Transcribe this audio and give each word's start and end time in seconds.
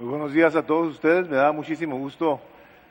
Muy 0.00 0.08
buenos 0.08 0.32
días 0.32 0.56
a 0.56 0.64
todos 0.64 0.94
ustedes. 0.94 1.28
Me 1.28 1.36
da 1.36 1.52
muchísimo 1.52 1.98
gusto 1.98 2.40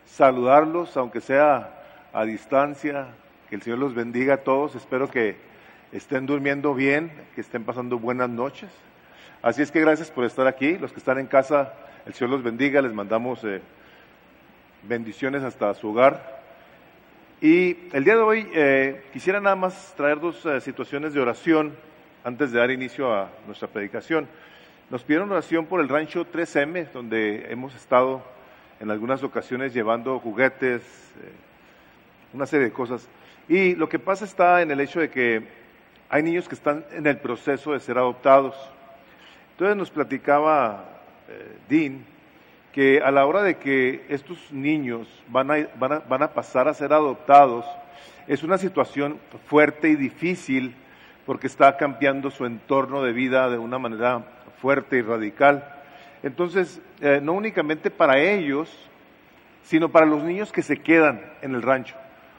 saludarlos, 0.06 0.96
aunque 0.96 1.22
sea 1.22 1.74
a 2.14 2.24
distancia. 2.24 3.08
Que 3.50 3.56
el 3.56 3.64
Señor 3.64 3.80
los 3.80 3.96
bendiga 3.96 4.36
a 4.36 4.38
todos. 4.44 4.76
Espero 4.76 5.10
que 5.10 5.36
estén 5.92 6.28
durmiendo 6.28 6.76
bien, 6.76 7.12
que 7.34 7.42
estén 7.42 7.64
pasando 7.64 7.98
buenas 7.98 8.30
noches. 8.30 8.70
Así 9.42 9.64
es 9.64 9.72
que 9.72 9.82
gracias 9.82 10.12
por 10.12 10.24
estar 10.24 10.46
aquí. 10.46 10.78
Los 10.78 10.92
que 10.92 11.00
están 11.00 11.18
en 11.18 11.26
casa, 11.26 11.74
el 12.06 12.14
Señor 12.14 12.30
los 12.30 12.44
bendiga. 12.44 12.80
Les 12.80 12.94
mandamos 12.94 13.44
eh, 13.44 13.60
bendiciones 14.84 15.42
hasta 15.42 15.74
su 15.74 15.90
hogar. 15.90 16.44
Y 17.42 17.76
el 17.92 18.04
día 18.04 18.18
de 18.18 18.22
hoy 18.22 18.48
eh, 18.54 19.04
quisiera 19.14 19.42
nada 19.42 19.56
más 19.56 19.96
traer 19.98 20.20
dos 20.20 20.46
eh, 20.46 20.62
situaciones 20.62 21.16
de 21.16 21.22
oración 21.22 21.74
antes 22.24 22.52
de 22.52 22.60
dar 22.60 22.70
inicio 22.70 23.12
a 23.12 23.32
nuestra 23.48 23.68
predicación. 23.68 24.28
Nos 24.90 25.04
pidieron 25.04 25.32
oración 25.32 25.68
por 25.68 25.82
el 25.82 25.88
rancho 25.88 26.26
3M, 26.26 26.92
donde 26.92 27.46
hemos 27.52 27.76
estado 27.76 28.24
en 28.80 28.90
algunas 28.90 29.22
ocasiones 29.22 29.72
llevando 29.72 30.18
juguetes, 30.20 30.82
eh, 30.82 31.32
una 32.34 32.48
serie 32.48 32.66
de 32.66 32.74
cosas. 32.74 33.08
Y 33.48 33.76
lo 33.76 33.88
que 33.88 34.00
pasa 34.00 34.26
está 34.26 34.64
en 34.64 34.72
el 34.72 34.80
hecho 34.80 35.00
de 35.00 35.12
que 35.12 35.44
hay 36.10 36.24
niños 36.24 36.50
que 36.50 36.56
están 36.56 36.84
en 36.92 37.06
el 37.06 37.18
proceso 37.18 37.74
de 37.74 37.80
ser 37.80 38.00
adoptados. 38.00 38.56
Entonces 39.52 39.78
nos 39.78 39.92
platicaba 39.92 41.02
eh, 41.28 41.58
Dean 41.70 42.04
que 42.74 43.00
a 43.00 43.12
la 43.12 43.28
hora 43.28 43.44
de 43.44 43.58
que 43.58 44.04
estos 44.10 44.52
niños 44.52 45.08
van 45.28 45.52
a, 45.52 46.34
pasar 46.34 46.68
a 46.68 46.74
ser 46.74 46.94
adoptados, 46.94 47.64
es 48.28 48.42
una 48.42 48.58
situación 48.58 49.20
fuerte 49.46 49.90
y 49.90 49.96
difícil 49.96 50.74
porque 51.30 51.46
está 51.46 51.78
cambiando 51.78 52.32
su 52.32 52.48
entorno 52.48 53.04
de 53.04 53.14
vida 53.14 53.52
de 53.52 53.60
una 53.60 53.78
manera 53.78 54.24
fuerte 54.60 54.98
y 54.98 55.04
radical. 55.04 55.64
Entonces, 56.24 56.82
eh, 57.02 57.20
no 57.22 57.34
únicamente 57.34 57.92
para 57.92 58.18
ellos, 58.18 58.76
sino 59.62 59.90
para 59.90 60.08
los 60.08 60.24
niños 60.24 60.52
que 60.52 60.64
se 60.64 60.78
quedan 60.78 61.22
en 61.44 61.54
el 61.54 61.62
rancho. 61.62 61.96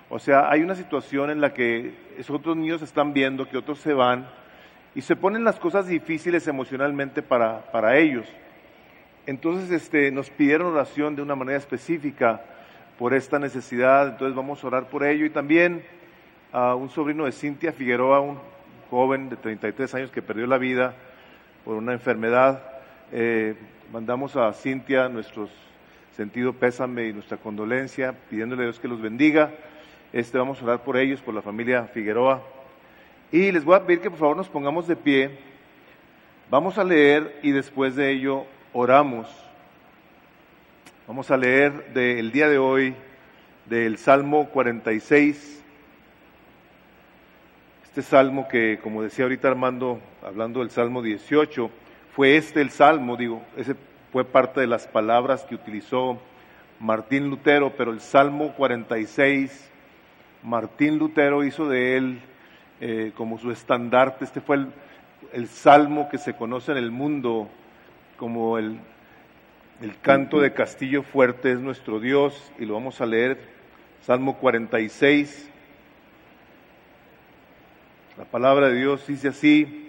O 0.09 0.19
sea, 0.19 0.51
hay 0.51 0.63
una 0.63 0.75
situación 0.75 1.31
en 1.31 1.41
la 1.41 1.55
que 1.55 1.95
esos 2.19 2.35
otros 2.35 2.57
niños 2.57 2.83
están 2.83 3.13
viendo 3.13 3.49
que 3.49 3.59
otros 3.59 3.79
se 3.79 3.95
van 3.95 4.27
y 4.97 5.03
se 5.03 5.15
ponen 5.15 5.45
las 5.45 5.61
cosas 5.61 5.87
difíciles 5.87 6.49
emocionalmente 6.49 7.23
para, 7.23 7.71
para 7.71 7.97
ellos. 7.97 8.27
Entonces, 9.25 9.71
este, 9.71 10.11
nos 10.11 10.31
pidieron 10.31 10.67
oración 10.67 11.15
de 11.15 11.23
una 11.23 11.37
manera 11.37 11.59
específica 11.59 12.41
por 12.99 13.15
esta 13.15 13.39
necesidad, 13.39 14.09
entonces 14.09 14.35
vamos 14.35 14.65
a 14.65 14.67
orar 14.67 14.89
por 14.89 15.05
ello. 15.05 15.27
Y 15.27 15.31
también 15.31 15.85
a 16.51 16.75
un 16.75 16.91
sobrino 16.91 17.27
de 17.27 17.31
Cintia 17.31 17.73
Figueroa, 17.73 18.19
un 18.19 18.51
joven 18.91 19.31
de 19.31 19.37
33 19.37 19.95
años 19.95 20.11
que 20.11 20.21
perdió 20.21 20.47
la 20.47 20.59
vida, 20.59 20.95
por 21.65 21.77
una 21.77 21.93
enfermedad. 21.93 22.63
Eh, 23.13 23.55
mandamos 23.93 24.37
a 24.37 24.53
Cintia 24.53 25.09
nuestro 25.09 25.49
sentido 26.17 26.53
pésame 26.53 27.07
y 27.07 27.13
nuestra 27.13 27.37
condolencia, 27.37 28.15
pidiéndole 28.29 28.63
a 28.63 28.65
Dios 28.67 28.81
que 28.81 28.89
los 28.89 29.01
bendiga. 29.01 29.53
Este, 30.13 30.39
vamos 30.39 30.61
a 30.61 30.65
orar 30.65 30.83
por 30.83 30.97
ellos, 30.97 31.21
por 31.21 31.33
la 31.33 31.43
familia 31.43 31.85
Figueroa. 31.85 32.43
Y 33.31 33.53
les 33.53 33.65
voy 33.65 33.77
a 33.77 33.87
pedir 33.87 34.01
que 34.01 34.11
por 34.11 34.19
favor 34.19 34.37
nos 34.37 34.49
pongamos 34.49 34.89
de 34.89 34.97
pie. 34.97 35.31
Vamos 36.51 36.77
a 36.79 36.85
leer 36.85 37.39
y 37.43 37.53
después 37.53 37.95
de 37.95 38.11
ello 38.11 38.45
oramos. 38.73 39.29
Vamos 41.07 41.31
a 41.31 41.37
leer 41.37 41.93
del 41.95 42.33
día 42.33 42.49
de 42.49 42.59
hoy 42.59 42.95
del 43.67 43.99
Salmo 43.99 44.49
46. 44.49 45.60
Este 47.91 48.03
salmo 48.03 48.47
que, 48.47 48.79
como 48.81 49.03
decía 49.03 49.25
ahorita 49.25 49.49
Armando, 49.49 49.99
hablando 50.23 50.61
del 50.61 50.71
Salmo 50.71 51.03
18, 51.03 51.69
fue 52.15 52.37
este 52.37 52.61
el 52.61 52.71
salmo, 52.71 53.17
digo, 53.17 53.43
ese 53.57 53.75
fue 54.13 54.25
parte 54.25 54.61
de 54.61 54.69
las 54.69 54.87
palabras 54.87 55.43
que 55.43 55.57
utilizó 55.57 56.17
Martín 56.79 57.29
Lutero, 57.29 57.73
pero 57.77 57.91
el 57.91 58.01
Salmo 58.01 58.55
46, 58.55 59.69
Martín 60.45 60.99
Lutero 60.99 61.43
hizo 61.43 61.69
de 61.69 61.97
él 61.97 62.21
eh, 62.81 63.11
como 63.17 63.39
su 63.39 63.51
estandarte, 63.51 64.25
este 64.25 64.41
fue 64.41 64.55
el, 64.55 64.69
el, 65.33 65.49
salmo 65.49 66.09
que 66.09 66.19
se 66.19 66.37
conoce 66.37 66.71
en 66.71 66.79
el 66.79 66.93
mundo 66.93 67.49
como 68.17 68.57
el, 68.57 68.79
el 69.83 69.99
canto 69.99 70.39
de 70.39 70.53
Castillo 70.53 71.03
Fuerte 71.03 71.51
es 71.51 71.59
nuestro 71.59 71.99
Dios, 71.99 72.53
y 72.57 72.67
lo 72.67 72.75
vamos 72.75 73.01
a 73.01 73.07
leer, 73.07 73.37
Salmo 74.03 74.37
46, 74.37 75.50
la 78.21 78.27
palabra 78.27 78.69
de 78.69 78.75
Dios 78.75 79.07
dice 79.07 79.29
así, 79.29 79.89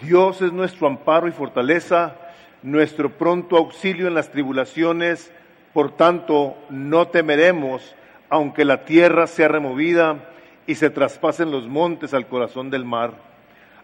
Dios 0.00 0.40
es 0.40 0.50
nuestro 0.50 0.86
amparo 0.86 1.28
y 1.28 1.30
fortaleza, 1.30 2.16
nuestro 2.62 3.10
pronto 3.18 3.58
auxilio 3.58 4.06
en 4.06 4.14
las 4.14 4.30
tribulaciones, 4.32 5.30
por 5.74 5.94
tanto 5.94 6.56
no 6.70 7.08
temeremos, 7.08 7.94
aunque 8.30 8.64
la 8.64 8.86
tierra 8.86 9.26
sea 9.26 9.48
removida 9.48 10.30
y 10.66 10.76
se 10.76 10.88
traspasen 10.88 11.50
los 11.50 11.68
montes 11.68 12.14
al 12.14 12.28
corazón 12.28 12.70
del 12.70 12.86
mar, 12.86 13.12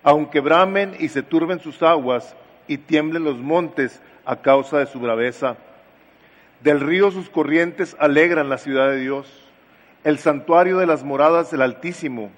aunque 0.02 0.40
bramen 0.40 0.96
y 0.98 1.08
se 1.08 1.22
turben 1.22 1.60
sus 1.60 1.82
aguas 1.82 2.34
y 2.66 2.78
tiemblen 2.78 3.24
los 3.24 3.36
montes 3.36 4.00
a 4.24 4.36
causa 4.36 4.78
de 4.78 4.86
su 4.86 5.00
braveza. 5.00 5.58
Del 6.62 6.80
río 6.80 7.10
sus 7.10 7.28
corrientes 7.28 7.94
alegran 8.00 8.48
la 8.48 8.56
ciudad 8.56 8.88
de 8.88 9.00
Dios, 9.00 9.28
el 10.02 10.16
santuario 10.16 10.78
de 10.78 10.86
las 10.86 11.04
moradas 11.04 11.50
del 11.50 11.60
Altísimo 11.60 12.30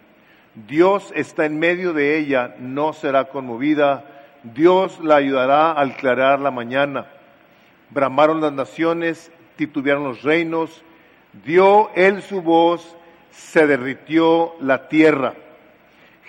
Dios 0.67 1.13
está 1.15 1.45
en 1.45 1.59
medio 1.59 1.93
de 1.93 2.19
ella, 2.19 2.57
no 2.59 2.93
será 2.93 3.27
conmovida. 3.27 4.05
Dios 4.43 4.99
la 5.01 5.17
ayudará 5.17 5.73
al 5.73 5.93
aclarar 5.93 6.41
la 6.41 6.51
mañana. 6.51 7.07
Bramaron 7.91 8.41
las 8.41 8.53
naciones, 8.53 9.31
titubearon 9.57 10.05
los 10.05 10.23
reinos. 10.23 10.83
Dio 11.45 11.91
él 11.95 12.23
su 12.23 12.43
voz, 12.43 12.97
se 13.31 13.67
derritió 13.67 14.55
la 14.61 14.89
tierra. 14.89 15.35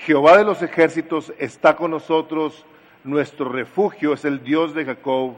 Jehová 0.05 0.37
de 0.37 0.45
los 0.45 0.61
ejércitos 0.61 1.33
está 1.39 1.75
con 1.75 1.91
nosotros, 1.91 2.65
nuestro 3.03 3.49
refugio 3.49 4.13
es 4.13 4.25
el 4.25 4.43
Dios 4.43 4.75
de 4.75 4.85
Jacob. 4.85 5.35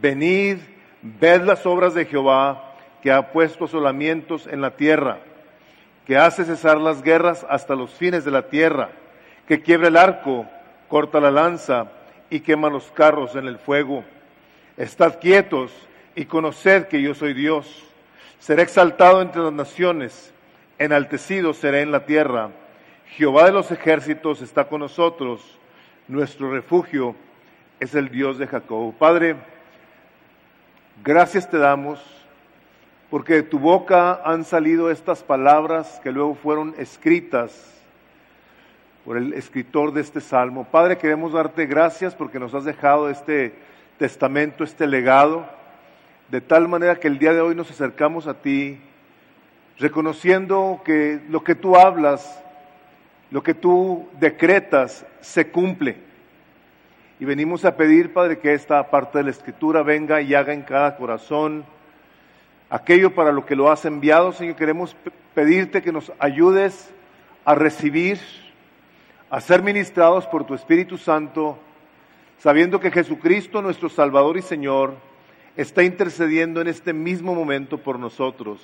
Venid, 0.00 0.58
ved 1.02 1.42
las 1.42 1.66
obras 1.66 1.94
de 1.94 2.06
Jehová, 2.06 2.76
que 3.02 3.12
ha 3.12 3.30
puesto 3.30 3.68
solamientos 3.68 4.46
en 4.46 4.60
la 4.60 4.76
tierra 4.76 5.20
que 6.06 6.16
hace 6.16 6.44
cesar 6.44 6.78
las 6.78 7.02
guerras 7.02 7.44
hasta 7.48 7.74
los 7.74 7.90
fines 7.90 8.24
de 8.24 8.30
la 8.30 8.42
tierra, 8.42 8.90
que 9.48 9.60
quiebra 9.60 9.88
el 9.88 9.96
arco, 9.96 10.46
corta 10.88 11.20
la 11.20 11.32
lanza 11.32 11.88
y 12.30 12.40
quema 12.40 12.70
los 12.70 12.90
carros 12.92 13.34
en 13.34 13.46
el 13.46 13.58
fuego. 13.58 14.04
Estad 14.76 15.18
quietos 15.18 15.72
y 16.14 16.26
conoced 16.26 16.86
que 16.86 17.02
yo 17.02 17.14
soy 17.14 17.34
Dios. 17.34 17.84
Seré 18.38 18.62
exaltado 18.62 19.20
entre 19.20 19.42
las 19.42 19.52
naciones, 19.52 20.32
enaltecido 20.78 21.52
seré 21.52 21.80
en 21.80 21.90
la 21.90 22.06
tierra. 22.06 22.50
Jehová 23.16 23.46
de 23.46 23.52
los 23.52 23.70
ejércitos 23.72 24.42
está 24.42 24.64
con 24.64 24.80
nosotros, 24.80 25.58
nuestro 26.06 26.52
refugio 26.52 27.16
es 27.80 27.94
el 27.94 28.10
Dios 28.10 28.38
de 28.38 28.46
Jacob. 28.46 28.94
Padre, 28.96 29.36
gracias 31.02 31.50
te 31.50 31.58
damos 31.58 32.00
porque 33.10 33.34
de 33.34 33.42
tu 33.42 33.58
boca 33.58 34.20
han 34.24 34.44
salido 34.44 34.90
estas 34.90 35.22
palabras 35.22 36.00
que 36.02 36.10
luego 36.10 36.34
fueron 36.34 36.74
escritas 36.78 37.72
por 39.04 39.16
el 39.16 39.32
escritor 39.34 39.92
de 39.92 40.00
este 40.00 40.20
salmo. 40.20 40.64
Padre, 40.64 40.98
queremos 40.98 41.32
darte 41.32 41.66
gracias 41.66 42.14
porque 42.14 42.40
nos 42.40 42.54
has 42.54 42.64
dejado 42.64 43.08
este 43.08 43.54
testamento, 43.98 44.64
este 44.64 44.86
legado, 44.88 45.46
de 46.28 46.40
tal 46.40 46.66
manera 46.66 46.96
que 46.96 47.06
el 47.06 47.18
día 47.18 47.32
de 47.32 47.40
hoy 47.40 47.54
nos 47.54 47.70
acercamos 47.70 48.26
a 48.26 48.34
ti, 48.34 48.80
reconociendo 49.78 50.82
que 50.84 51.20
lo 51.28 51.44
que 51.44 51.54
tú 51.54 51.76
hablas, 51.76 52.42
lo 53.30 53.44
que 53.44 53.54
tú 53.54 54.08
decretas, 54.18 55.06
se 55.20 55.48
cumple. 55.52 55.98
Y 57.20 57.24
venimos 57.24 57.64
a 57.64 57.76
pedir, 57.76 58.12
Padre, 58.12 58.40
que 58.40 58.54
esta 58.54 58.90
parte 58.90 59.18
de 59.18 59.24
la 59.24 59.30
escritura 59.30 59.82
venga 59.82 60.20
y 60.20 60.34
haga 60.34 60.52
en 60.52 60.62
cada 60.62 60.96
corazón 60.96 61.64
aquello 62.70 63.14
para 63.14 63.32
lo 63.32 63.46
que 63.46 63.56
lo 63.56 63.70
has 63.70 63.84
enviado, 63.84 64.32
Señor. 64.32 64.56
Queremos 64.56 64.96
pedirte 65.34 65.82
que 65.82 65.92
nos 65.92 66.12
ayudes 66.18 66.90
a 67.44 67.54
recibir, 67.54 68.18
a 69.30 69.40
ser 69.40 69.62
ministrados 69.62 70.26
por 70.26 70.44
tu 70.44 70.54
Espíritu 70.54 70.98
Santo, 70.98 71.58
sabiendo 72.38 72.80
que 72.80 72.90
Jesucristo, 72.90 73.62
nuestro 73.62 73.88
Salvador 73.88 74.36
y 74.36 74.42
Señor, 74.42 74.94
está 75.56 75.82
intercediendo 75.82 76.60
en 76.60 76.68
este 76.68 76.92
mismo 76.92 77.34
momento 77.34 77.78
por 77.78 77.98
nosotros, 77.98 78.60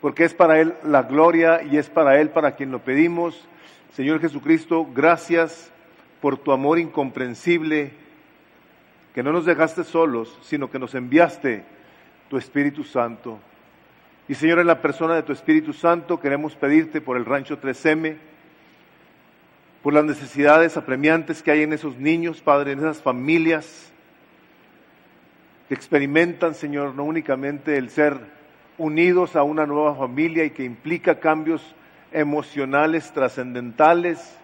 porque 0.00 0.24
es 0.24 0.34
para 0.34 0.60
Él 0.60 0.74
la 0.84 1.02
gloria 1.02 1.62
y 1.62 1.76
es 1.76 1.88
para 1.88 2.20
Él 2.20 2.30
para 2.30 2.52
quien 2.52 2.70
lo 2.72 2.80
pedimos. 2.80 3.46
Señor 3.92 4.20
Jesucristo, 4.20 4.86
gracias 4.94 5.70
por 6.20 6.36
tu 6.36 6.52
amor 6.52 6.78
incomprensible, 6.78 7.92
que 9.14 9.22
no 9.22 9.32
nos 9.32 9.44
dejaste 9.44 9.84
solos, 9.84 10.38
sino 10.42 10.70
que 10.70 10.78
nos 10.78 10.94
enviaste 10.94 11.64
tu 12.28 12.36
Espíritu 12.36 12.84
Santo. 12.84 13.38
Y 14.28 14.34
Señor, 14.34 14.58
en 14.58 14.66
la 14.66 14.82
persona 14.82 15.14
de 15.14 15.22
tu 15.22 15.32
Espíritu 15.32 15.72
Santo 15.72 16.20
queremos 16.20 16.54
pedirte 16.54 17.00
por 17.00 17.16
el 17.16 17.24
rancho 17.24 17.60
3M, 17.60 18.16
por 19.82 19.94
las 19.94 20.04
necesidades 20.04 20.76
apremiantes 20.76 21.42
que 21.42 21.50
hay 21.50 21.62
en 21.62 21.72
esos 21.72 21.96
niños, 21.96 22.40
Padre, 22.42 22.72
en 22.72 22.80
esas 22.80 23.00
familias, 23.00 23.90
que 25.68 25.74
experimentan, 25.74 26.54
Señor, 26.54 26.94
no 26.94 27.04
únicamente 27.04 27.76
el 27.78 27.90
ser 27.90 28.18
unidos 28.76 29.34
a 29.34 29.42
una 29.42 29.66
nueva 29.66 29.94
familia 29.94 30.44
y 30.44 30.50
que 30.50 30.64
implica 30.64 31.20
cambios 31.20 31.74
emocionales 32.12 33.12
trascendentales, 33.12 34.36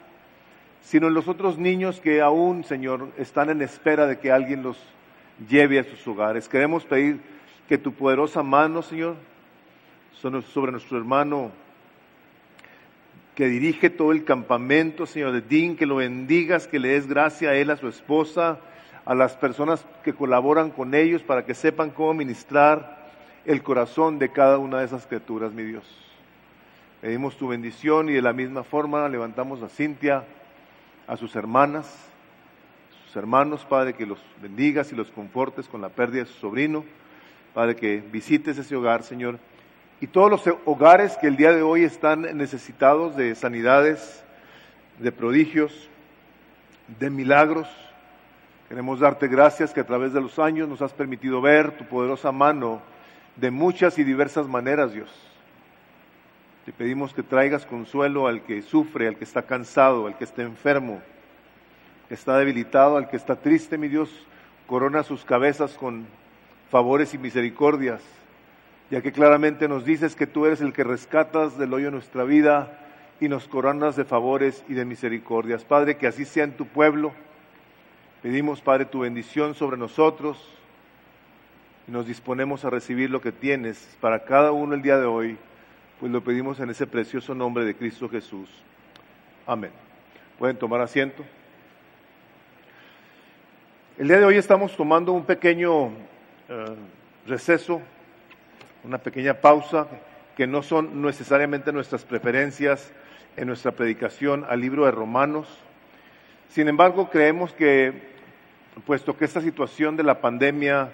sino 0.83 1.09
en 1.09 1.15
los 1.15 1.29
otros 1.29 1.59
niños 1.59 2.01
que 2.01 2.21
aún, 2.21 2.65
Señor, 2.65 3.09
están 3.17 3.49
en 3.51 3.63
espera 3.63 4.07
de 4.07 4.19
que 4.19 4.33
alguien 4.33 4.63
los 4.63 4.79
lleve 5.49 5.79
a 5.79 5.85
sus 5.85 6.07
hogares. 6.07 6.49
Queremos 6.49 6.85
pedir 6.85 7.21
que 7.69 7.79
tu 7.79 7.93
poderosa 7.93 8.43
mano, 8.43 8.83
Señor, 8.83 9.17
sobre 10.53 10.73
nuestro 10.73 10.97
hermano 10.97 11.51
que 13.35 13.47
dirige 13.47 13.91
todo 13.91 14.13
el 14.13 14.25
campamento, 14.25 15.07
Señor 15.07 15.33
de 15.33 15.41
Dean, 15.41 15.77
que 15.77 15.87
lo 15.87 15.97
bendigas, 15.97 16.69
que 16.69 16.79
le 16.79 16.91
des 16.91 17.09
gracia 17.09 17.51
a 17.51 17.55
él, 17.55 17.71
a 17.71 17.77
su 17.77 17.89
esposa, 17.89 18.61
a 19.05 19.15
las 19.15 19.37
personas 19.37 19.85
que 20.03 20.15
colaboran 20.15 20.71
con 20.71 20.95
ellos 20.95 21.23
para 21.23 21.45
que 21.45 21.55
sepan 21.55 21.91
cómo 21.91 22.15
ministrar 22.15 23.05
el 23.45 23.63
corazón 23.63 24.19
de 24.19 24.31
cada 24.31 24.59
una 24.59 24.79
de 24.79 24.87
esas 24.87 25.07
criaturas, 25.07 25.53
mi 25.53 25.65
Dios. 25.65 25.85
Pedimos 27.01 27.37
tu 27.37 27.49
bendición 27.49 28.09
y 28.09 28.13
de 28.13 28.23
la 28.23 28.33
misma 28.33 28.63
forma 28.63 29.09
levantamos 29.09 29.63
a 29.63 29.69
Cintia, 29.69 30.25
a 31.07 31.17
sus 31.17 31.37
hermanas, 31.37 32.09
sus 33.05 33.17
hermanos, 33.17 33.67
Padre, 33.69 33.93
que 33.93 34.07
los 34.07 34.19
bendigas 34.41 34.91
y 34.93 34.97
los 34.97 35.11
confortes 35.11 35.69
con 35.69 35.83
la 35.83 35.91
pérdida 35.91 36.23
de 36.23 36.31
su 36.31 36.39
sobrino. 36.39 36.85
Padre, 37.55 37.77
que 37.77 38.03
visites 38.11 38.59
ese 38.59 38.75
hogar, 38.75 39.05
Señor. 39.05 39.39
Y 40.01 40.09
todos 40.09 40.29
los 40.29 40.43
hogares 40.65 41.17
que 41.17 41.29
el 41.29 41.37
día 41.37 41.53
de 41.53 41.63
hoy 41.63 41.85
están 41.85 42.37
necesitados 42.37 43.17
de 43.17 43.37
sanidades, 43.37 44.25
de 44.99 45.13
prodigios, 45.13 45.89
de 46.99 47.11
milagros. 47.11 47.69
Queremos 48.69 48.99
darte 48.99 49.29
gracias 49.29 49.73
que 49.73 49.79
a 49.79 49.87
través 49.87 50.13
de 50.13 50.21
los 50.21 50.41
años 50.41 50.69
nos 50.69 50.83
has 50.83 50.93
permitido 50.93 51.41
ver 51.41 51.71
tu 51.77 51.85
poderosa 51.85 52.33
mano 52.33 52.83
de 53.37 53.53
muchas 53.53 54.01
y 54.01 54.05
diversas 54.05 54.49
maneras, 54.49 54.93
Dios. 54.93 55.11
Te 56.65 56.73
pedimos 56.73 57.15
que 57.15 57.23
traigas 57.23 57.65
consuelo 57.67 58.27
al 58.27 58.43
que 58.43 58.63
sufre, 58.63 59.07
al 59.07 59.17
que 59.17 59.25
está 59.25 59.43
cansado, 59.43 60.09
al 60.09 60.19
que 60.19 60.25
está 60.25 60.43
enfermo, 60.43 61.01
que 62.09 62.15
está 62.15 62.37
debilitado, 62.37 62.97
al 62.97 63.09
que 63.09 63.17
está 63.17 63.37
triste, 63.37 63.79
mi 63.79 63.87
Dios. 63.87 64.11
Corona 64.67 65.05
sus 65.05 65.25
cabezas 65.25 65.75
con 65.75 66.05
favores 66.75 67.15
y 67.15 67.19
misericordias, 67.19 68.03
ya 68.91 69.01
que 69.01 69.13
claramente 69.13 69.69
nos 69.69 69.85
dices 69.85 70.17
que 70.17 70.27
tú 70.27 70.45
eres 70.45 70.61
el 70.61 70.73
que 70.73 70.83
rescatas 70.83 71.57
del 71.57 71.73
hoyo 71.73 71.93
nuestra 71.93 72.25
vida 72.25 72.81
y 73.21 73.29
nos 73.29 73.47
coronas 73.47 73.95
de 73.95 74.05
favores 74.05 74.65
y 74.69 74.75
de 74.75 74.85
misericordias. 74.85 75.63
Padre, 75.65 75.97
que 75.97 76.09
así 76.09 76.25
sea 76.25 76.43
en 76.43 76.57
tu 76.57 76.67
pueblo. 76.67 77.13
Pedimos, 78.25 78.61
Padre, 78.61 78.87
tu 78.87 79.03
bendición 79.03 79.55
sobre 79.55 79.77
nosotros 79.77 80.53
y 81.87 81.93
nos 81.93 82.09
disponemos 82.09 82.65
a 82.65 82.71
recibir 82.71 83.09
lo 83.09 83.21
que 83.21 83.31
tienes 83.31 83.97
para 84.01 84.25
cada 84.25 84.51
uno 84.51 84.75
el 84.75 84.83
día 84.83 84.99
de 84.99 85.07
hoy 85.07 85.39
pues 86.01 86.11
lo 86.11 86.25
pedimos 86.25 86.59
en 86.59 86.71
ese 86.71 86.89
precioso 86.89 87.37
nombre 87.37 87.65
de 87.65 87.77
Cristo 87.77 88.09
Jesús. 88.09 88.51
Amén. 89.47 89.71
Pueden 90.41 90.57
tomar 90.57 90.81
asiento. 90.81 91.25
El 93.97 94.09
día 94.09 94.19
de 94.19 94.25
hoy 94.25 94.39
estamos 94.39 94.77
tomando 94.77 95.13
un 95.13 95.25
pequeño 95.25 95.93
eh, 96.49 96.75
receso, 97.27 97.81
una 98.83 98.99
pequeña 98.99 99.35
pausa, 99.35 99.87
que 100.37 100.47
no 100.47 100.63
son 100.63 101.01
necesariamente 101.03 101.73
nuestras 101.73 102.05
preferencias 102.05 102.93
en 103.37 103.47
nuestra 103.49 103.73
predicación 103.73 104.45
al 104.49 104.61
libro 104.61 104.85
de 104.85 104.91
Romanos. 104.91 105.49
Sin 106.49 106.69
embargo, 106.69 107.09
creemos 107.11 107.53
que, 107.53 108.15
puesto 108.85 109.17
que 109.17 109.25
esta 109.25 109.41
situación 109.41 109.97
de 109.97 110.03
la 110.03 110.21
pandemia 110.21 110.93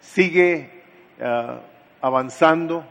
sigue 0.00 0.70
eh, 1.18 1.58
avanzando, 2.00 2.84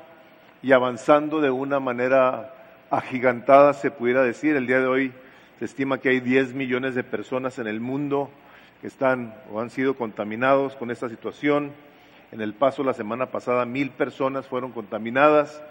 y 0.61 0.71
avanzando 0.71 1.39
de 1.41 1.50
una 1.50 1.79
manera 1.79 2.53
agigantada, 2.89 3.73
se 3.73 3.91
pudiera 3.91 4.23
decir. 4.23 4.56
El 4.56 4.67
día 4.67 4.79
de 4.79 4.88
hoy 4.88 5.13
se 5.57 5.65
estima 5.65 6.00
que 6.00 6.09
hay 6.09 6.19
10 6.19 6.53
millones 6.53 6.95
de 6.95 7.03
personas 7.03 7.59
en 7.59 7.67
el 7.67 7.79
mundo 7.79 8.29
que 8.81 8.88
están 8.88 9.35
o 9.51 9.59
han 9.59 9.69
sido 9.69 9.95
contaminados 9.95 10.75
con 10.75 10.91
esta 10.91 11.09
situación. 11.09 11.71
En 12.31 12.41
el 12.41 12.53
paso 12.53 12.83
la 12.83 12.93
semana 12.93 13.27
pasada 13.27 13.65
mil 13.65 13.89
personas 13.91 14.47
fueron 14.47 14.71
contaminadas. 14.71 15.61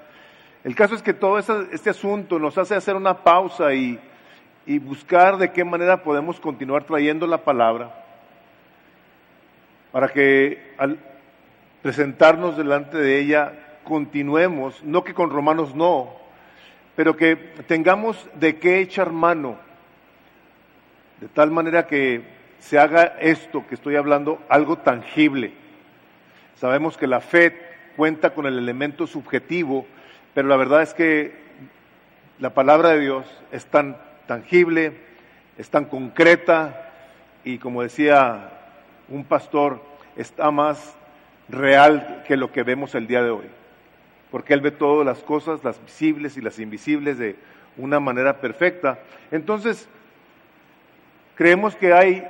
El 0.64 0.74
caso 0.74 0.94
es 0.94 1.02
que 1.02 1.14
todo 1.14 1.38
este 1.38 1.90
asunto 1.90 2.38
nos 2.38 2.58
hace 2.58 2.74
hacer 2.74 2.96
una 2.96 3.22
pausa 3.22 3.72
y, 3.74 3.98
y 4.66 4.78
buscar 4.78 5.38
de 5.38 5.52
qué 5.52 5.64
manera 5.64 6.02
podemos 6.02 6.40
continuar 6.40 6.84
trayendo 6.84 7.26
la 7.26 7.44
palabra 7.44 8.04
para 9.92 10.08
que 10.08 10.74
al 10.78 10.98
presentarnos 11.82 12.56
delante 12.56 12.98
de 12.98 13.18
ella 13.18 13.52
continuemos, 13.84 14.82
no 14.84 15.04
que 15.04 15.14
con 15.14 15.30
Romanos 15.30 15.74
no, 15.74 16.12
pero 16.94 17.16
que 17.16 17.36
tengamos 17.66 18.28
de 18.34 18.58
qué 18.58 18.80
echar 18.80 19.12
mano, 19.12 19.56
de 21.20 21.28
tal 21.28 21.50
manera 21.50 21.86
que 21.86 22.22
se 22.58 22.78
haga 22.78 23.16
esto 23.20 23.64
que 23.66 23.76
estoy 23.76 23.96
hablando 23.96 24.42
algo 24.48 24.78
tangible. 24.78 25.52
Sabemos 26.58 26.96
que 26.96 27.06
la 27.06 27.20
fe 27.20 27.56
cuenta 27.96 28.30
con 28.30 28.46
el 28.46 28.58
elemento 28.58 29.06
subjetivo, 29.06 29.86
pero 30.34 30.48
la 30.48 30.56
verdad 30.56 30.82
es 30.82 30.94
que 30.94 31.32
la 32.38 32.50
palabra 32.50 32.90
de 32.90 33.00
Dios 33.00 33.26
es 33.52 33.66
tan 33.66 33.96
tangible, 34.26 34.92
es 35.56 35.70
tan 35.70 35.86
concreta 35.86 36.92
y 37.44 37.58
como 37.58 37.82
decía 37.82 38.50
un 39.08 39.24
pastor, 39.24 39.82
está 40.16 40.50
más 40.50 40.94
real 41.48 42.24
que 42.26 42.36
lo 42.36 42.52
que 42.52 42.62
vemos 42.62 42.94
el 42.94 43.06
día 43.06 43.22
de 43.22 43.30
hoy 43.30 43.46
porque 44.30 44.54
Él 44.54 44.60
ve 44.60 44.70
todas 44.70 45.06
las 45.06 45.20
cosas, 45.20 45.64
las 45.64 45.82
visibles 45.82 46.36
y 46.36 46.40
las 46.40 46.58
invisibles, 46.58 47.18
de 47.18 47.36
una 47.76 48.00
manera 48.00 48.40
perfecta. 48.40 48.98
Entonces, 49.30 49.88
creemos 51.34 51.74
que 51.76 51.92
hay 51.92 52.26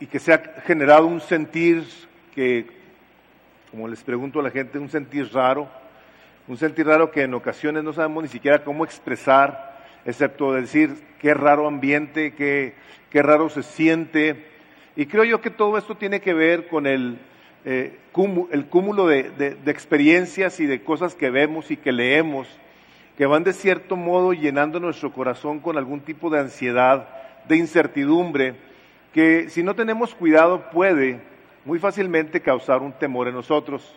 y 0.00 0.06
que 0.06 0.18
se 0.18 0.32
ha 0.32 0.38
generado 0.64 1.06
un 1.06 1.20
sentir 1.20 1.86
que, 2.34 2.77
como 3.70 3.88
les 3.88 4.02
pregunto 4.02 4.40
a 4.40 4.42
la 4.42 4.50
gente, 4.50 4.78
un 4.78 4.88
sentir 4.88 5.32
raro, 5.32 5.68
un 6.46 6.56
sentir 6.56 6.86
raro 6.86 7.10
que 7.10 7.22
en 7.22 7.34
ocasiones 7.34 7.84
no 7.84 7.92
sabemos 7.92 8.22
ni 8.22 8.28
siquiera 8.28 8.64
cómo 8.64 8.84
expresar, 8.84 9.78
excepto 10.04 10.54
decir 10.54 10.94
qué 11.20 11.34
raro 11.34 11.66
ambiente, 11.66 12.34
qué, 12.34 12.74
qué 13.10 13.22
raro 13.22 13.48
se 13.48 13.62
siente. 13.62 14.46
Y 14.96 15.06
creo 15.06 15.24
yo 15.24 15.40
que 15.40 15.50
todo 15.50 15.76
esto 15.76 15.96
tiene 15.96 16.20
que 16.20 16.34
ver 16.34 16.68
con 16.68 16.86
el 16.86 17.18
eh, 17.64 17.98
el 18.50 18.66
cúmulo 18.66 19.06
de, 19.06 19.56
experiencias 19.66 20.58
y 20.58 20.66
de 20.66 20.82
cosas 20.82 21.14
que 21.14 21.28
vemos 21.28 21.70
y 21.70 21.76
que 21.76 21.92
leemos, 21.92 22.48
que 23.16 23.26
van 23.26 23.44
de 23.44 23.52
cierto 23.52 23.94
modo 23.94 24.32
llenando 24.32 24.80
nuestro 24.80 25.12
corazón 25.12 25.60
con 25.60 25.76
algún 25.76 26.00
tipo 26.00 26.30
de 26.30 26.40
ansiedad, 26.40 27.08
de 27.46 27.56
incertidumbre, 27.56 28.54
que 29.12 29.50
si 29.50 29.62
no 29.62 29.74
tenemos 29.74 30.14
cuidado 30.14 30.70
puede 30.70 31.20
muy 31.64 31.78
fácilmente 31.78 32.40
causar 32.40 32.82
un 32.82 32.92
temor 32.92 33.28
en 33.28 33.34
nosotros. 33.34 33.94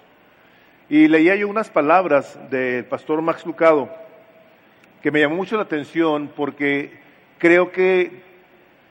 Y 0.90 1.08
leía 1.08 1.36
yo 1.36 1.48
unas 1.48 1.70
palabras 1.70 2.38
del 2.50 2.86
pastor 2.86 3.22
Max 3.22 3.46
Lucado 3.46 3.90
que 5.02 5.12
me 5.12 5.20
llamó 5.20 5.36
mucho 5.36 5.56
la 5.56 5.64
atención 5.64 6.32
porque 6.36 6.92
creo 7.38 7.72
que 7.72 8.22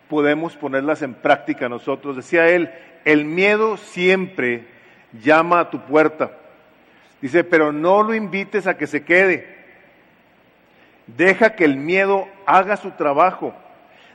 podemos 0.08 0.56
ponerlas 0.56 1.02
en 1.02 1.14
práctica 1.14 1.68
nosotros. 1.68 2.16
Decía 2.16 2.48
él, 2.48 2.70
el 3.04 3.24
miedo 3.24 3.76
siempre 3.76 4.64
llama 5.22 5.60
a 5.60 5.70
tu 5.70 5.80
puerta. 5.82 6.32
Dice, 7.20 7.44
pero 7.44 7.72
no 7.72 8.02
lo 8.02 8.14
invites 8.14 8.66
a 8.66 8.76
que 8.76 8.86
se 8.86 9.04
quede. 9.04 9.56
Deja 11.06 11.54
que 11.54 11.64
el 11.64 11.76
miedo 11.76 12.28
haga 12.46 12.76
su 12.76 12.90
trabajo. 12.92 13.54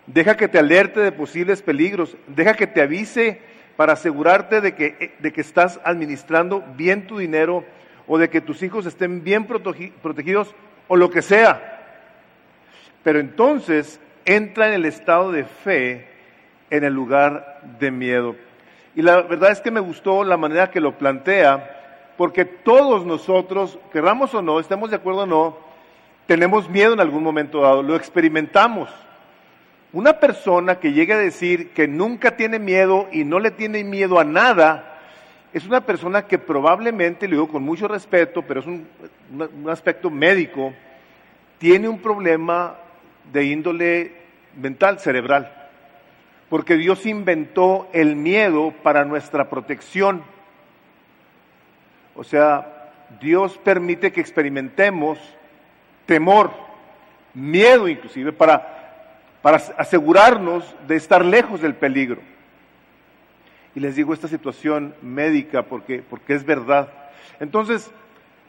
Deja 0.08 0.36
que 0.36 0.48
te 0.48 0.60
alerte 0.60 1.00
de 1.00 1.12
posibles 1.12 1.62
peligros. 1.62 2.18
Deja 2.28 2.56
que 2.56 2.68
te 2.68 2.82
avise 2.82 3.40
para 3.78 3.94
asegurarte 3.94 4.62
de 4.62 4.76
que, 4.76 5.16
de 5.20 5.34
que 5.34 5.42
estás 5.42 5.80
administrando 5.84 6.64
bien 6.76 7.08
tu 7.08 7.18
dinero 7.18 7.64
o 8.08 8.18
de 8.18 8.30
que 8.30 8.42
tus 8.42 8.64
hijos 8.64 8.86
estén 8.86 9.24
bien 9.24 9.46
protegidos 9.46 10.56
o 10.88 10.96
lo 10.96 11.10
que 11.10 11.22
sea. 11.22 11.82
Pero 13.04 13.20
entonces 13.20 14.00
entra 14.26 14.68
en 14.68 14.74
el 14.74 14.86
estado 14.86 15.32
de 15.32 15.44
fe 15.44 16.08
en 16.70 16.84
el 16.84 16.94
lugar 16.94 17.62
de 17.80 17.92
miedo. 17.92 18.36
Y 18.96 19.02
la 19.02 19.22
verdad 19.22 19.52
es 19.52 19.62
que 19.62 19.72
me 19.72 19.80
gustó 19.80 20.24
la 20.24 20.38
manera 20.38 20.72
que 20.72 20.80
lo 20.80 20.98
plantea, 20.98 22.14
porque 22.18 22.46
todos 22.46 23.06
nosotros, 23.06 23.78
querramos 23.92 24.34
o 24.34 24.42
no, 24.42 24.60
estemos 24.60 24.90
de 24.90 24.96
acuerdo 24.96 25.22
o 25.22 25.26
no, 25.26 25.58
tenemos 26.28 26.70
miedo 26.70 26.94
en 26.94 27.00
algún 27.00 27.22
momento 27.22 27.62
dado, 27.62 27.84
lo 27.84 27.96
experimentamos. 27.96 28.90
Una 29.96 30.20
persona 30.20 30.80
que 30.80 30.92
llegue 30.92 31.14
a 31.14 31.18
decir 31.18 31.72
que 31.72 31.88
nunca 31.88 32.36
tiene 32.36 32.60
miedo 32.60 33.08
y 33.14 33.24
no 33.24 33.40
le 33.40 33.50
tiene 33.50 33.84
miedo 33.84 34.20
a 34.20 34.26
nada, 34.26 35.00
es 35.54 35.66
una 35.66 35.86
persona 35.86 36.28
que 36.28 36.38
probablemente, 36.38 37.28
le 37.28 37.36
digo 37.36 37.48
con 37.48 37.64
mucho 37.64 37.88
respeto, 37.88 38.42
pero 38.42 38.60
es 38.60 38.68
un, 38.68 38.88
un 39.32 39.70
aspecto 39.70 40.10
médico, 40.10 40.74
tiene 41.58 41.88
un 41.88 42.00
problema 42.00 42.76
de 43.32 43.46
índole 43.46 44.12
mental, 44.58 45.00
cerebral 45.00 45.50
porque 46.50 46.76
Dios 46.76 47.06
inventó 47.06 47.90
el 47.92 48.16
miedo 48.16 48.74
para 48.84 49.04
nuestra 49.04 49.50
protección. 49.50 50.24
O 52.16 52.24
sea, 52.24 52.92
Dios 53.20 53.58
permite 53.64 54.12
que 54.12 54.22
experimentemos 54.22 55.20
temor, 56.06 56.52
miedo 57.34 57.88
inclusive, 57.88 58.32
para, 58.32 58.75
para 59.46 59.58
asegurarnos 59.78 60.76
de 60.88 60.96
estar 60.96 61.24
lejos 61.24 61.62
del 61.62 61.76
peligro. 61.76 62.20
Y 63.76 63.80
les 63.80 63.96
digo 63.96 64.12
esta 64.12 64.28
situación 64.28 64.96
médica 65.04 65.62
porque, 65.62 66.02
porque 66.02 66.34
es 66.34 66.44
verdad. 66.44 66.90
Entonces, 67.40 67.92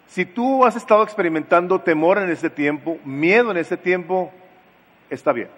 si 0.06 0.24
tú 0.24 0.64
has 0.64 0.74
estado 0.74 1.02
experimentando 1.02 1.82
temor 1.82 2.16
en 2.16 2.30
este 2.30 2.48
tiempo, 2.48 2.98
miedo 3.04 3.50
en 3.50 3.58
este 3.58 3.76
tiempo, 3.76 4.32
está 5.10 5.34
bien. 5.34 5.50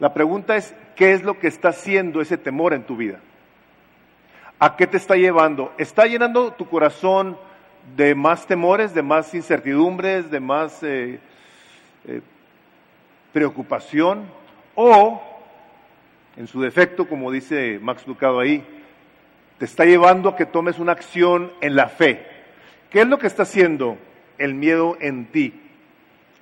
La 0.00 0.12
pregunta 0.12 0.56
es, 0.56 0.74
¿qué 0.96 1.12
es 1.12 1.22
lo 1.22 1.38
que 1.38 1.46
está 1.46 1.68
haciendo 1.68 2.20
ese 2.20 2.36
temor 2.36 2.74
en 2.74 2.82
tu 2.82 2.96
vida? 2.96 3.20
¿A 4.58 4.74
qué 4.74 4.88
te 4.88 4.96
está 4.96 5.14
llevando? 5.14 5.72
¿Está 5.78 6.06
llenando 6.06 6.52
tu 6.52 6.68
corazón 6.68 7.38
de 7.96 8.16
más 8.16 8.44
temores, 8.44 8.92
de 8.92 9.02
más 9.02 9.32
incertidumbres, 9.34 10.32
de 10.32 10.40
más 10.40 10.82
eh, 10.82 11.20
eh, 12.08 12.22
preocupación? 13.32 14.26
¿O, 14.74 15.22
en 16.36 16.46
su 16.46 16.60
defecto, 16.60 17.08
como 17.08 17.30
dice 17.30 17.78
Max 17.80 18.06
Lucado 18.06 18.40
ahí, 18.40 18.64
te 19.58 19.64
está 19.64 19.84
llevando 19.84 20.28
a 20.28 20.36
que 20.36 20.46
tomes 20.46 20.78
una 20.78 20.92
acción 20.92 21.52
en 21.60 21.76
la 21.76 21.88
fe? 21.88 22.26
¿Qué 22.90 23.00
es 23.00 23.06
lo 23.06 23.18
que 23.18 23.26
está 23.26 23.42
haciendo 23.42 23.98
el 24.38 24.54
miedo 24.54 24.96
en 25.00 25.26
ti? 25.26 25.60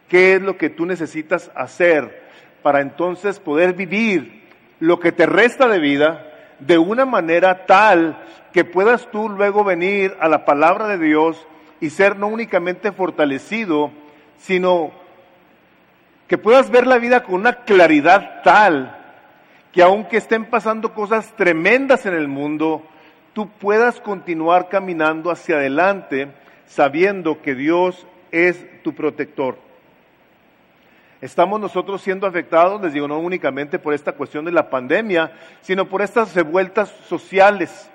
¿Qué 0.08 0.34
es 0.34 0.42
lo 0.42 0.56
que 0.56 0.70
tú 0.70 0.86
necesitas 0.86 1.50
hacer 1.54 2.26
para 2.62 2.80
entonces 2.80 3.40
poder 3.40 3.72
vivir 3.72 4.42
lo 4.80 5.00
que 5.00 5.12
te 5.12 5.26
resta 5.26 5.68
de 5.68 5.78
vida 5.78 6.32
de 6.60 6.78
una 6.78 7.04
manera 7.04 7.66
tal 7.66 8.22
que 8.52 8.64
puedas 8.64 9.10
tú 9.10 9.28
luego 9.28 9.64
venir 9.64 10.16
a 10.20 10.28
la 10.28 10.44
palabra 10.44 10.86
de 10.88 10.98
Dios 10.98 11.46
y 11.80 11.90
ser 11.90 12.16
no 12.16 12.28
únicamente 12.28 12.92
fortalecido, 12.92 13.90
sino 14.38 14.92
que 16.26 16.38
puedas 16.38 16.70
ver 16.70 16.86
la 16.86 16.98
vida 16.98 17.22
con 17.22 17.36
una 17.36 17.64
claridad 17.64 18.42
tal 18.42 18.96
que 19.72 19.82
aunque 19.82 20.16
estén 20.16 20.46
pasando 20.46 20.94
cosas 20.94 21.34
tremendas 21.36 22.06
en 22.06 22.14
el 22.14 22.28
mundo, 22.28 22.82
tú 23.34 23.48
puedas 23.48 24.00
continuar 24.00 24.68
caminando 24.68 25.30
hacia 25.30 25.56
adelante 25.56 26.28
sabiendo 26.66 27.42
que 27.42 27.54
Dios 27.54 28.06
es 28.32 28.64
tu 28.82 28.94
protector. 28.94 29.58
Estamos 31.20 31.60
nosotros 31.60 32.02
siendo 32.02 32.26
afectados, 32.26 32.80
les 32.82 32.92
digo, 32.92 33.08
no 33.08 33.18
únicamente 33.18 33.78
por 33.78 33.94
esta 33.94 34.12
cuestión 34.12 34.44
de 34.44 34.52
la 34.52 34.68
pandemia, 34.68 35.32
sino 35.60 35.88
por 35.88 36.02
estas 36.02 36.34
revueltas 36.34 36.90
sociales. 37.08 37.90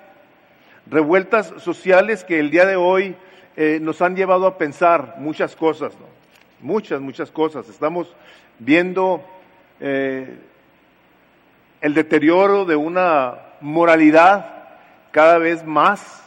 Revueltas 0.86 1.52
sociales 1.58 2.24
que 2.24 2.40
el 2.40 2.50
día 2.50 2.66
de 2.66 2.76
hoy 2.76 3.16
eh, 3.56 3.78
nos 3.80 4.02
han 4.02 4.16
llevado 4.16 4.46
a 4.46 4.58
pensar 4.58 5.16
muchas 5.18 5.54
cosas, 5.54 5.94
muchas, 6.62 7.00
muchas 7.00 7.30
cosas. 7.30 7.68
Estamos 7.68 8.14
viendo 8.58 9.22
eh, 9.80 10.38
el 11.80 11.94
deterioro 11.94 12.64
de 12.64 12.76
una 12.76 13.38
moralidad 13.60 14.46
cada 15.10 15.38
vez 15.38 15.64
más. 15.64 16.22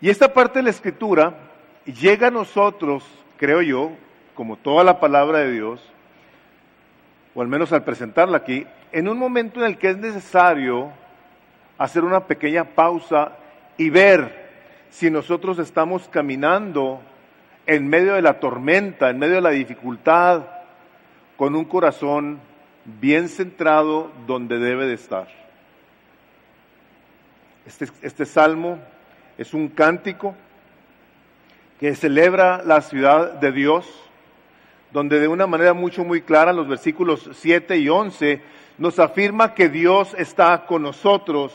Y 0.00 0.08
esta 0.08 0.32
parte 0.32 0.60
de 0.60 0.62
la 0.64 0.70
escritura 0.70 1.34
llega 1.84 2.28
a 2.28 2.30
nosotros, 2.30 3.04
creo 3.36 3.62
yo, 3.62 3.92
como 4.34 4.56
toda 4.56 4.84
la 4.84 5.00
palabra 5.00 5.40
de 5.40 5.52
Dios, 5.52 5.82
o 7.34 7.42
al 7.42 7.48
menos 7.48 7.72
al 7.72 7.84
presentarla 7.84 8.38
aquí, 8.38 8.66
en 8.92 9.08
un 9.08 9.18
momento 9.18 9.60
en 9.60 9.66
el 9.66 9.78
que 9.78 9.90
es 9.90 9.98
necesario 9.98 10.90
hacer 11.76 12.04
una 12.04 12.26
pequeña 12.26 12.64
pausa 12.64 13.32
y 13.76 13.90
ver 13.90 14.48
si 14.90 15.10
nosotros 15.10 15.58
estamos 15.58 16.08
caminando 16.08 17.00
en 17.68 17.86
medio 17.86 18.14
de 18.14 18.22
la 18.22 18.40
tormenta, 18.40 19.10
en 19.10 19.18
medio 19.18 19.36
de 19.36 19.40
la 19.42 19.50
dificultad, 19.50 20.46
con 21.36 21.54
un 21.54 21.66
corazón 21.66 22.40
bien 22.86 23.28
centrado 23.28 24.10
donde 24.26 24.58
debe 24.58 24.86
de 24.86 24.94
estar. 24.94 25.28
Este, 27.66 27.86
este 28.00 28.24
salmo 28.24 28.78
es 29.36 29.52
un 29.52 29.68
cántico 29.68 30.34
que 31.78 31.94
celebra 31.94 32.62
la 32.64 32.80
ciudad 32.80 33.34
de 33.34 33.52
Dios, 33.52 33.86
donde 34.90 35.20
de 35.20 35.28
una 35.28 35.46
manera 35.46 35.74
mucho 35.74 36.04
muy 36.04 36.22
clara, 36.22 36.52
en 36.52 36.56
los 36.56 36.68
versículos 36.68 37.28
7 37.34 37.76
y 37.76 37.90
11, 37.90 38.40
nos 38.78 38.98
afirma 38.98 39.52
que 39.52 39.68
Dios 39.68 40.14
está 40.16 40.64
con 40.64 40.80
nosotros 40.80 41.54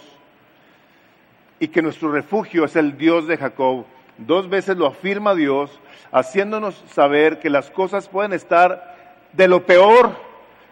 y 1.60 1.70
que 1.70 1.82
nuestro 1.82 2.12
refugio 2.12 2.66
es 2.66 2.76
el 2.76 2.96
Dios 3.00 3.28
de 3.28 3.38
Jacob. 3.38 3.86
Dos 4.18 4.50
veces 4.50 4.78
lo 4.78 4.86
afirma 4.86 5.36
Dios, 5.36 5.80
haciéndonos 6.12 6.84
saber 6.92 7.40
que 7.40 7.50
las 7.50 7.72
cosas 7.72 8.08
pueden 8.08 8.34
estar 8.34 8.96
de 9.34 9.48
lo 9.48 9.66
peor, 9.66 10.16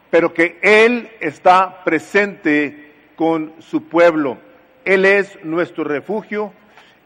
pero 0.10 0.34
que 0.34 0.60
Él 0.62 1.10
está 1.20 1.84
presente 1.84 2.94
con 3.16 3.54
su 3.60 3.88
pueblo. 3.88 4.38
Él 4.86 5.06
es 5.06 5.44
nuestro 5.44 5.84
refugio, 5.84 6.54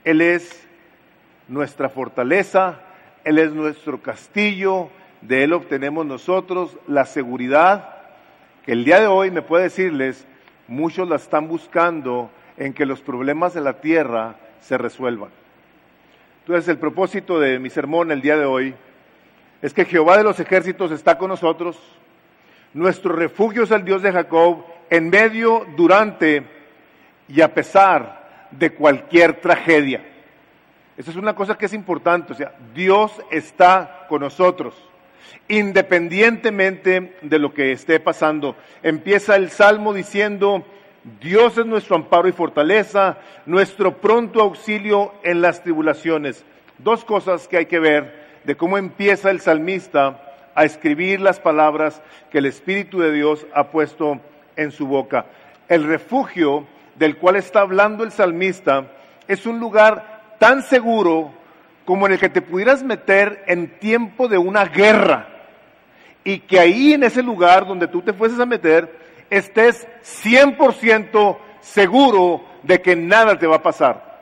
Él 0.04 0.22
es 0.22 0.68
nuestra 1.48 1.90
fortaleza, 1.90 2.80
Él 3.24 3.40
es 3.40 3.52
nuestro 3.52 4.02
castillo, 4.02 4.90
de 5.22 5.44
Él 5.44 5.54
obtenemos 5.54 6.06
nosotros 6.06 6.78
la 6.88 7.06
seguridad 7.06 7.96
que 8.66 8.72
el 8.72 8.84
día 8.84 9.00
de 9.00 9.06
hoy 9.06 9.30
me 9.30 9.44
puede 9.44 9.66
decirles, 9.66 10.26
muchos 10.68 11.08
la 11.08 11.18
están 11.18 11.48
buscando 11.48 12.32
en 12.58 12.74
que 12.74 12.88
los 12.88 13.00
problemas 13.00 13.54
de 13.54 13.62
la 13.62 13.80
tierra 13.80 14.38
se 14.60 14.78
resuelvan. 14.80 15.30
Entonces 16.46 16.68
el 16.68 16.78
propósito 16.78 17.40
de 17.40 17.58
mi 17.58 17.72
sermón 17.72 18.12
el 18.12 18.22
día 18.22 18.38
de 18.38 18.46
hoy 18.46 18.76
es 19.64 19.74
que 19.74 19.84
Jehová 19.84 20.16
de 20.16 20.24
los 20.24 20.40
ejércitos 20.40 20.92
está 20.92 21.18
con 21.18 21.30
nosotros, 21.30 21.76
nuestro 22.72 23.16
refugio 23.16 23.64
es 23.64 23.72
el 23.72 23.84
Dios 23.84 24.04
de 24.04 24.12
Jacob, 24.12 24.64
en 24.92 25.10
medio, 25.10 25.66
durante 25.76 26.46
y 27.28 27.42
a 27.42 27.52
pesar 27.52 28.48
de 28.52 28.70
cualquier 28.76 29.42
tragedia. 29.42 30.06
Esa 30.96 31.10
es 31.10 31.18
una 31.18 31.34
cosa 31.34 31.58
que 31.58 31.66
es 31.66 31.74
importante, 31.74 32.34
o 32.34 32.36
sea, 32.36 32.54
Dios 32.76 33.12
está 33.32 34.06
con 34.08 34.22
nosotros 34.22 34.76
independientemente 35.48 37.18
de 37.24 37.40
lo 37.40 37.56
que 37.56 37.72
esté 37.72 38.00
pasando. 38.00 38.56
Empieza 38.84 39.36
el 39.36 39.50
Salmo 39.50 39.94
diciendo, 39.94 40.64
Dios 41.22 41.56
es 41.60 41.68
nuestro 41.68 41.96
amparo 41.96 42.28
y 42.28 42.32
fortaleza, 42.32 43.18
nuestro 43.46 43.98
pronto 43.98 44.42
auxilio 44.42 45.14
en 45.22 45.40
las 45.40 45.62
tribulaciones. 45.62 46.44
Dos 46.80 47.06
cosas 47.06 47.48
que 47.48 47.58
hay 47.58 47.66
que 47.68 47.78
ver 47.78 48.40
de 48.44 48.58
cómo 48.58 48.80
empieza 48.80 49.30
el 49.30 49.40
salmista 49.40 50.20
a 50.56 50.66
escribir 50.66 51.22
las 51.22 51.40
palabras 51.40 52.02
que 52.32 52.40
el 52.40 52.48
Espíritu 52.48 53.00
de 53.00 53.12
Dios 53.12 53.46
ha 53.54 53.68
puesto 53.68 54.20
en 54.56 54.72
su 54.72 54.88
boca. 54.88 55.28
El 55.68 55.84
refugio 55.84 56.66
del 56.96 57.18
cual 57.18 57.36
está 57.36 57.62
hablando 57.62 58.04
el 58.04 58.12
salmista 58.12 58.88
es 59.28 59.46
un 59.46 59.60
lugar 59.60 60.38
tan 60.40 60.64
seguro 60.64 61.32
como 61.86 62.08
en 62.08 62.14
el 62.14 62.20
que 62.20 62.30
te 62.30 62.42
pudieras 62.42 62.82
meter 62.82 63.44
en 63.46 63.78
tiempo 63.78 64.28
de 64.28 64.40
una 64.40 64.66
guerra 64.66 65.28
y 66.24 66.40
que 66.40 66.60
ahí 66.60 66.94
en 66.94 67.04
ese 67.04 67.22
lugar 67.22 67.68
donde 67.68 67.88
tú 67.88 68.02
te 68.02 68.14
fueses 68.14 68.40
a 68.40 68.46
meter 68.48 69.05
estés 69.30 69.88
100% 70.24 71.38
seguro 71.62 72.44
de 72.64 72.82
que 72.82 72.96
nada 72.96 73.38
te 73.38 73.48
va 73.48 73.58
a 73.58 73.64
pasar. 73.64 74.22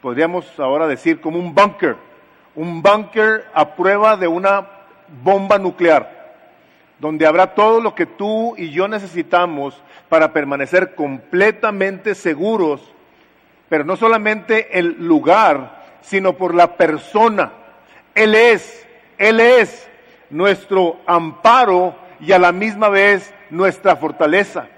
Podríamos 0.00 0.58
ahora 0.58 0.86
decir 0.86 1.20
como 1.20 1.38
un 1.38 1.54
bunker, 1.54 1.96
un 2.54 2.82
bunker 2.82 3.46
a 3.54 3.74
prueba 3.74 4.16
de 4.16 4.28
una 4.28 4.66
bomba 5.22 5.58
nuclear, 5.58 6.34
donde 6.98 7.26
habrá 7.26 7.54
todo 7.54 7.80
lo 7.80 7.94
que 7.94 8.06
tú 8.06 8.54
y 8.56 8.70
yo 8.70 8.88
necesitamos 8.88 9.82
para 10.08 10.32
permanecer 10.32 10.94
completamente 10.94 12.14
seguros, 12.14 12.80
pero 13.68 13.84
no 13.84 13.96
solamente 13.96 14.78
el 14.78 14.96
lugar, 14.98 15.84
sino 16.00 16.34
por 16.34 16.54
la 16.54 16.76
persona. 16.76 17.52
Él 18.14 18.34
es, 18.34 18.86
Él 19.18 19.40
es 19.40 19.88
nuestro 20.30 21.00
amparo 21.06 21.94
y 22.20 22.32
a 22.32 22.38
la 22.38 22.52
misma 22.52 22.88
vez 22.88 23.34
nuestra 23.50 23.96
fortaleza. 23.96 24.68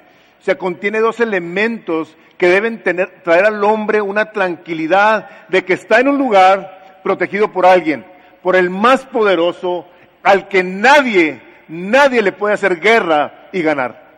O 0.41 0.43
sea, 0.43 0.57
contiene 0.57 1.01
dos 1.01 1.21
elementos 1.21 2.17
que 2.37 2.49
deben 2.49 2.83
tener, 2.83 3.23
traer 3.25 3.47
al 3.47 3.63
hombre 3.65 4.01
una 4.01 4.33
tranquilidad 4.33 5.49
de 5.49 5.65
que 5.65 5.75
está 5.75 6.01
en 6.01 6.09
un 6.09 6.19
lugar 6.19 7.01
protegido 7.03 7.53
por 7.53 7.67
alguien, 7.67 8.05
por 8.43 8.55
el 8.55 8.71
más 8.71 9.05
poderoso, 9.05 9.87
al 10.23 10.49
que 10.49 10.63
nadie, 10.63 11.41
nadie 11.69 12.23
le 12.23 12.33
puede 12.33 12.55
hacer 12.55 12.81
guerra 12.81 13.49
y 13.53 13.63
ganar. 13.63 14.09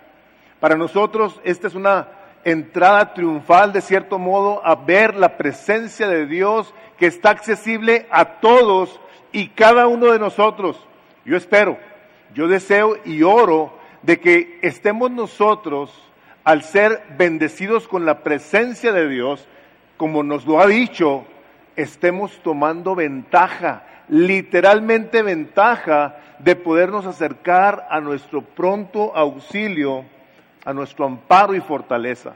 Para 0.61 0.76
nosotros 0.76 1.40
esta 1.45 1.69
es 1.69 1.75
una 1.75 2.09
entrada 2.45 3.14
triunfal, 3.14 3.73
de 3.73 3.80
cierto 3.80 4.19
modo, 4.19 4.64
a 4.64 4.75
ver 4.75 5.14
la 5.14 5.37
presencia 5.37 6.09
de 6.09 6.26
Dios 6.26 6.73
que 6.99 7.07
está 7.07 7.30
accesible 7.30 8.07
a 8.11 8.40
todos 8.40 9.00
y 9.33 9.49
cada 9.49 9.87
uno 9.87 10.12
de 10.12 10.19
nosotros. 10.19 10.87
Yo 11.25 11.37
espero, 11.37 11.78
yo 12.35 12.49
deseo 12.49 12.97
y 13.04 13.23
oro 13.23 13.79
de 14.02 14.21
que 14.21 14.59
estemos 14.62 15.11
nosotros, 15.11 15.90
al 16.45 16.62
ser 16.62 17.02
bendecidos 17.19 17.87
con 17.87 18.07
la 18.07 18.21
presencia 18.21 18.92
de 18.92 19.09
Dios, 19.09 19.47
como 19.97 20.23
nos 20.23 20.47
lo 20.47 20.61
ha 20.61 20.66
dicho, 20.66 21.25
estemos 21.76 22.40
tomando 22.42 22.95
ventaja, 22.95 23.85
literalmente 24.09 25.23
ventaja 25.23 26.16
de 26.38 26.57
podernos 26.57 27.07
acercar 27.07 27.87
a 27.90 28.00
nuestro 28.00 28.42
pronto 28.42 29.14
auxilio, 29.14 30.04
a 30.64 30.73
nuestro 30.73 31.04
amparo 31.04 31.54
y 31.54 31.61
fortaleza. 31.61 32.35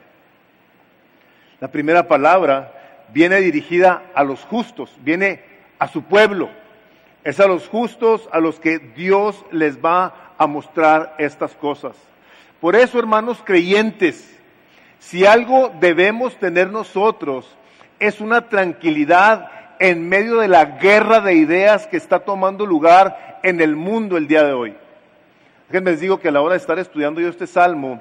La 1.60 1.68
primera 1.68 2.06
palabra 2.06 2.72
viene 3.12 3.40
dirigida 3.40 4.02
a 4.14 4.24
los 4.24 4.44
justos, 4.44 4.94
viene 5.00 5.42
a 5.78 5.88
su 5.88 6.02
pueblo. 6.02 6.50
Es 7.22 7.40
a 7.40 7.46
los 7.46 7.68
justos 7.68 8.28
a 8.32 8.40
los 8.40 8.60
que 8.60 8.78
Dios 8.78 9.44
les 9.50 9.82
va 9.82 10.23
a 10.38 10.46
mostrar 10.46 11.14
estas 11.18 11.54
cosas. 11.54 11.96
Por 12.60 12.76
eso, 12.76 12.98
hermanos 12.98 13.42
creyentes, 13.44 14.38
si 14.98 15.26
algo 15.26 15.70
debemos 15.80 16.36
tener 16.36 16.70
nosotros 16.70 17.56
es 17.98 18.20
una 18.20 18.48
tranquilidad 18.48 19.50
en 19.78 20.08
medio 20.08 20.38
de 20.38 20.48
la 20.48 20.64
guerra 20.64 21.20
de 21.20 21.34
ideas 21.34 21.86
que 21.86 21.96
está 21.96 22.20
tomando 22.20 22.66
lugar 22.66 23.40
en 23.42 23.60
el 23.60 23.76
mundo 23.76 24.16
el 24.16 24.26
día 24.26 24.44
de 24.44 24.52
hoy. 24.52 24.74
Les 25.70 26.00
digo 26.00 26.20
que 26.20 26.28
a 26.28 26.32
la 26.32 26.40
hora 26.40 26.52
de 26.52 26.58
estar 26.58 26.78
estudiando 26.78 27.20
yo 27.20 27.28
este 27.28 27.46
salmo, 27.46 28.00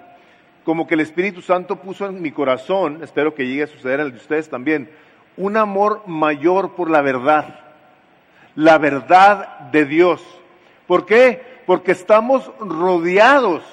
como 0.64 0.88
que 0.88 0.94
el 0.94 1.02
Espíritu 1.02 1.42
Santo 1.42 1.78
puso 1.78 2.06
en 2.06 2.22
mi 2.22 2.32
corazón, 2.32 3.00
espero 3.04 3.34
que 3.34 3.48
llegue 3.48 3.64
a 3.64 3.68
suceder 3.68 4.00
en 4.00 4.08
el 4.08 4.12
de 4.14 4.20
ustedes 4.20 4.50
también, 4.50 4.90
un 5.38 5.58
amor 5.58 6.04
mayor 6.06 6.76
por 6.76 6.90
la 6.90 7.02
verdad, 7.02 7.60
la 8.56 8.78
verdad 8.78 9.60
de 9.72 9.86
Dios. 9.86 10.22
¿Por 10.88 11.06
qué? 11.06 11.53
Porque 11.66 11.92
estamos 11.94 12.52
rodeados, 12.60 13.64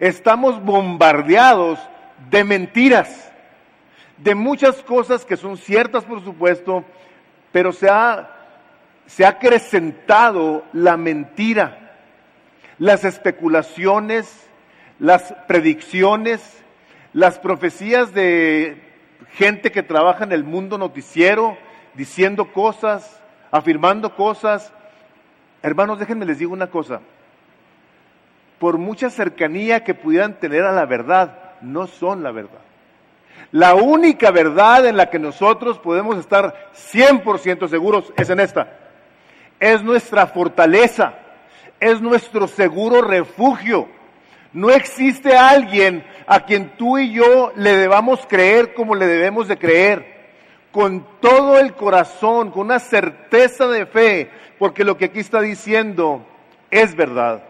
estamos 0.00 0.62
bombardeados 0.62 1.78
de 2.30 2.44
mentiras, 2.44 3.32
de 4.18 4.34
muchas 4.34 4.82
cosas 4.82 5.24
que 5.24 5.36
son 5.36 5.56
ciertas, 5.56 6.04
por 6.04 6.22
supuesto, 6.24 6.84
pero 7.52 7.72
se 7.72 7.88
ha, 7.88 8.30
se 9.06 9.24
ha 9.24 9.30
acrecentado 9.30 10.64
la 10.72 10.96
mentira, 10.96 11.96
las 12.78 13.04
especulaciones, 13.04 14.48
las 14.98 15.34
predicciones, 15.46 16.62
las 17.12 17.38
profecías 17.38 18.14
de 18.14 18.80
gente 19.32 19.72
que 19.72 19.82
trabaja 19.82 20.24
en 20.24 20.32
el 20.32 20.44
mundo 20.44 20.78
noticiero, 20.78 21.56
diciendo 21.94 22.52
cosas, 22.52 23.20
afirmando 23.50 24.14
cosas. 24.16 24.72
Hermanos, 25.62 25.98
déjenme 25.98 26.26
les 26.26 26.38
digo 26.38 26.52
una 26.52 26.68
cosa. 26.68 27.00
Por 28.58 28.78
mucha 28.78 29.10
cercanía 29.10 29.84
que 29.84 29.94
pudieran 29.94 30.34
tener 30.38 30.64
a 30.64 30.72
la 30.72 30.86
verdad, 30.86 31.52
no 31.60 31.86
son 31.86 32.22
la 32.22 32.32
verdad. 32.32 32.60
La 33.50 33.74
única 33.74 34.30
verdad 34.30 34.86
en 34.86 34.96
la 34.96 35.10
que 35.10 35.18
nosotros 35.18 35.78
podemos 35.78 36.16
estar 36.16 36.70
100% 36.74 37.68
seguros 37.68 38.12
es 38.16 38.30
en 38.30 38.40
esta. 38.40 38.78
Es 39.60 39.82
nuestra 39.82 40.26
fortaleza, 40.26 41.14
es 41.78 42.00
nuestro 42.00 42.46
seguro 42.48 43.02
refugio 43.02 43.88
no 44.52 44.70
existe 44.70 45.34
alguien 45.34 46.04
a 46.26 46.44
quien 46.44 46.76
tú 46.76 46.98
y 46.98 47.12
yo 47.12 47.52
le 47.56 47.76
debamos 47.76 48.26
creer 48.28 48.74
como 48.74 48.94
le 48.94 49.06
debemos 49.06 49.48
de 49.48 49.58
creer, 49.58 50.11
con 50.72 51.06
todo 51.20 51.58
el 51.58 51.74
corazón, 51.74 52.50
con 52.50 52.62
una 52.62 52.78
certeza 52.78 53.68
de 53.68 53.86
fe, 53.86 54.30
porque 54.58 54.84
lo 54.84 54.96
que 54.96 55.06
aquí 55.06 55.20
está 55.20 55.40
diciendo 55.40 56.26
es 56.70 56.96
verdad. 56.96 57.44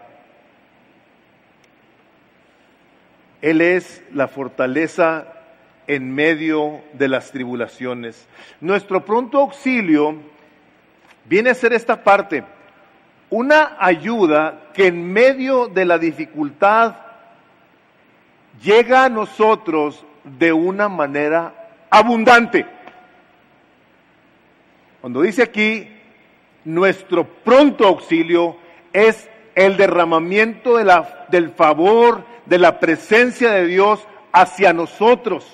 Él 3.41 3.61
es 3.61 4.03
la 4.13 4.27
fortaleza 4.27 5.27
en 5.87 6.13
medio 6.13 6.81
de 6.93 7.07
las 7.07 7.31
tribulaciones. 7.31 8.27
Nuestro 8.61 9.03
pronto 9.03 9.39
auxilio 9.39 10.15
viene 11.25 11.49
a 11.49 11.55
ser 11.55 11.73
esta 11.73 12.03
parte 12.03 12.43
una 13.29 13.77
ayuda 13.79 14.69
que 14.75 14.87
en 14.87 15.11
medio 15.11 15.67
de 15.67 15.85
la 15.85 15.97
dificultad 15.97 16.95
llega 18.61 19.05
a 19.05 19.09
nosotros 19.09 20.05
de 20.23 20.53
una 20.53 20.87
manera 20.87 21.53
abundante. 21.89 22.67
Cuando 25.03 25.21
dice 25.21 25.43
aquí, 25.43 25.89
nuestro 26.63 27.25
pronto 27.25 27.85
auxilio 27.85 28.55
es 28.93 29.29
el 29.53 29.75
derramamiento 29.75 30.77
del 30.77 31.49
favor, 31.49 32.23
de 32.45 32.57
la 32.57 32.79
presencia 32.79 33.51
de 33.51 33.67
Dios 33.67 33.99
hacia 34.31 34.71
nosotros. 34.71 35.45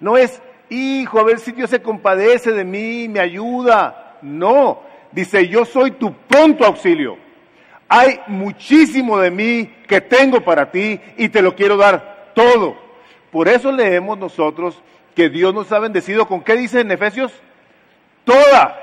No 0.00 0.16
es, 0.16 0.40
hijo, 0.70 1.20
a 1.20 1.24
ver 1.24 1.38
si 1.38 1.52
Dios 1.52 1.68
se 1.68 1.82
compadece 1.82 2.52
de 2.52 2.64
mí, 2.64 3.10
me 3.10 3.20
ayuda. 3.20 4.16
No, 4.22 4.80
dice, 5.12 5.46
yo 5.46 5.66
soy 5.66 5.90
tu 5.90 6.14
pronto 6.14 6.64
auxilio. 6.64 7.18
Hay 7.88 8.20
muchísimo 8.28 9.18
de 9.18 9.30
mí 9.30 9.70
que 9.86 10.00
tengo 10.00 10.40
para 10.40 10.70
ti 10.70 10.98
y 11.18 11.28
te 11.28 11.42
lo 11.42 11.54
quiero 11.54 11.76
dar 11.76 12.32
todo. 12.34 12.74
Por 13.30 13.48
eso 13.48 13.70
leemos 13.70 14.16
nosotros 14.16 14.82
que 15.14 15.28
Dios 15.28 15.52
nos 15.52 15.70
ha 15.72 15.78
bendecido 15.78 16.26
con 16.26 16.40
qué 16.40 16.56
dice 16.56 16.80
en 16.80 16.90
Efesios? 16.90 17.30
Toda 18.24 18.80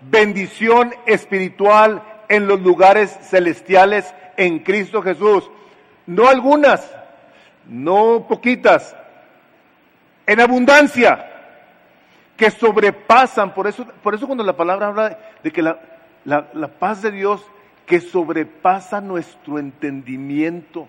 bendición 0.00 0.94
espiritual 1.06 2.02
en 2.28 2.46
los 2.46 2.60
lugares 2.60 3.16
celestiales 3.22 4.14
en 4.36 4.60
Cristo 4.60 5.02
Jesús. 5.02 5.50
No 6.06 6.28
algunas, 6.28 6.90
no 7.66 8.26
poquitas, 8.28 8.94
en 10.26 10.40
abundancia 10.40 11.26
que 12.36 12.50
sobrepasan, 12.50 13.52
por 13.52 13.66
eso, 13.66 13.84
por 14.02 14.14
eso 14.14 14.26
cuando 14.26 14.44
la 14.44 14.56
palabra 14.56 14.88
habla 14.88 15.18
de 15.42 15.50
que 15.50 15.62
la, 15.62 15.80
la 16.24 16.68
paz 16.68 17.02
de 17.02 17.10
Dios 17.10 17.44
que 17.86 18.00
sobrepasa 18.00 19.00
nuestro 19.00 19.58
entendimiento. 19.58 20.88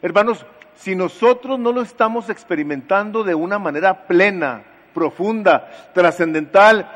Hermanos, 0.00 0.46
si 0.76 0.94
nosotros 0.94 1.58
no 1.58 1.72
lo 1.72 1.82
estamos 1.82 2.30
experimentando 2.30 3.24
de 3.24 3.34
una 3.34 3.58
manera 3.58 4.06
plena, 4.06 4.62
profunda, 4.94 5.70
trascendental, 5.94 6.90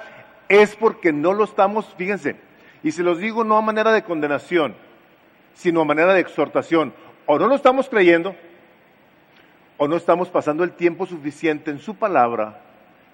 es 0.49 0.77
porque 0.77 1.13
no 1.13 1.33
lo 1.33 1.45
estamos, 1.45 1.87
fíjense, 1.97 2.37
y 2.83 2.93
se 2.93 3.03
los 3.03 3.19
digo 3.19 3.45
no 3.45 3.57
a 3.57 3.63
manera 3.63 3.93
de 3.93 4.03
condenación, 4.03 4.75
sino 5.55 5.81
a 5.81 5.85
manera 5.85 6.13
de 6.15 6.21
exhortación, 6.21 6.93
o 7.27 7.39
no 7.39 7.49
lo 7.49 7.55
estamos 7.55 7.89
creyendo, 7.89 8.35
o 9.77 9.89
no 9.89 9.97
estamos 9.97 10.29
pasando 10.29 10.65
el 10.65 10.73
tiempo 10.73 11.07
suficiente 11.07 11.71
en 11.71 11.79
su 11.79 11.97
palabra 11.97 12.61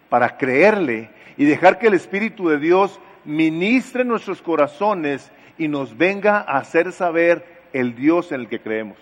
para 0.08 0.36
creerle 0.36 1.10
y 1.36 1.44
dejar 1.44 1.78
que 1.78 1.86
el 1.86 1.94
Espíritu 1.94 2.48
de 2.48 2.58
Dios 2.58 3.00
ministre 3.24 4.04
nuestros 4.04 4.42
corazones 4.42 5.30
y 5.56 5.68
nos 5.68 5.96
venga 5.96 6.38
a 6.38 6.58
hacer 6.58 6.92
saber 6.92 7.44
el 7.72 7.94
Dios 7.94 8.32
en 8.32 8.40
el 8.40 8.48
que 8.48 8.60
creemos. 8.60 8.98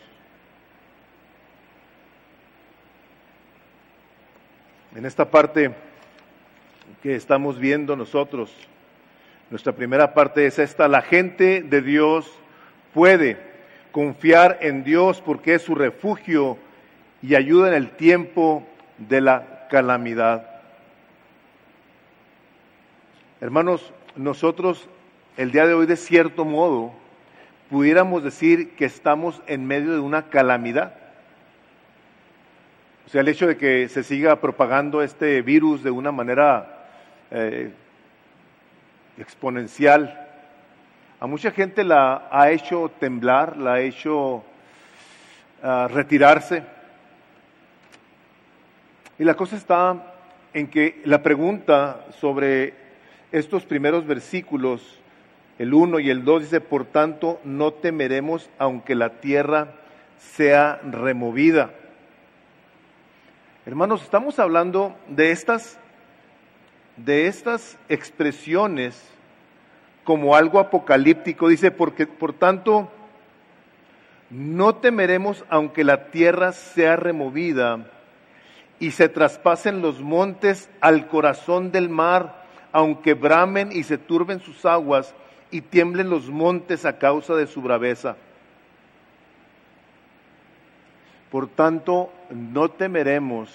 En 4.94 5.04
esta 5.04 5.30
parte 5.30 5.72
que 7.02 7.14
estamos 7.14 7.58
viendo 7.58 7.94
nosotros, 7.94 8.50
nuestra 9.50 9.72
primera 9.72 10.14
parte 10.14 10.46
es 10.46 10.58
esta, 10.58 10.88
la 10.88 11.02
gente 11.02 11.62
de 11.62 11.82
Dios 11.82 12.30
puede 12.94 13.36
confiar 13.92 14.58
en 14.62 14.84
Dios 14.84 15.20
porque 15.20 15.54
es 15.54 15.62
su 15.62 15.74
refugio 15.74 16.56
y 17.22 17.34
ayuda 17.34 17.68
en 17.68 17.74
el 17.74 17.90
tiempo 17.90 18.66
de 18.96 19.20
la 19.20 19.66
calamidad. 19.70 20.48
Hermanos, 23.40 23.92
nosotros 24.16 24.88
el 25.36 25.52
día 25.52 25.66
de 25.66 25.74
hoy 25.74 25.86
de 25.86 25.96
cierto 25.96 26.44
modo 26.44 26.92
pudiéramos 27.70 28.24
decir 28.24 28.74
que 28.74 28.86
estamos 28.86 29.40
en 29.46 29.66
medio 29.66 29.92
de 29.92 30.00
una 30.00 30.30
calamidad. 30.30 30.94
O 33.08 33.10
sea, 33.10 33.22
el 33.22 33.28
hecho 33.28 33.46
de 33.46 33.56
que 33.56 33.88
se 33.88 34.02
siga 34.02 34.38
propagando 34.38 35.00
este 35.00 35.40
virus 35.40 35.82
de 35.82 35.90
una 35.90 36.12
manera 36.12 36.84
eh, 37.30 37.70
exponencial, 39.16 40.28
a 41.18 41.26
mucha 41.26 41.50
gente 41.50 41.84
la 41.84 42.28
ha 42.30 42.50
hecho 42.50 42.90
temblar, 43.00 43.56
la 43.56 43.72
ha 43.72 43.80
hecho 43.80 44.44
ah, 45.62 45.88
retirarse. 45.90 46.62
Y 49.18 49.24
la 49.24 49.32
cosa 49.32 49.56
está 49.56 50.12
en 50.52 50.66
que 50.66 51.00
la 51.06 51.22
pregunta 51.22 52.04
sobre 52.20 52.74
estos 53.32 53.64
primeros 53.64 54.06
versículos, 54.06 55.00
el 55.58 55.72
1 55.72 56.00
y 56.00 56.10
el 56.10 56.26
2, 56.26 56.42
dice, 56.42 56.60
por 56.60 56.84
tanto, 56.84 57.40
no 57.42 57.72
temeremos 57.72 58.50
aunque 58.58 58.94
la 58.94 59.20
tierra 59.20 59.68
sea 60.18 60.78
removida. 60.84 61.70
Hermanos, 63.68 64.02
estamos 64.02 64.38
hablando 64.38 64.96
de 65.08 65.30
estas, 65.30 65.78
de 66.96 67.26
estas 67.26 67.76
expresiones 67.90 68.98
como 70.04 70.34
algo 70.34 70.58
apocalíptico. 70.58 71.48
Dice, 71.48 71.70
porque, 71.70 72.06
por 72.06 72.32
tanto, 72.32 72.90
no 74.30 74.76
temeremos 74.76 75.44
aunque 75.50 75.84
la 75.84 76.06
tierra 76.06 76.52
sea 76.52 76.96
removida 76.96 77.90
y 78.80 78.92
se 78.92 79.10
traspasen 79.10 79.82
los 79.82 80.00
montes 80.00 80.70
al 80.80 81.06
corazón 81.06 81.70
del 81.70 81.90
mar, 81.90 82.46
aunque 82.72 83.12
bramen 83.12 83.70
y 83.70 83.82
se 83.82 83.98
turben 83.98 84.40
sus 84.40 84.64
aguas 84.64 85.14
y 85.50 85.60
tiemblen 85.60 86.08
los 86.08 86.30
montes 86.30 86.86
a 86.86 86.96
causa 86.96 87.34
de 87.34 87.46
su 87.46 87.60
braveza. 87.60 88.16
Por 91.30 91.48
tanto, 91.48 92.12
no 92.30 92.70
temeremos, 92.70 93.50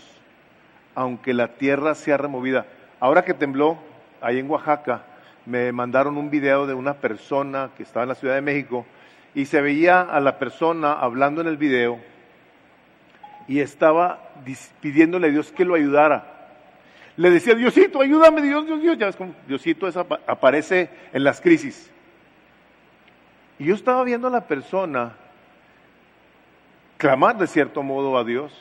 aunque 0.96 1.34
la 1.34 1.56
tierra 1.56 1.96
sea 1.96 2.18
removida. 2.18 2.66
Ahora 3.00 3.24
que 3.24 3.34
tembló, 3.34 3.78
ahí 4.22 4.40
en 4.40 4.50
Oaxaca, 4.50 5.04
me 5.46 5.72
mandaron 5.72 6.18
un 6.18 6.30
video 6.30 6.68
de 6.68 6.74
una 6.74 6.96
persona 6.96 7.72
que 7.76 7.84
estaba 7.84 8.04
en 8.04 8.10
la 8.10 8.16
Ciudad 8.16 8.36
de 8.36 8.42
México 8.42 8.86
y 9.36 9.46
se 9.46 9.62
veía 9.62 10.02
a 10.02 10.20
la 10.20 10.38
persona 10.40 10.94
hablando 10.94 11.42
en 11.42 11.48
el 11.48 11.58
video 11.58 12.00
y 13.48 13.60
estaba 13.60 14.30
pidiéndole 14.80 15.28
a 15.28 15.32
Dios 15.32 15.52
que 15.52 15.66
lo 15.66 15.76
ayudara. 15.76 16.30
Le 17.18 17.30
decía, 17.30 17.56
Diosito, 17.56 18.02
ayúdame, 18.02 18.42
Dios, 18.42 18.66
Dios, 18.66 18.82
Dios. 18.82 18.98
Ya 18.98 19.08
ves 19.08 19.16
como 19.16 19.34
Diosito 19.48 19.88
aparece 20.28 20.90
en 21.12 21.24
las 21.24 21.42
crisis. 21.42 21.92
Y 23.60 23.66
yo 23.66 23.76
estaba 23.76 24.04
viendo 24.04 24.28
a 24.28 24.32
la 24.32 24.48
persona 24.48 25.14
clamar 27.04 27.38
de 27.38 27.48
cierto 27.48 27.84
modo 27.84 28.18
a 28.18 28.24
Dios. 28.24 28.54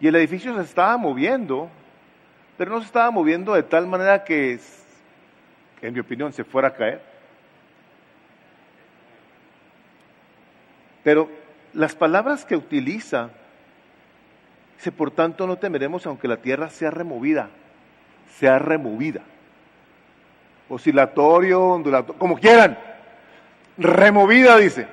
Y 0.00 0.08
el 0.08 0.16
edificio 0.16 0.56
se 0.56 0.62
estaba 0.62 0.96
moviendo, 0.96 1.70
pero 2.58 2.72
no 2.72 2.80
se 2.80 2.86
estaba 2.86 3.12
moviendo 3.12 3.54
de 3.54 3.62
tal 3.62 3.86
manera 3.86 4.24
que, 4.24 4.58
en 5.82 5.94
mi 5.94 6.00
opinión, 6.00 6.32
se 6.32 6.42
fuera 6.42 6.66
a 6.66 6.74
caer. 6.74 7.00
Pero 11.04 11.30
las 11.74 11.94
palabras 11.94 12.44
que 12.44 12.56
utiliza, 12.56 13.30
dice, 14.76 14.90
por 14.90 15.12
tanto 15.12 15.46
no 15.46 15.58
temeremos 15.58 16.04
aunque 16.06 16.26
la 16.26 16.38
tierra 16.38 16.70
sea 16.70 16.90
removida, 16.90 17.50
sea 18.36 18.58
removida. 18.58 19.20
Oscilatorio, 20.68 21.62
ondulatorio, 21.66 22.18
como 22.18 22.36
quieran. 22.36 22.76
Removida, 23.78 24.56
dice. 24.56 24.88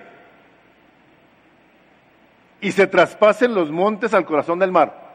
Y 2.64 2.72
se 2.72 2.88
traspasen 2.88 3.54
los 3.54 3.72
montes 3.72 4.14
al 4.14 4.24
corazón 4.24 4.58
del 4.58 4.72
mar. 4.72 5.12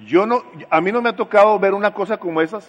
Yo 0.00 0.26
no, 0.26 0.42
a 0.70 0.80
mí 0.80 0.90
no 0.90 1.00
me 1.00 1.10
ha 1.10 1.14
tocado 1.14 1.56
ver 1.60 1.72
una 1.72 1.94
cosa 1.94 2.16
como 2.16 2.40
esas. 2.42 2.68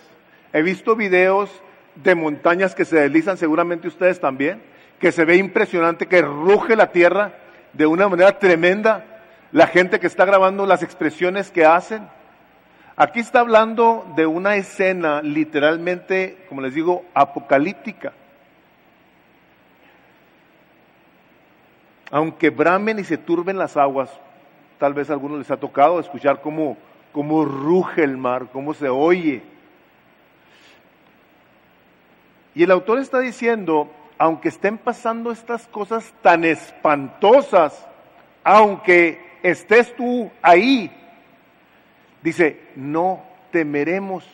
He 0.53 0.61
visto 0.61 0.95
videos 0.95 1.49
de 1.95 2.13
montañas 2.13 2.75
que 2.75 2.85
se 2.85 2.99
deslizan, 2.99 3.37
seguramente 3.37 3.87
ustedes 3.87 4.19
también, 4.19 4.61
que 4.99 5.11
se 5.11 5.25
ve 5.25 5.37
impresionante, 5.37 6.05
que 6.05 6.21
ruge 6.21 6.75
la 6.75 6.91
tierra 6.91 7.33
de 7.73 7.87
una 7.87 8.07
manera 8.07 8.37
tremenda. 8.37 9.05
La 9.51 9.65
gente 9.65 9.99
que 9.99 10.05
está 10.05 10.23
grabando 10.23 10.67
las 10.67 10.83
expresiones 10.83 11.49
que 11.49 11.65
hacen. 11.65 12.07
Aquí 12.95 13.21
está 13.21 13.39
hablando 13.39 14.05
de 14.15 14.27
una 14.27 14.55
escena 14.55 15.23
literalmente, 15.23 16.45
como 16.47 16.61
les 16.61 16.75
digo, 16.75 17.05
apocalíptica. 17.15 18.13
Aunque 22.11 22.49
bramen 22.49 22.99
y 22.99 23.05
se 23.05 23.17
turben 23.17 23.57
las 23.57 23.77
aguas, 23.77 24.11
tal 24.77 24.93
vez 24.93 25.09
a 25.09 25.13
algunos 25.13 25.39
les 25.39 25.49
ha 25.49 25.57
tocado 25.57 25.99
escuchar 25.99 26.41
cómo, 26.41 26.77
cómo 27.13 27.45
ruge 27.45 28.03
el 28.03 28.17
mar, 28.17 28.49
cómo 28.51 28.73
se 28.73 28.89
oye. 28.89 29.41
Y 32.53 32.63
el 32.63 32.71
autor 32.71 32.99
está 32.99 33.19
diciendo, 33.19 33.89
aunque 34.17 34.49
estén 34.49 34.77
pasando 34.77 35.31
estas 35.31 35.67
cosas 35.67 36.13
tan 36.21 36.43
espantosas, 36.43 37.87
aunque 38.43 39.39
estés 39.41 39.95
tú 39.95 40.29
ahí, 40.41 40.91
dice, 42.21 42.59
no 42.75 43.23
temeremos. 43.51 44.27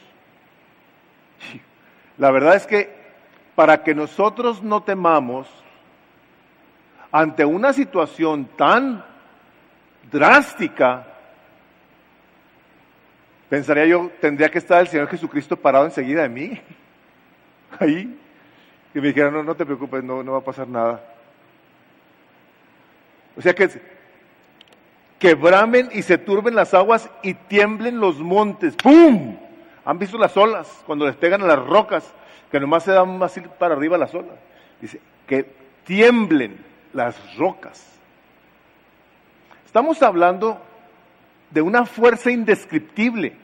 La 2.17 2.31
verdad 2.31 2.55
es 2.55 2.65
que 2.65 2.89
para 3.53 3.83
que 3.83 3.93
nosotros 3.93 4.63
no 4.63 4.81
temamos 4.81 5.47
ante 7.11 7.45
una 7.45 7.73
situación 7.73 8.45
tan 8.57 9.03
drástica, 10.11 11.05
pensaría 13.49 13.85
yo, 13.85 14.11
tendría 14.19 14.49
que 14.49 14.57
estar 14.57 14.81
el 14.81 14.87
Señor 14.87 15.07
Jesucristo 15.07 15.55
parado 15.55 15.85
enseguida 15.85 16.23
de 16.23 16.29
mí, 16.29 16.61
ahí, 17.79 18.19
y 18.93 18.99
me 18.99 19.07
dijera, 19.07 19.31
no, 19.31 19.43
no 19.43 19.55
te 19.55 19.65
preocupes, 19.65 20.03
no, 20.03 20.23
no 20.23 20.33
va 20.33 20.39
a 20.39 20.43
pasar 20.43 20.67
nada. 20.67 21.01
O 23.35 23.41
sea 23.41 23.53
que, 23.53 23.69
que 25.19 25.35
bramen 25.35 25.89
y 25.93 26.01
se 26.01 26.17
turben 26.17 26.55
las 26.55 26.73
aguas 26.73 27.09
y 27.21 27.35
tiemblen 27.35 27.99
los 27.99 28.17
montes. 28.19 28.75
¡Pum! 28.75 29.37
¿Han 29.85 29.99
visto 29.99 30.17
las 30.17 30.35
olas 30.35 30.83
cuando 30.85 31.05
les 31.05 31.15
pegan 31.15 31.43
a 31.43 31.45
las 31.45 31.59
rocas? 31.59 32.11
Que 32.51 32.59
nomás 32.59 32.83
se 32.83 32.91
dan 32.91 33.17
más 33.19 33.39
para 33.59 33.75
arriba 33.75 33.97
las 33.97 34.13
olas. 34.15 34.35
Dice, 34.81 34.99
que 35.27 35.45
tiemblen 35.83 36.57
las 36.97 37.37
rocas. 37.37 37.85
Estamos 39.67 40.01
hablando 40.01 40.59
de 41.51 41.61
una 41.61 41.85
fuerza 41.85 42.31
indescriptible. 42.31 43.37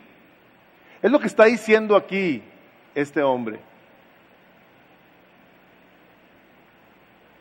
Es 1.00 1.10
lo 1.10 1.20
que 1.20 1.28
está 1.28 1.44
diciendo 1.44 1.94
aquí 1.94 2.42
este 2.96 3.22
hombre. 3.22 3.60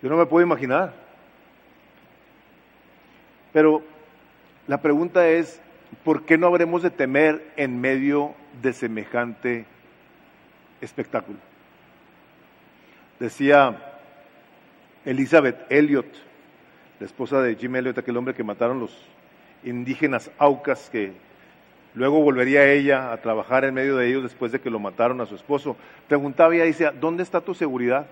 Yo 0.03 0.09
no 0.09 0.17
me 0.17 0.27
puedo 0.27 0.45
imaginar. 0.45 0.93
Pero 3.51 3.81
la 4.67 4.79
pregunta 4.81 5.27
es, 5.27 5.59
¿por 6.03 6.25
qué 6.25 6.37
no 6.37 6.45
habremos 6.45 6.83
de 6.83 6.91
temer 6.91 7.43
en 7.55 7.81
medio 7.81 8.35
de 8.61 8.73
semejante 8.73 9.65
espectáculo? 10.79 11.39
Decía 13.19 13.92
Elizabeth 15.05 15.65
Elliot, 15.69 16.05
la 16.99 17.05
esposa 17.05 17.41
de 17.41 17.55
Jim 17.55 17.75
Elliot, 17.75 17.97
aquel 17.97 18.17
hombre 18.17 18.33
que 18.33 18.43
mataron 18.43 18.79
los 18.79 18.95
indígenas 19.63 20.31
aucas, 20.37 20.89
que 20.89 21.11
luego 21.93 22.21
volvería 22.21 22.71
ella 22.71 23.11
a 23.11 23.17
trabajar 23.17 23.65
en 23.65 23.73
medio 23.73 23.97
de 23.97 24.07
ellos 24.07 24.23
después 24.23 24.51
de 24.51 24.61
que 24.61 24.69
lo 24.69 24.79
mataron 24.79 25.19
a 25.21 25.25
su 25.25 25.35
esposo, 25.35 25.75
preguntaba 26.07 26.55
y 26.55 26.59
decía, 26.59 26.91
¿dónde 26.91 27.23
está 27.23 27.41
tu 27.41 27.53
seguridad? 27.53 28.07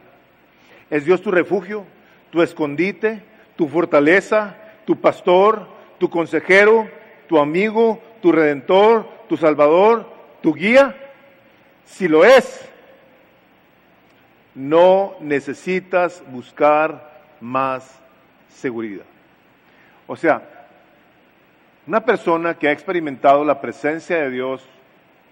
¿Es 0.89 1.06
Dios 1.06 1.21
tu 1.21 1.32
refugio, 1.32 1.86
tu 2.30 2.41
escondite, 2.41 3.23
tu 3.56 3.67
fortaleza, 3.67 4.58
tu 4.86 4.99
pastor, 4.99 5.67
tu 5.97 6.10
consejero, 6.10 6.89
tu 7.27 7.39
amigo, 7.39 8.01
tu 8.21 8.32
redentor, 8.32 9.08
tu 9.30 9.38
salvador, 9.38 10.06
tu 10.41 10.54
guía? 10.54 10.95
Si 11.86 12.08
lo 12.08 12.25
es, 12.25 12.70
no 14.55 15.15
necesitas 15.21 16.23
buscar 16.27 17.09
más 17.39 17.99
seguridad. 18.49 19.05
O 20.07 20.15
sea, 20.15 20.41
una 21.87 22.03
persona 22.03 22.53
que 22.53 22.67
ha 22.67 22.71
experimentado 22.71 23.43
la 23.43 23.61
presencia 23.61 24.17
de 24.17 24.29
Dios, 24.29 24.63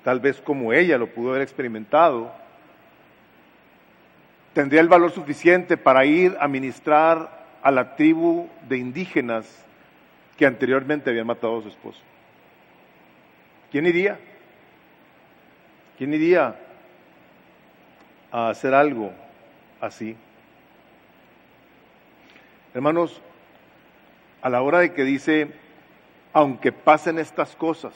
tal 0.04 0.20
vez 0.20 0.40
como 0.42 0.74
ella 0.74 0.98
lo 0.98 1.08
pudo 1.08 1.32
haber 1.32 1.42
experimentado, 1.42 2.32
tendría 4.54 4.82
el 4.82 4.88
valor 4.88 5.12
suficiente 5.12 5.78
para 5.78 6.06
ir 6.06 6.36
a 6.40 6.48
ministrar 6.48 7.40
a 7.62 7.72
la 7.72 7.96
tribu 7.96 8.48
de 8.68 8.78
indígenas 8.78 9.66
que 10.38 10.46
anteriormente 10.46 11.10
habían 11.10 11.28
matado 11.28 11.60
a 11.60 11.62
su 11.62 11.68
esposo. 11.68 12.00
¿Quién 13.72 13.86
iría? 13.86 14.18
¿Quién 15.98 16.14
iría 16.14 16.56
a 18.32 18.50
hacer 18.50 18.74
algo 18.74 19.12
así? 19.82 20.16
Hermanos, 22.74 23.22
a 24.42 24.50
la 24.50 24.62
hora 24.62 24.80
de 24.80 24.94
que 24.94 25.04
dice, 25.04 25.52
aunque 26.34 26.72
pasen 26.72 27.20
estas 27.20 27.56
cosas, 27.56 27.94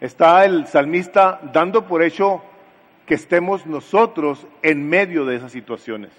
está 0.00 0.44
el 0.44 0.66
salmista 0.66 1.40
dando 1.52 1.86
por 1.86 2.02
hecho 2.02 2.42
que 3.06 3.14
estemos 3.14 3.66
nosotros 3.66 4.46
en 4.62 4.88
medio 4.88 5.24
de 5.24 5.36
esas 5.36 5.52
situaciones. 5.52 6.10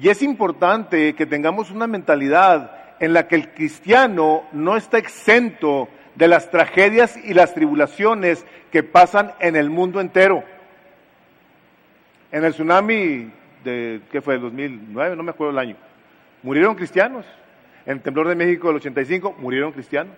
Y 0.00 0.08
es 0.08 0.22
importante 0.22 1.14
que 1.14 1.26
tengamos 1.26 1.70
una 1.70 1.86
mentalidad 1.86 2.72
en 3.00 3.12
la 3.12 3.26
que 3.26 3.34
el 3.34 3.52
cristiano 3.52 4.44
no 4.52 4.76
está 4.76 4.98
exento 4.98 5.88
de 6.14 6.28
las 6.28 6.50
tragedias 6.50 7.16
y 7.16 7.34
las 7.34 7.54
tribulaciones 7.54 8.44
que 8.70 8.82
pasan 8.82 9.32
en 9.40 9.56
el 9.56 9.70
mundo 9.70 10.00
entero. 10.00 10.44
En 12.30 12.44
el 12.44 12.52
tsunami 12.52 13.30
de, 13.64 14.02
¿qué 14.10 14.20
fue? 14.20 14.34
El 14.34 14.42
2009, 14.42 15.16
no 15.16 15.22
me 15.22 15.30
acuerdo 15.30 15.52
el 15.52 15.58
año. 15.58 15.76
Murieron 16.42 16.74
cristianos. 16.74 17.24
En 17.86 17.94
el 17.94 18.02
temblor 18.02 18.28
de 18.28 18.34
México 18.34 18.68
del 18.68 18.76
85 18.76 19.36
murieron 19.38 19.72
cristianos. 19.72 20.14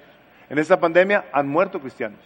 En 0.49 0.59
esta 0.59 0.81
pandemia 0.81 1.27
han 1.33 1.49
muerto 1.49 1.81
cristianos. 1.81 2.19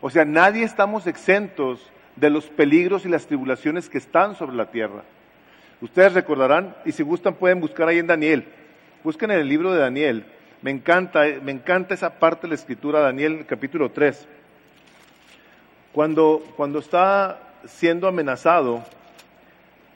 O 0.00 0.08
sea, 0.08 0.24
nadie 0.24 0.64
estamos 0.64 1.06
exentos 1.06 1.90
de 2.16 2.30
los 2.30 2.46
peligros 2.46 3.04
y 3.04 3.10
las 3.10 3.26
tribulaciones 3.26 3.90
que 3.90 3.98
están 3.98 4.34
sobre 4.34 4.56
la 4.56 4.70
tierra. 4.70 5.02
Ustedes 5.82 6.14
recordarán, 6.14 6.74
y 6.86 6.92
si 6.92 7.02
gustan 7.02 7.34
pueden 7.34 7.60
buscar 7.60 7.88
ahí 7.88 7.98
en 7.98 8.06
Daniel. 8.06 8.46
Busquen 9.04 9.30
en 9.30 9.40
el 9.40 9.48
libro 9.48 9.72
de 9.72 9.80
Daniel. 9.80 10.24
me 10.62 10.70
encanta, 10.70 11.24
me 11.42 11.52
encanta 11.52 11.92
esa 11.92 12.18
parte 12.18 12.42
de 12.42 12.48
la 12.48 12.54
escritura, 12.54 13.00
Daniel 13.00 13.44
capítulo 13.46 13.90
3. 13.90 14.26
Cuando, 15.92 16.42
cuando 16.56 16.78
está 16.78 17.45
siendo 17.64 18.08
amenazado, 18.08 18.84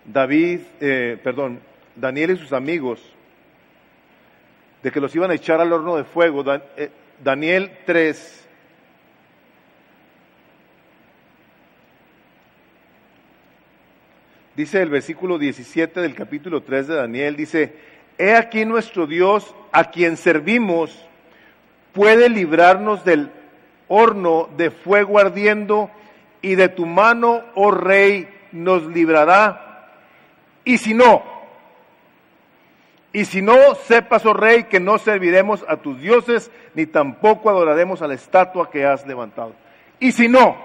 David, 0.05 0.61
eh, 0.81 1.19
perdón, 1.23 1.61
Daniel 1.95 2.33
y 2.33 2.37
sus 2.37 2.53
amigos, 2.53 3.01
de 4.83 4.91
que 4.91 5.01
los 5.01 5.15
iban 5.15 5.31
a 5.31 5.35
echar 5.35 5.61
al 5.61 5.73
horno 5.73 5.97
de 5.97 6.05
fuego, 6.05 6.45
eh, 6.77 6.91
Daniel 7.23 7.71
3, 7.85 8.49
dice 14.57 14.83
el 14.83 14.89
versículo 14.89 15.39
17 15.39 16.01
del 16.01 16.15
capítulo 16.15 16.63
3 16.63 16.89
de 16.89 16.95
Daniel, 16.95 17.37
dice, 17.37 17.75
He 18.19 18.35
aquí 18.35 18.65
nuestro 18.65 19.07
Dios 19.07 19.55
a 19.73 19.91
quien 19.91 20.17
servimos 20.17 21.07
puede 21.93 22.29
librarnos 22.29 23.05
del 23.05 23.31
horno 23.89 24.49
de 24.57 24.71
fuego 24.71 25.19
ardiendo 25.19 25.91
y 26.43 26.55
de 26.55 26.69
tu 26.69 26.87
mano, 26.87 27.43
oh 27.55 27.71
rey, 27.71 28.29
nos 28.53 28.85
librará. 28.85 29.89
Y 30.65 30.79
si 30.79 30.95
no, 30.95 31.23
y 33.13 33.25
si 33.25 33.43
no, 33.43 33.75
sepas, 33.87 34.25
oh 34.25 34.33
rey, 34.33 34.65
que 34.65 34.79
no 34.79 34.99
serviremos 34.99 35.65
a 35.69 35.77
tus 35.77 36.01
dioses, 36.01 36.51
ni 36.75 36.87
tampoco 36.87 37.51
adoraremos 37.51 38.03
a 38.03 38.07
la 38.07 38.15
estatua 38.15 38.71
que 38.71 38.85
has 38.85 39.07
levantado. 39.07 39.55
Y 39.99 40.13
si 40.13 40.29
no, 40.29 40.57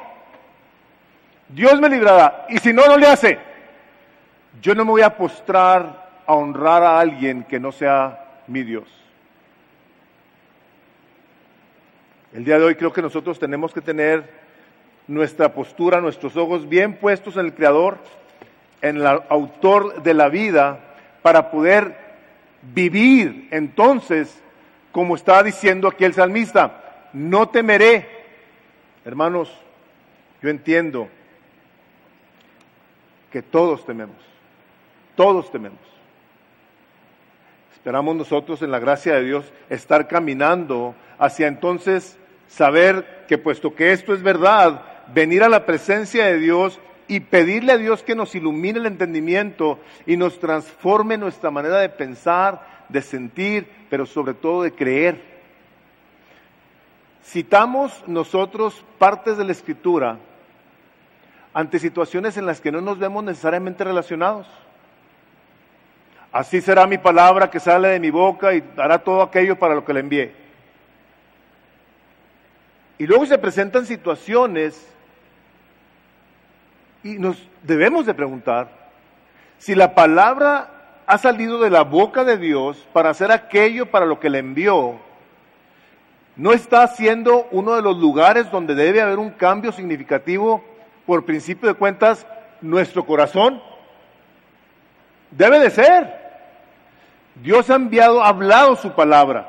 Dios 1.49 1.79
me 1.81 1.89
librará. 1.89 2.45
Y 2.49 2.59
si 2.59 2.71
no, 2.71 2.85
no 2.85 2.97
le 2.97 3.07
hace. 3.07 3.39
Yo 4.61 4.75
no 4.75 4.85
me 4.85 4.91
voy 4.91 5.01
a 5.01 5.17
postrar 5.17 6.05
a 6.25 6.33
honrar 6.33 6.83
a 6.83 6.99
alguien 6.99 7.43
que 7.43 7.59
no 7.59 7.71
sea 7.71 8.43
mi 8.47 8.63
Dios. 8.63 8.87
El 12.33 12.45
día 12.45 12.59
de 12.59 12.65
hoy 12.65 12.75
creo 12.75 12.93
que 12.93 13.01
nosotros 13.01 13.39
tenemos 13.39 13.73
que 13.73 13.81
tener 13.81 14.44
nuestra 15.07 15.53
postura, 15.53 16.01
nuestros 16.01 16.35
ojos 16.35 16.67
bien 16.67 16.97
puestos 16.97 17.37
en 17.37 17.45
el 17.45 17.53
Creador, 17.53 17.97
en 18.81 18.97
el 18.97 19.05
autor 19.05 20.03
de 20.03 20.13
la 20.13 20.29
vida, 20.29 20.79
para 21.21 21.51
poder 21.51 21.97
vivir 22.73 23.47
entonces, 23.51 24.41
como 24.91 25.15
estaba 25.15 25.43
diciendo 25.43 25.87
aquí 25.87 26.05
el 26.05 26.13
salmista, 26.13 27.09
no 27.13 27.49
temeré. 27.49 28.07
Hermanos, 29.03 29.51
yo 30.41 30.49
entiendo 30.49 31.07
que 33.31 33.41
todos 33.41 33.85
tememos, 33.85 34.17
todos 35.15 35.51
tememos. 35.51 35.79
Esperamos 37.73 38.15
nosotros 38.15 38.61
en 38.61 38.71
la 38.71 38.79
gracia 38.79 39.13
de 39.15 39.23
Dios 39.23 39.51
estar 39.69 40.07
caminando 40.07 40.95
hacia 41.19 41.47
entonces 41.47 42.17
saber 42.47 43.25
que 43.27 43.37
puesto 43.37 43.75
que 43.75 43.91
esto 43.91 44.13
es 44.13 44.23
verdad, 44.23 44.81
venir 45.13 45.43
a 45.43 45.49
la 45.49 45.65
presencia 45.65 46.25
de 46.25 46.37
Dios 46.37 46.79
y 47.07 47.19
pedirle 47.19 47.73
a 47.73 47.77
Dios 47.77 48.03
que 48.03 48.15
nos 48.15 48.33
ilumine 48.35 48.79
el 48.79 48.85
entendimiento 48.87 49.79
y 50.05 50.17
nos 50.17 50.39
transforme 50.39 51.17
nuestra 51.17 51.51
manera 51.51 51.79
de 51.79 51.89
pensar, 51.89 52.85
de 52.89 53.01
sentir, 53.01 53.67
pero 53.89 54.05
sobre 54.05 54.33
todo 54.33 54.63
de 54.63 54.73
creer. 54.73 55.21
Citamos 57.23 58.03
nosotros 58.07 58.83
partes 58.97 59.37
de 59.37 59.45
la 59.45 59.51
escritura 59.51 60.17
ante 61.53 61.79
situaciones 61.79 62.37
en 62.37 62.45
las 62.45 62.59
que 62.59 62.71
no 62.71 62.81
nos 62.81 62.99
vemos 62.99 63.23
necesariamente 63.23 63.83
relacionados. 63.83 64.47
Así 66.31 66.59
será 66.59 66.85
mi 66.85 66.97
palabra 66.97 67.49
que 67.49 67.59
sale 67.59 67.87
de 67.87 67.99
mi 67.99 68.09
boca 68.09 68.53
y 68.53 68.63
hará 68.77 68.99
todo 68.99 69.21
aquello 69.21 69.57
para 69.57 69.73
lo 69.73 69.85
que 69.85 69.93
le 69.93 70.01
envié. 70.01 70.33
Y 72.97 73.07
luego 73.07 73.25
se 73.25 73.37
presentan 73.37 73.85
situaciones 73.85 74.85
y 77.05 77.19
nos 77.19 77.37
debemos 77.61 78.07
de 78.07 78.15
preguntar 78.15 78.67
si 79.59 79.75
la 79.75 79.93
palabra 79.93 80.71
ha 81.05 81.19
salido 81.19 81.61
de 81.61 81.69
la 81.69 81.83
boca 81.83 82.23
de 82.23 82.35
Dios 82.35 82.83
para 82.93 83.11
hacer 83.11 83.31
aquello 83.31 83.91
para 83.91 84.07
lo 84.07 84.19
que 84.19 84.27
le 84.27 84.39
envió, 84.39 84.95
no 86.35 86.51
está 86.51 86.87
siendo 86.87 87.47
uno 87.51 87.75
de 87.75 87.83
los 87.83 87.97
lugares 87.97 88.49
donde 88.49 88.73
debe 88.73 89.03
haber 89.03 89.19
un 89.19 89.29
cambio 89.29 89.71
significativo 89.71 90.63
por 91.05 91.25
principio 91.25 91.69
de 91.69 91.75
cuentas 91.75 92.25
nuestro 92.59 93.05
corazón. 93.05 93.61
Debe 95.29 95.59
de 95.59 95.69
ser. 95.69 96.11
Dios 97.35 97.69
ha 97.69 97.75
enviado, 97.75 98.23
ha 98.23 98.29
hablado 98.29 98.75
su 98.77 98.93
palabra. 98.93 99.47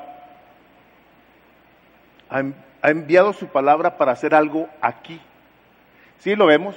Ha, 2.29 2.91
enviado 2.91 3.33
su 3.33 3.47
palabra 3.47 3.97
para 3.97 4.13
hacer 4.13 4.35
algo 4.35 4.69
aquí. 4.83 5.19
Sí, 6.19 6.37
lo 6.37 6.45
vemos 6.45 6.77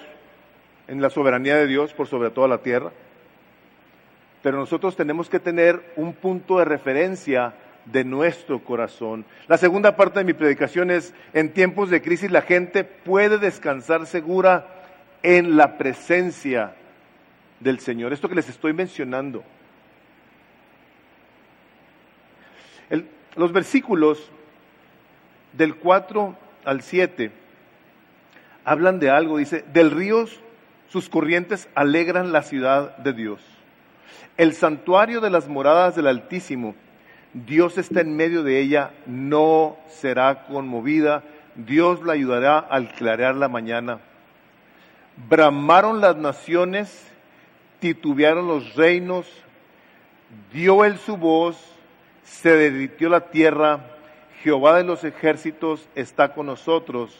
en 0.89 1.01
la 1.01 1.09
soberanía 1.09 1.55
de 1.55 1.67
Dios 1.67 1.93
por 1.93 2.07
sobre 2.07 2.31
toda 2.31 2.47
la 2.47 2.57
tierra. 2.57 2.91
Pero 4.41 4.57
nosotros 4.57 4.95
tenemos 4.95 5.29
que 5.29 5.39
tener 5.39 5.93
un 5.95 6.13
punto 6.13 6.57
de 6.57 6.65
referencia 6.65 7.53
de 7.85 8.03
nuestro 8.03 8.59
corazón. 8.63 9.23
La 9.47 9.57
segunda 9.57 9.95
parte 9.95 10.19
de 10.19 10.25
mi 10.25 10.33
predicación 10.33 10.89
es, 10.91 11.13
en 11.33 11.53
tiempos 11.53 11.89
de 11.89 12.01
crisis 12.01 12.31
la 12.31 12.41
gente 12.41 12.83
puede 12.83 13.37
descansar 13.37 14.07
segura 14.07 14.65
en 15.21 15.57
la 15.57 15.77
presencia 15.77 16.73
del 17.59 17.79
Señor. 17.79 18.11
Esto 18.11 18.29
que 18.29 18.35
les 18.35 18.49
estoy 18.49 18.73
mencionando. 18.73 19.43
los 23.35 23.53
versículos 23.53 24.31
del 25.53 25.75
4 25.75 26.35
al 26.65 26.81
7 26.81 27.31
hablan 28.65 28.99
de 28.99 29.11
algo, 29.11 29.37
dice, 29.37 29.63
del 29.71 29.91
río 29.91 30.25
sus 30.89 31.07
corrientes 31.07 31.69
alegran 31.75 32.31
la 32.31 32.41
ciudad 32.41 32.97
de 32.97 33.13
Dios. 33.13 33.41
El 34.37 34.53
santuario 34.53 35.21
de 35.21 35.29
las 35.29 35.47
moradas 35.47 35.95
del 35.95 36.07
Altísimo, 36.07 36.75
Dios 37.33 37.77
está 37.77 38.01
en 38.01 38.15
medio 38.15 38.43
de 38.43 38.59
ella, 38.59 38.91
no 39.05 39.77
será 39.87 40.45
conmovida, 40.47 41.23
Dios 41.55 42.03
la 42.03 42.13
ayudará 42.13 42.57
al 42.57 42.91
clarear 42.93 43.35
la 43.35 43.49
mañana. 43.49 43.99
Bramaron 45.29 46.01
las 46.01 46.15
naciones, 46.15 47.11
titubearon 47.79 48.47
los 48.47 48.75
reinos, 48.75 49.27
dio 50.51 50.85
él 50.85 50.97
su 50.97 51.17
voz, 51.17 51.57
se 52.23 52.55
derritió 52.55 53.09
la 53.09 53.29
tierra, 53.29 53.81
Jehová 54.41 54.77
de 54.77 54.85
los 54.85 55.03
ejércitos 55.03 55.87
está 55.95 56.33
con 56.33 56.47
nosotros, 56.47 57.15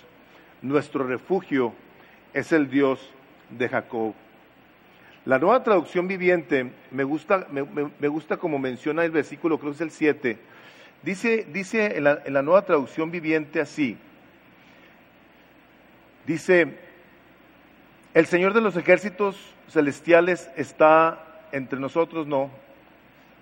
nuestro 0.62 1.06
refugio 1.06 1.74
es 2.34 2.52
el 2.52 2.70
Dios 2.70 3.00
de 3.50 3.70
Jacob. 3.70 4.14
La 5.26 5.38
nueva 5.38 5.64
traducción 5.64 6.08
viviente 6.08 6.72
me 6.92 7.04
gusta, 7.04 7.48
me, 7.52 8.08
gusta 8.08 8.38
como 8.38 8.58
menciona 8.58 9.04
el 9.04 9.12
versículo, 9.12 9.60
creo 9.60 9.72
que 9.72 9.76
es 9.76 9.82
el 9.82 9.92
7. 9.92 10.38
Dice, 11.04 11.46
dice 11.52 11.98
en, 11.98 12.04
la, 12.04 12.22
en 12.26 12.34
la 12.34 12.42
nueva 12.42 12.64
traducción 12.64 13.12
viviente 13.12 13.62
así. 13.62 13.98
Dice, 16.26 16.78
el 18.14 18.26
Señor 18.26 18.54
de 18.54 18.62
los 18.62 18.76
ejércitos 18.76 19.54
celestiales 19.70 20.50
está 20.56 21.48
entre 21.52 21.80
nosotros, 21.80 22.28
no. 22.28 22.50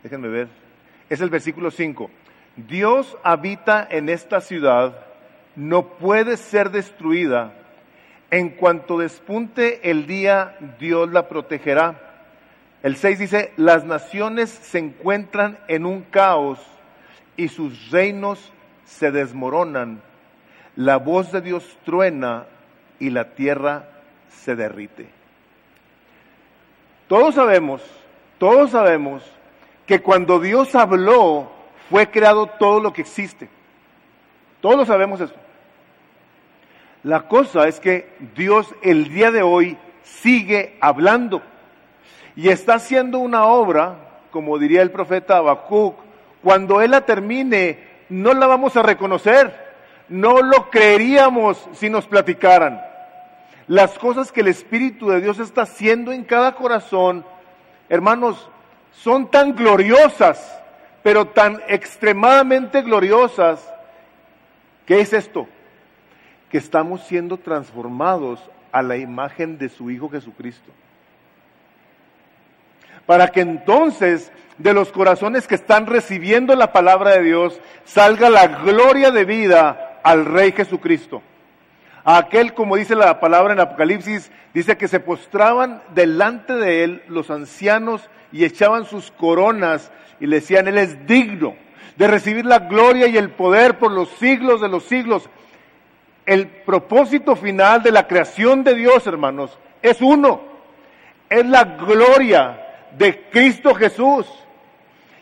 Déjenme 0.04 0.28
ver 0.28 0.68
es 1.10 1.22
el 1.22 1.30
versículo 1.30 1.72
5. 1.72 2.10
Dios 2.56 3.18
habita 3.24 3.88
en 3.90 4.10
esta 4.10 4.42
ciudad, 4.42 5.06
no 5.56 5.90
puede 5.90 6.38
ser 6.38 6.72
destruida. 6.72 7.54
En 8.30 8.50
cuanto 8.50 8.98
despunte 8.98 9.90
el 9.90 10.06
día, 10.06 10.58
Dios 10.80 11.10
la 11.12 11.30
protegerá. 11.30 11.96
El 12.84 12.98
6 12.98 13.20
dice, 13.20 13.54
las 13.56 13.86
naciones 13.86 14.50
se 14.50 14.80
encuentran 14.80 15.58
en 15.68 15.86
un 15.86 16.02
caos 16.02 16.60
y 17.38 17.48
sus 17.48 17.90
reinos 17.90 18.52
se 18.86 19.12
desmoronan. 19.12 20.02
La 20.76 20.98
voz 20.98 21.32
de 21.32 21.42
Dios 21.42 21.78
truena 21.86 22.46
y 23.00 23.10
la 23.10 23.32
tierra 23.36 23.88
se 24.30 24.56
derrite. 24.56 25.08
Todos 27.08 27.36
sabemos, 27.36 27.82
todos 28.38 28.72
sabemos 28.72 29.24
que 29.86 30.02
cuando 30.02 30.40
Dios 30.40 30.76
habló 30.76 31.50
fue 31.90 32.12
creado 32.12 32.48
todo 32.48 32.82
lo 32.82 32.92
que 32.92 33.02
existe. 33.02 33.48
Todos 34.60 34.88
sabemos 34.88 35.22
eso. 35.22 35.34
La 37.08 37.22
cosa 37.22 37.70
es 37.70 37.80
que 37.80 38.06
Dios 38.36 38.68
el 38.82 39.08
día 39.08 39.32
de 39.32 39.42
hoy 39.42 39.78
sigue 40.04 40.76
hablando 40.82 41.42
y 42.36 42.50
está 42.50 42.74
haciendo 42.74 43.20
una 43.20 43.46
obra, 43.46 43.96
como 44.30 44.60
diría 44.60 44.82
el 44.82 44.92
profeta 44.92 45.38
Habacuc, 45.38 45.96
cuando 46.44 46.82
Él 46.82 46.92
la 46.92 47.06
termine, 47.06 47.80
no 48.10 48.34
la 48.34 48.46
vamos 48.46 48.76
a 48.76 48.84
reconocer, 48.84 49.56
no 50.10 50.42
lo 50.42 50.70
creeríamos 50.70 51.70
si 51.72 51.90
nos 51.90 52.06
platicaran. 52.08 52.82
Las 53.68 53.98
cosas 53.98 54.34
que 54.34 54.42
el 54.42 54.50
Espíritu 54.50 55.08
de 55.08 55.22
Dios 55.22 55.40
está 55.40 55.62
haciendo 55.62 56.12
en 56.12 56.26
cada 56.26 56.56
corazón, 56.56 57.24
hermanos, 57.88 58.50
son 58.92 59.32
tan 59.32 59.56
gloriosas, 59.56 60.62
pero 61.04 61.24
tan 61.28 61.62
extremadamente 61.70 62.82
gloriosas. 62.82 63.66
¿Qué 64.86 65.00
es 65.00 65.14
esto? 65.14 65.48
Que 66.50 66.58
estamos 66.58 67.04
siendo 67.04 67.38
transformados 67.38 68.40
a 68.72 68.82
la 68.82 68.98
imagen 68.98 69.58
de 69.58 69.70
su 69.70 69.92
Hijo 69.92 70.10
Jesucristo. 70.10 70.72
Para 73.06 73.30
que 73.30 73.42
entonces 73.42 74.32
de 74.58 74.74
los 74.74 74.92
corazones 74.92 75.48
que 75.48 75.56
están 75.56 75.86
recibiendo 75.86 76.56
la 76.56 76.74
palabra 76.74 77.12
de 77.12 77.24
Dios 77.24 77.60
salga 77.86 78.30
la 78.30 78.48
gloria 78.48 79.12
de 79.12 79.26
vida 79.26 80.00
al 80.04 80.26
Rey 80.26 80.52
Jesucristo. 80.52 81.22
A 82.04 82.18
aquel, 82.18 82.54
como 82.54 82.78
dice 82.78 82.96
la 82.96 83.20
palabra 83.20 83.54
en 83.54 83.60
Apocalipsis, 83.60 84.32
dice 84.54 84.78
que 84.78 84.88
se 84.88 85.00
postraban 85.00 85.82
delante 85.94 86.54
de 86.54 86.84
él 86.84 87.04
los 87.08 87.30
ancianos 87.30 88.10
y 88.32 88.46
echaban 88.46 88.86
sus 88.86 89.12
coronas 89.12 89.92
y 90.20 90.28
le 90.28 90.38
decían, 90.38 90.68
Él 90.68 90.78
es 90.78 91.06
digno 91.06 91.56
de 91.98 92.08
recibir 92.08 92.46
la 92.46 92.60
gloria 92.60 93.08
y 93.08 93.18
el 93.18 93.32
poder 93.32 93.78
por 93.78 93.92
los 93.92 94.10
siglos 94.10 94.62
de 94.62 94.70
los 94.70 94.84
siglos. 94.84 95.30
El 96.28 96.48
propósito 96.48 97.38
final 97.38 97.82
de 97.82 97.92
la 97.92 98.06
creación 98.06 98.66
de 98.66 98.76
Dios, 98.76 99.08
hermanos, 99.08 99.58
es 99.82 100.02
uno. 100.02 100.42
Es 101.30 101.46
la 101.46 101.64
gloria 101.64 102.68
de 102.98 103.30
Cristo 103.30 103.74
Jesús. 103.74 104.28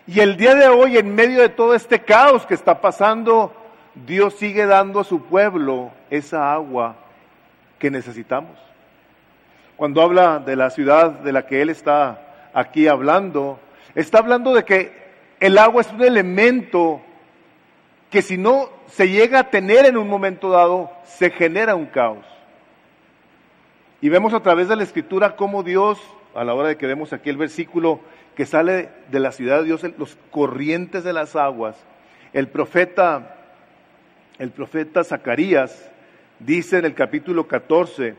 Y 0.08 0.20
el 0.20 0.36
día 0.36 0.56
de 0.56 0.68
hoy, 0.68 0.98
en 0.98 1.14
medio 1.14 1.42
de 1.42 1.50
todo 1.50 1.76
este 1.76 2.00
caos 2.00 2.48
que 2.48 2.56
está 2.56 2.82
pasando, 2.82 3.54
Dios 3.94 4.34
sigue 4.34 4.66
dando 4.66 5.00
a 5.00 5.04
su 5.04 5.22
pueblo 5.22 5.92
esa 6.10 6.52
agua 6.52 6.96
que 7.78 7.92
necesitamos. 7.92 8.58
Cuando 9.78 10.02
habla 10.02 10.40
de 10.40 10.56
la 10.56 10.72
ciudad 10.72 11.12
de 11.12 11.32
la 11.32 11.46
que 11.46 11.62
Él 11.62 11.70
está 11.70 12.50
aquí 12.52 12.88
hablando, 12.88 13.60
está 13.94 14.18
hablando 14.18 14.56
de 14.56 14.66
que 14.66 15.06
el 15.40 15.60
agua 15.60 15.82
es 15.82 15.92
un 15.92 16.02
elemento 16.02 17.00
que 18.10 18.24
si 18.24 18.40
no 18.40 18.75
se 18.88 19.10
llega 19.10 19.40
a 19.40 19.50
tener 19.50 19.86
en 19.86 19.98
un 19.98 20.08
momento 20.08 20.50
dado, 20.50 20.92
se 21.06 21.30
genera 21.30 21.76
un 21.76 21.86
caos. 21.86 22.26
Y 24.02 24.10
vemos 24.10 24.34
a 24.34 24.42
través 24.42 24.68
de 24.68 24.76
la 24.76 24.84
escritura 24.84 25.36
cómo 25.36 25.64
Dios, 25.64 26.00
a 26.34 26.44
la 26.44 26.54
hora 26.54 26.70
de 26.70 26.78
que 26.78 26.88
vemos 26.88 27.14
aquí 27.14 27.30
el 27.30 27.38
versículo, 27.38 28.00
que 28.36 28.46
sale 28.46 28.90
de 29.10 29.20
la 29.20 29.32
ciudad 29.32 29.60
de 29.60 29.66
Dios, 29.66 29.82
los 29.98 30.18
corrientes 30.32 31.04
de 31.04 31.14
las 31.14 31.36
aguas. 31.36 31.76
El 32.34 32.48
profeta, 32.50 33.38
el 34.38 34.52
profeta 34.52 35.04
Zacarías 35.04 35.90
dice 36.40 36.78
en 36.78 36.86
el 36.86 36.94
capítulo 36.94 37.48
14, 37.48 38.16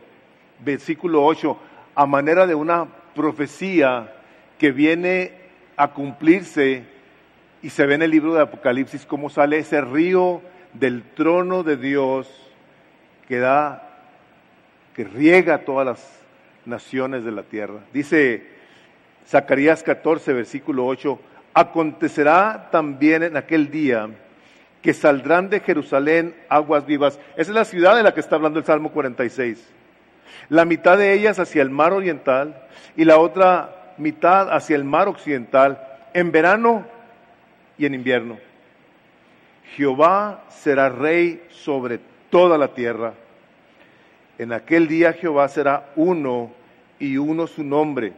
versículo 0.59 1.23
8, 1.23 1.57
a 1.95 2.05
manera 2.05 2.47
de 2.47 2.55
una 2.55 2.87
profecía 3.15 4.13
que 4.57 4.71
viene 4.71 5.33
a 5.75 5.93
cumplirse 5.93 6.83
y 7.61 7.69
se 7.69 7.85
ve 7.85 7.95
en 7.95 8.01
el 8.01 8.11
libro 8.11 8.33
de 8.33 8.41
Apocalipsis 8.41 9.05
cómo 9.05 9.29
sale 9.29 9.59
ese 9.59 9.81
río 9.81 10.41
del 10.73 11.03
trono 11.03 11.63
de 11.63 11.77
Dios 11.77 12.29
que 13.27 13.39
da, 13.39 13.83
que 14.95 15.03
riega 15.03 15.65
todas 15.65 15.85
las 15.85 16.19
naciones 16.65 17.23
de 17.23 17.31
la 17.31 17.43
tierra. 17.43 17.79
Dice 17.93 18.45
Zacarías 19.27 19.83
14, 19.83 20.33
versículo 20.33 20.85
8, 20.85 21.19
acontecerá 21.53 22.69
también 22.71 23.23
en 23.23 23.37
aquel 23.37 23.71
día 23.71 24.09
que 24.81 24.93
saldrán 24.93 25.49
de 25.49 25.59
Jerusalén 25.59 26.35
aguas 26.49 26.85
vivas. 26.85 27.19
Esa 27.35 27.51
es 27.51 27.55
la 27.55 27.65
ciudad 27.65 27.95
de 27.95 28.03
la 28.03 28.13
que 28.13 28.19
está 28.19 28.35
hablando 28.35 28.59
el 28.59 28.65
Salmo 28.65 28.91
46. 28.91 29.67
La 30.49 30.65
mitad 30.65 30.97
de 30.97 31.13
ellas 31.13 31.39
hacia 31.39 31.61
el 31.61 31.69
mar 31.69 31.93
oriental 31.93 32.63
y 32.95 33.03
la 33.03 33.17
otra 33.17 33.93
mitad 33.97 34.53
hacia 34.53 34.75
el 34.75 34.83
mar 34.83 35.07
occidental, 35.07 35.81
en 36.13 36.31
verano 36.31 36.85
y 37.77 37.85
en 37.85 37.95
invierno. 37.95 38.37
Jehová 39.75 40.43
será 40.49 40.89
rey 40.89 41.45
sobre 41.49 41.99
toda 42.29 42.57
la 42.57 42.69
tierra. 42.73 43.13
En 44.37 44.53
aquel 44.53 44.87
día 44.87 45.13
Jehová 45.13 45.47
será 45.47 45.91
uno 45.95 46.51
y 46.99 47.17
uno 47.17 47.47
su 47.47 47.63
nombre 47.63 48.13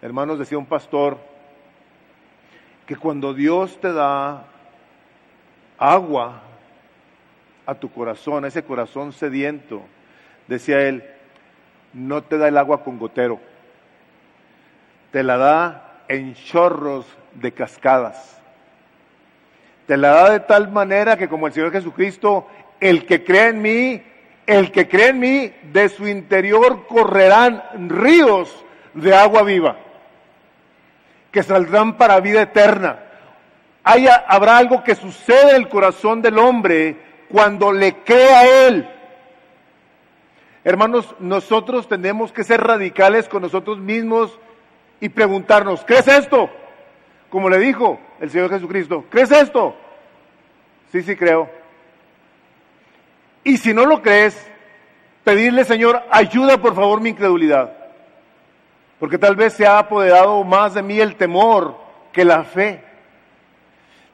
Hermanos, 0.00 0.38
decía 0.38 0.56
un 0.56 0.66
pastor 0.66 1.18
que 2.86 2.94
cuando 2.94 3.34
Dios 3.34 3.80
te 3.80 3.92
da 3.92 4.44
agua 5.76 6.40
a 7.66 7.74
tu 7.74 7.90
corazón, 7.90 8.44
a 8.44 8.48
ese 8.48 8.62
corazón 8.62 9.12
sediento, 9.12 9.82
decía 10.46 10.82
él, 10.82 11.02
no 11.92 12.22
te 12.22 12.38
da 12.38 12.46
el 12.46 12.56
agua 12.56 12.84
con 12.84 12.96
gotero, 12.96 13.40
te 15.10 15.24
la 15.24 15.36
da 15.36 16.02
en 16.06 16.34
chorros 16.34 17.04
de 17.34 17.50
cascadas. 17.50 18.37
Te 19.88 19.96
la 19.96 20.10
da 20.10 20.30
de 20.30 20.40
tal 20.40 20.70
manera 20.70 21.16
que 21.16 21.30
como 21.30 21.46
el 21.46 21.54
Señor 21.54 21.72
Jesucristo, 21.72 22.46
el 22.78 23.06
que 23.06 23.24
cree 23.24 23.48
en 23.48 23.62
mí, 23.62 24.02
el 24.46 24.70
que 24.70 24.86
cree 24.86 25.08
en 25.08 25.18
mí, 25.18 25.52
de 25.72 25.88
su 25.88 26.06
interior 26.06 26.86
correrán 26.86 27.88
ríos 27.88 28.64
de 28.92 29.14
agua 29.14 29.44
viva 29.44 29.78
que 31.30 31.42
saldrán 31.42 31.96
para 31.96 32.20
vida 32.20 32.42
eterna. 32.42 32.98
habrá 33.82 34.58
algo 34.58 34.84
que 34.84 34.94
sucede 34.94 35.52
en 35.52 35.56
el 35.56 35.68
corazón 35.70 36.20
del 36.20 36.38
hombre 36.38 36.96
cuando 37.30 37.72
le 37.72 38.02
cree 38.04 38.34
a 38.34 38.66
Él. 38.66 38.86
Hermanos, 40.64 41.14
nosotros 41.18 41.88
tenemos 41.88 42.30
que 42.30 42.44
ser 42.44 42.60
radicales 42.60 43.26
con 43.26 43.40
nosotros 43.40 43.78
mismos 43.78 44.38
y 45.00 45.08
preguntarnos, 45.08 45.82
¿crees 45.86 46.08
esto? 46.08 46.50
Como 47.30 47.48
le 47.48 47.58
dijo 47.58 47.98
el 48.20 48.30
Señor 48.30 48.50
Jesucristo, 48.50 49.04
¿crees 49.10 49.30
esto? 49.30 49.76
Sí, 50.92 51.02
sí 51.02 51.16
creo. 51.16 51.48
Y 53.44 53.56
si 53.56 53.72
no 53.72 53.86
lo 53.86 54.02
crees, 54.02 54.50
pedirle, 55.24 55.64
Señor, 55.64 56.02
ayuda 56.10 56.58
por 56.58 56.74
favor 56.74 57.00
mi 57.00 57.10
incredulidad 57.10 57.78
porque 58.98 59.18
tal 59.18 59.36
vez 59.36 59.52
se 59.52 59.66
ha 59.66 59.78
apoderado 59.78 60.42
más 60.44 60.74
de 60.74 60.82
mí 60.82 60.98
el 60.98 61.16
temor 61.16 61.76
que 62.12 62.24
la 62.24 62.44
fe. 62.44 62.82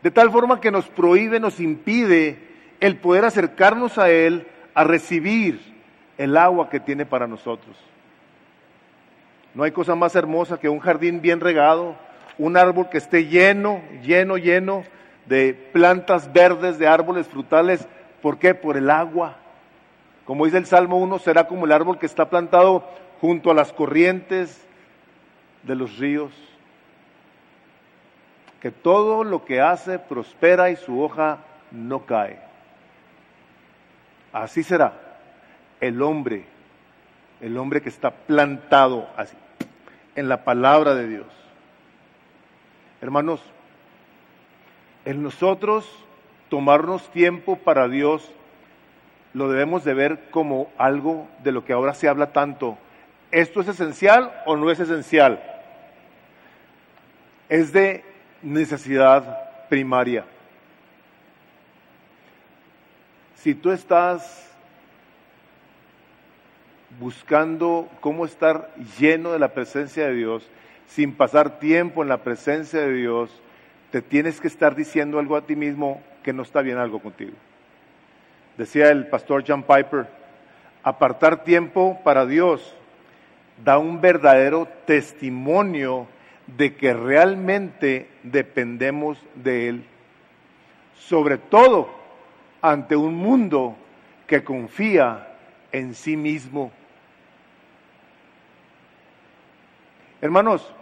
De 0.03 0.11
tal 0.11 0.31
forma 0.31 0.61
que 0.61 0.71
nos 0.71 0.87
prohíbe, 0.89 1.41
nos 1.41 1.59
impide 1.59 2.39
el 2.81 2.99
poder 2.99 3.25
acercarnos 3.25 3.97
a 3.97 4.11
Él 4.11 4.47
a 4.75 4.85
recibir 4.85 5.61
el 6.19 6.37
agua 6.37 6.69
que 6.69 6.81
tiene 6.81 7.07
para 7.07 7.27
nosotros. 7.27 7.75
No 9.55 9.63
hay 9.63 9.71
cosa 9.71 9.95
más 9.95 10.15
hermosa 10.15 10.59
que 10.59 10.69
un 10.69 10.81
jardín 10.81 11.23
bien 11.23 11.41
regado, 11.41 11.97
un 12.39 12.57
árbol 12.57 12.89
que 12.89 12.99
esté 12.99 13.27
lleno, 13.27 13.83
lleno, 14.03 14.37
lleno 14.37 14.85
de 15.27 15.55
plantas 15.73 16.33
verdes, 16.33 16.79
de 16.79 16.87
árboles 16.87 17.27
frutales. 17.29 17.87
¿Por 18.23 18.39
qué? 18.39 18.55
Por 18.55 18.77
el 18.77 18.91
agua. 18.91 19.37
Como 20.25 20.45
dice 20.45 20.59
el 20.59 20.67
Salmo 20.67 20.99
1, 20.99 21.19
será 21.19 21.47
como 21.47 21.67
el 21.67 21.73
árbol 21.73 21.99
que 21.99 22.07
está 22.07 22.31
plantado 22.31 22.85
junto 23.21 23.51
a 23.51 23.55
las 23.55 23.73
corrientes 23.73 24.67
de 25.63 25.75
los 25.75 25.99
ríos, 25.99 26.33
que 28.61 28.71
todo 28.71 29.25
lo 29.25 29.45
que 29.45 29.61
hace 29.61 29.99
prospera 29.99 30.71
y 30.71 30.77
su 30.77 31.01
hoja 31.03 31.39
no 31.71 32.07
cae. 32.07 32.39
Así 34.33 34.63
será 34.63 34.95
el 35.81 36.03
hombre, 36.03 36.45
el 37.41 37.57
hombre 37.57 37.83
que 37.83 37.89
está 37.89 38.11
plantado 38.11 39.09
así, 39.17 39.37
en 40.17 40.29
la 40.29 40.45
palabra 40.45 40.95
de 40.95 41.09
Dios. 41.09 41.44
Hermanos, 43.05 43.41
en 45.05 45.23
nosotros 45.23 45.87
tomarnos 46.49 47.09
tiempo 47.13 47.57
para 47.57 47.87
Dios 47.87 48.33
lo 49.35 49.49
debemos 49.49 49.85
de 49.85 49.95
ver 49.95 50.31
como 50.31 50.73
algo 50.79 51.29
de 51.43 51.53
lo 51.53 51.65
que 51.65 51.73
ahora 51.73 51.95
se 51.95 52.09
habla 52.09 52.33
tanto. 52.33 52.79
¿Esto 53.31 53.61
es 53.61 53.69
esencial 53.69 54.33
o 54.47 54.57
no 54.57 54.71
es 54.71 54.81
esencial? 54.81 55.55
es 57.49 57.73
de 57.73 58.03
necesidad 58.43 59.69
primaria. 59.69 60.25
Si 63.37 63.55
tú 63.55 63.71
estás 63.71 64.51
buscando 66.99 67.89
cómo 68.01 68.25
estar 68.25 68.75
lleno 68.99 69.33
de 69.33 69.39
la 69.39 69.53
presencia 69.53 70.07
de 70.07 70.15
Dios, 70.15 70.49
sin 70.89 71.13
pasar 71.15 71.59
tiempo 71.59 72.03
en 72.03 72.09
la 72.09 72.23
presencia 72.23 72.81
de 72.81 72.93
Dios, 72.93 73.31
te 73.91 74.03
tienes 74.03 74.41
que 74.41 74.49
estar 74.49 74.75
diciendo 74.75 75.19
algo 75.19 75.37
a 75.37 75.47
ti 75.47 75.57
mismo 75.57 76.03
que 76.23 76.33
no 76.33 76.43
está 76.43 76.63
bien 76.63 76.79
algo 76.79 77.01
contigo. 77.01 77.33
Decía 78.57 78.91
el 78.91 79.07
pastor 79.09 79.45
John 79.47 79.63
Piper, 79.63 80.07
apartar 80.83 81.45
tiempo 81.45 82.01
para 82.05 82.27
Dios 82.27 82.75
da 83.65 83.79
un 83.79 84.01
verdadero 84.01 84.69
testimonio 84.87 86.07
de 86.47 86.75
que 86.75 86.93
realmente 86.93 88.09
dependemos 88.23 89.19
de 89.35 89.69
Él, 89.69 89.85
sobre 90.99 91.39
todo 91.39 91.89
ante 92.61 92.97
un 92.97 93.15
mundo 93.15 93.77
que 94.27 94.45
confía 94.45 95.37
en 95.73 95.95
sí 95.95 96.17
mismo. 96.17 96.73
Hermanos, 100.25 100.73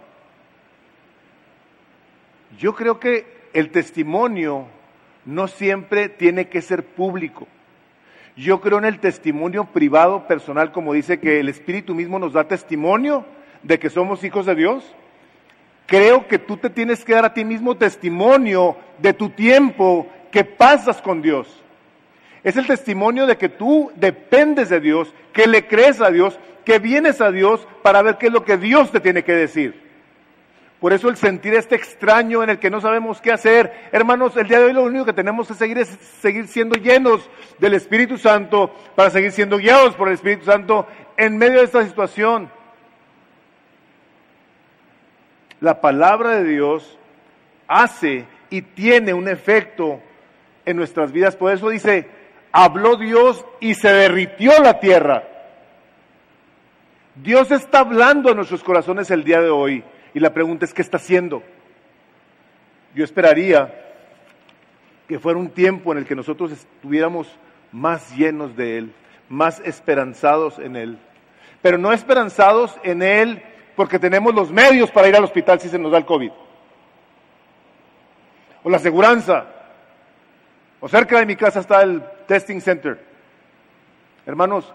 Yo 2.57 2.73
creo 2.75 2.97
que 2.97 3.25
el 3.51 3.71
testimonio 3.71 4.67
no 5.25 5.49
siempre 5.49 6.07
tiene 6.07 6.47
que 6.47 6.61
ser 6.61 6.85
público. 6.85 7.45
Yo 8.37 8.61
creo 8.61 8.77
en 8.77 8.85
el 8.85 8.99
testimonio 8.99 9.65
privado, 9.65 10.27
personal, 10.27 10.71
como 10.71 10.93
dice 10.93 11.19
que 11.19 11.41
el 11.41 11.49
Espíritu 11.49 11.93
mismo 11.93 12.19
nos 12.19 12.31
da 12.31 12.47
testimonio 12.47 13.25
de 13.63 13.79
que 13.79 13.89
somos 13.89 14.23
hijos 14.23 14.45
de 14.45 14.55
Dios. 14.55 14.95
Creo 15.87 16.25
que 16.29 16.39
tú 16.39 16.55
te 16.55 16.69
tienes 16.69 17.03
que 17.03 17.13
dar 17.13 17.25
a 17.25 17.33
ti 17.33 17.43
mismo 17.43 17.75
testimonio 17.75 18.77
de 18.99 19.11
tu 19.11 19.29
tiempo 19.29 20.07
que 20.31 20.45
pasas 20.45 21.01
con 21.01 21.21
Dios. 21.21 21.62
Es 22.43 22.57
el 22.57 22.67
testimonio 22.67 23.25
de 23.25 23.37
que 23.37 23.49
tú 23.49 23.91
dependes 23.95 24.69
de 24.69 24.79
Dios, 24.79 25.13
que 25.31 25.47
le 25.47 25.67
crees 25.67 26.01
a 26.01 26.11
Dios, 26.11 26.37
que 26.65 26.79
vienes 26.79 27.21
a 27.21 27.31
Dios 27.31 27.65
para 27.81 28.01
ver 28.01 28.17
qué 28.17 28.27
es 28.27 28.33
lo 28.33 28.43
que 28.43 28.57
Dios 28.57 28.91
te 28.91 28.99
tiene 28.99 29.23
que 29.23 29.33
decir. 29.33 29.81
Por 30.83 30.91
eso 30.91 31.07
el 31.07 31.15
sentir 31.15 31.53
este 31.53 31.75
extraño 31.75 32.43
en 32.43 32.49
el 32.49 32.59
que 32.59 32.69
no 32.69 32.81
sabemos 32.81 33.21
qué 33.21 33.31
hacer. 33.31 33.71
Hermanos, 33.93 34.35
el 34.35 34.49
día 34.49 34.59
de 34.59 34.65
hoy 34.65 34.73
lo 34.73 34.83
único 34.83 35.05
que 35.05 35.13
tenemos 35.13 35.47
que 35.47 35.53
seguir 35.53 35.77
es 35.77 35.87
seguir 35.87 36.45
siendo 36.49 36.75
llenos 36.75 37.29
del 37.59 37.73
Espíritu 37.75 38.17
Santo 38.17 38.75
para 38.93 39.09
seguir 39.09 39.31
siendo 39.31 39.57
guiados 39.57 39.95
por 39.95 40.09
el 40.09 40.15
Espíritu 40.15 40.43
Santo 40.43 40.85
en 41.15 41.37
medio 41.37 41.59
de 41.59 41.65
esta 41.65 41.85
situación. 41.85 42.51
La 45.61 45.79
palabra 45.79 46.31
de 46.31 46.43
Dios 46.43 46.99
hace 47.69 48.25
y 48.49 48.61
tiene 48.61 49.13
un 49.13 49.29
efecto 49.29 50.01
en 50.65 50.75
nuestras 50.75 51.13
vidas. 51.13 51.37
Por 51.37 51.53
eso 51.53 51.69
dice, 51.69 52.09
habló 52.53 52.95
Dios 52.95 53.43
y 53.59 53.73
se 53.73 53.91
derritió 53.91 54.53
la 54.61 54.79
tierra. 54.79 55.23
Dios 57.15 57.51
está 57.51 57.79
hablando 57.79 58.31
a 58.31 58.35
nuestros 58.35 58.63
corazones 58.63 59.11
el 59.11 59.23
día 59.23 59.41
de 59.41 59.49
hoy. 59.49 59.83
Y 60.13 60.19
la 60.19 60.33
pregunta 60.33 60.63
es, 60.63 60.73
¿qué 60.73 60.83
está 60.83 60.97
haciendo? 60.97 61.43
Yo 62.95 63.03
esperaría 63.03 63.73
que 65.07 65.19
fuera 65.19 65.39
un 65.39 65.49
tiempo 65.49 65.91
en 65.91 65.97
el 65.97 66.05
que 66.05 66.15
nosotros 66.15 66.51
estuviéramos 66.51 67.27
más 67.71 68.15
llenos 68.15 68.55
de 68.55 68.77
Él, 68.77 68.93
más 69.27 69.59
esperanzados 69.65 70.59
en 70.59 70.75
Él. 70.75 70.99
Pero 71.63 71.79
no 71.79 71.91
esperanzados 71.91 72.77
en 72.83 73.01
Él 73.01 73.41
porque 73.75 73.97
tenemos 73.97 74.33
los 74.35 74.51
medios 74.51 74.91
para 74.91 75.07
ir 75.07 75.15
al 75.15 75.23
hospital 75.23 75.59
si 75.59 75.69
se 75.69 75.79
nos 75.79 75.91
da 75.91 75.97
el 75.97 76.05
COVID. 76.05 76.31
O 78.63 78.69
la 78.69 78.77
aseguranza. 78.77 79.45
O 80.79 80.87
cerca 80.87 81.17
de 81.17 81.25
mi 81.25 81.35
casa 81.35 81.59
está 81.59 81.81
el 81.81 82.03
testing 82.27 82.59
center. 82.59 82.99
Hermanos, 84.25 84.73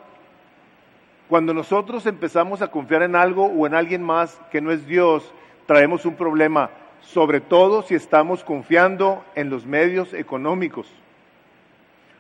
cuando 1.29 1.53
nosotros 1.53 2.07
empezamos 2.07 2.63
a 2.63 2.69
confiar 2.69 3.03
en 3.03 3.15
algo 3.15 3.47
o 3.47 3.67
en 3.67 3.75
alguien 3.75 4.03
más 4.03 4.41
que 4.51 4.61
no 4.61 4.73
es 4.73 4.87
Dios, 4.87 5.33
traemos 5.67 6.07
un 6.07 6.15
problema, 6.15 6.71
sobre 7.01 7.41
todo 7.41 7.83
si 7.83 7.95
estamos 7.95 8.43
confiando 8.43 9.25
en 9.35 9.51
los 9.51 9.67
medios 9.67 10.15
económicos. 10.15 10.91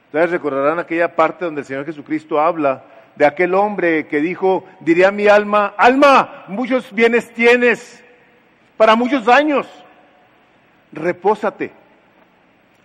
Ustedes 0.06 0.30
recordarán 0.30 0.78
aquella 0.78 1.16
parte 1.16 1.44
donde 1.44 1.62
el 1.62 1.66
Señor 1.66 1.86
Jesucristo 1.86 2.40
habla 2.40 2.84
de 3.16 3.26
aquel 3.26 3.54
hombre 3.54 4.06
que 4.06 4.20
dijo, 4.20 4.64
diría 4.80 5.10
mi 5.10 5.26
alma, 5.26 5.74
alma, 5.76 6.44
muchos 6.48 6.92
bienes 6.92 7.32
tienes 7.32 8.04
para 8.76 8.94
muchos 8.94 9.26
años, 9.26 9.66
repósate, 10.92 11.72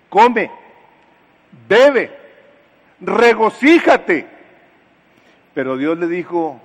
come, 0.10 0.50
bebe, 1.68 2.23
regocíjate 3.00 4.34
pero 5.54 5.78
Dios 5.78 5.98
le 5.98 6.08
dijo, 6.08 6.60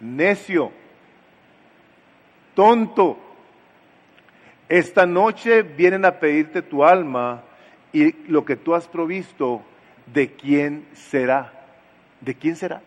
necio, 0.00 0.70
tonto, 2.54 3.18
esta 4.68 5.06
noche 5.06 5.62
vienen 5.62 6.04
a 6.04 6.20
pedirte 6.20 6.62
tu 6.62 6.84
alma 6.84 7.42
y 7.92 8.12
lo 8.30 8.44
que 8.44 8.56
tú 8.56 8.74
has 8.74 8.86
provisto, 8.86 9.62
¿de 10.06 10.32
quién 10.32 10.86
será? 10.94 11.52
¿De 12.20 12.34
quién 12.34 12.54
será? 12.54 12.80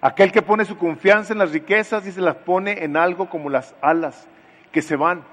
Aquel 0.00 0.30
que 0.30 0.42
pone 0.42 0.64
su 0.64 0.76
confianza 0.76 1.32
en 1.32 1.38
las 1.38 1.52
riquezas 1.52 2.06
y 2.06 2.12
se 2.12 2.20
las 2.20 2.36
pone 2.36 2.84
en 2.84 2.96
algo 2.96 3.28
como 3.28 3.48
las 3.48 3.74
alas 3.80 4.26
que 4.72 4.82
se 4.82 4.96
van. 4.96 5.24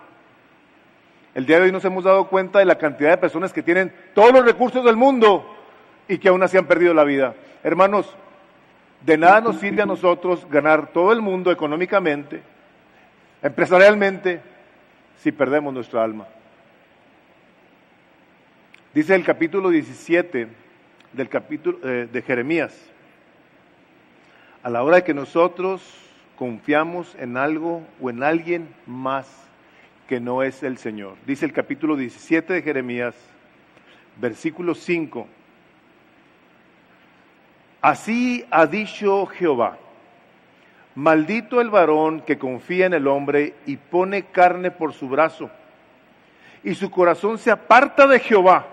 El 1.35 1.45
día 1.45 1.57
de 1.57 1.65
hoy 1.65 1.71
nos 1.71 1.85
hemos 1.85 2.03
dado 2.03 2.27
cuenta 2.27 2.59
de 2.59 2.65
la 2.65 2.77
cantidad 2.77 3.11
de 3.11 3.17
personas 3.17 3.53
que 3.53 3.63
tienen 3.63 3.93
todos 4.13 4.33
los 4.33 4.45
recursos 4.45 4.83
del 4.83 4.95
mundo, 4.95 5.55
y 6.09 6.17
que 6.17 6.27
aún 6.27 6.43
así 6.43 6.57
han 6.57 6.65
perdido 6.65 6.93
la 6.93 7.05
vida. 7.05 7.35
Hermanos, 7.63 8.13
de 9.05 9.17
nada 9.17 9.39
nos 9.39 9.59
sirve 9.59 9.83
a 9.83 9.85
nosotros 9.85 10.45
ganar 10.49 10.91
todo 10.91 11.13
el 11.13 11.21
mundo 11.21 11.51
económicamente, 11.51 12.41
empresarialmente, 13.41 14.41
si 15.17 15.31
perdemos 15.31 15.73
nuestra 15.73 16.03
alma. 16.03 16.27
Dice 18.93 19.13
el 19.13 19.23
capítulo 19.23 19.69
17 19.69 20.47
del 21.13 21.29
capítulo 21.29 21.77
eh, 21.83 22.09
de 22.11 22.21
Jeremías, 22.23 22.75
a 24.63 24.69
la 24.69 24.83
hora 24.83 24.97
de 24.97 25.03
que 25.03 25.13
nosotros 25.13 25.81
confiamos 26.35 27.15
en 27.19 27.37
algo 27.37 27.83
o 28.01 28.09
en 28.09 28.23
alguien 28.23 28.73
más 28.87 29.27
que 30.09 30.19
no 30.19 30.41
es 30.41 30.63
el 30.63 30.79
Señor. 30.79 31.17
Dice 31.27 31.45
el 31.45 31.53
capítulo 31.53 31.95
17 31.95 32.51
de 32.51 32.61
Jeremías, 32.63 33.13
versículo 34.19 34.73
5 34.73 35.27
Así 37.79 38.43
ha 38.49 38.65
dicho 38.65 39.27
Jehová, 39.27 39.77
maldito 40.95 41.61
el 41.61 41.69
varón 41.69 42.21
que 42.21 42.39
confía 42.39 42.87
en 42.87 42.95
el 42.95 43.07
hombre 43.07 43.53
y 43.67 43.77
pone 43.77 44.23
carne 44.23 44.71
por 44.71 44.93
su 44.93 45.07
brazo, 45.07 45.51
y 46.63 46.73
su 46.73 46.89
corazón 46.89 47.37
se 47.37 47.51
aparta 47.51 48.07
de 48.07 48.19
Jehová. 48.19 48.65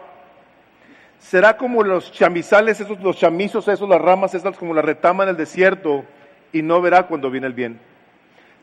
Será 1.18 1.58
como 1.58 1.82
los 1.82 2.12
chamizales, 2.12 2.80
esos, 2.80 2.98
los 3.00 3.18
chamizos, 3.18 3.68
esos, 3.68 3.86
las 3.86 4.00
ramas, 4.00 4.34
esas 4.34 4.56
como 4.56 4.72
la 4.72 4.80
retama 4.80 5.24
en 5.24 5.28
el 5.28 5.36
desierto, 5.36 6.02
y 6.50 6.62
no 6.62 6.80
verá 6.80 7.02
cuando 7.06 7.30
viene 7.30 7.46
el 7.46 7.52
bien, 7.52 7.78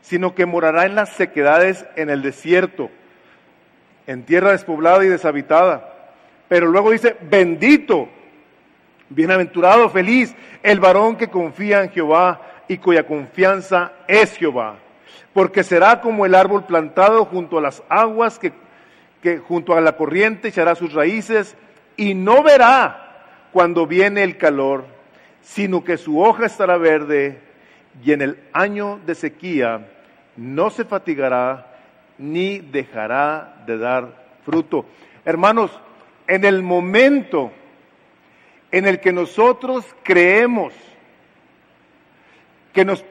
sino 0.04 0.34
que 0.34 0.44
morará 0.44 0.84
en 0.84 0.94
las 0.94 1.08
sequedades 1.14 1.86
en 1.96 2.10
el 2.10 2.20
desierto, 2.20 2.90
en 4.06 4.24
tierra 4.24 4.52
despoblada 4.52 5.04
y 5.04 5.08
deshabitada. 5.08 6.12
Pero 6.46 6.66
luego 6.66 6.90
dice, 6.90 7.16
bendito 7.22 8.08
Bienaventurado, 9.08 9.88
feliz, 9.90 10.34
el 10.62 10.80
varón 10.80 11.16
que 11.16 11.28
confía 11.28 11.82
en 11.82 11.90
Jehová 11.90 12.40
y 12.68 12.78
cuya 12.78 13.06
confianza 13.06 13.92
es 14.08 14.36
Jehová. 14.36 14.76
Porque 15.32 15.62
será 15.62 16.00
como 16.00 16.24
el 16.24 16.34
árbol 16.34 16.64
plantado 16.64 17.24
junto 17.26 17.58
a 17.58 17.60
las 17.60 17.82
aguas, 17.88 18.38
que, 18.38 18.52
que 19.22 19.38
junto 19.38 19.74
a 19.74 19.80
la 19.80 19.96
corriente 19.96 20.48
echará 20.48 20.74
sus 20.74 20.92
raíces 20.92 21.56
y 21.96 22.14
no 22.14 22.42
verá 22.42 23.22
cuando 23.52 23.86
viene 23.86 24.24
el 24.24 24.38
calor, 24.38 24.84
sino 25.42 25.84
que 25.84 25.96
su 25.96 26.20
hoja 26.20 26.46
estará 26.46 26.76
verde 26.76 27.40
y 28.02 28.12
en 28.12 28.22
el 28.22 28.38
año 28.52 29.00
de 29.04 29.14
sequía 29.14 29.88
no 30.36 30.70
se 30.70 30.84
fatigará 30.84 31.74
ni 32.18 32.58
dejará 32.58 33.62
de 33.66 33.78
dar 33.78 34.24
fruto. 34.44 34.86
Hermanos, 35.24 35.70
en 36.26 36.44
el 36.44 36.62
momento 36.62 37.52
en 38.70 38.86
el 38.86 39.00
que 39.00 39.12
nosotros 39.12 39.84
creemos 40.02 40.72
que, 42.72 42.84
nos, 42.84 43.04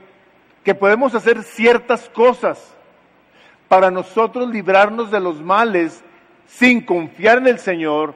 que 0.64 0.76
podemos 0.76 1.16
hacer 1.16 1.44
ciertas 1.44 2.10
cosas 2.10 2.76
para 3.68 3.90
nosotros 3.90 4.50
librarnos 4.50 5.10
de 5.10 5.20
los 5.20 5.42
males 5.42 6.04
sin 6.46 6.82
confiar 6.82 7.38
en 7.40 7.48
el 7.48 7.60
Señor, 7.60 8.14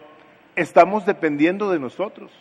estamos 0.56 1.06
dependiendo 1.06 1.72
de 1.72 1.80
nosotros. 1.80 2.32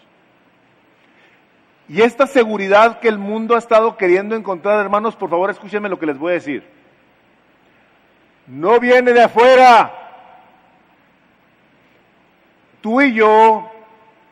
Y 1.89 2.03
esta 2.03 2.27
seguridad 2.27 3.01
que 3.01 3.09
el 3.09 3.19
mundo 3.19 3.55
ha 3.55 3.59
estado 3.59 3.97
queriendo 3.97 4.35
encontrar, 4.35 4.81
hermanos, 4.81 5.15
por 5.15 5.31
favor 5.31 5.51
escúchenme 5.51 5.89
lo 5.89 5.99
que 5.99 6.07
les 6.07 6.19
voy 6.19 6.33
a 6.33 6.35
decir. 6.35 6.65
No 8.47 8.81
viene 8.81 9.13
de 9.13 9.23
afuera. 9.23 9.93
Tú 12.81 13.01
y 13.01 13.15
yo 13.15 13.71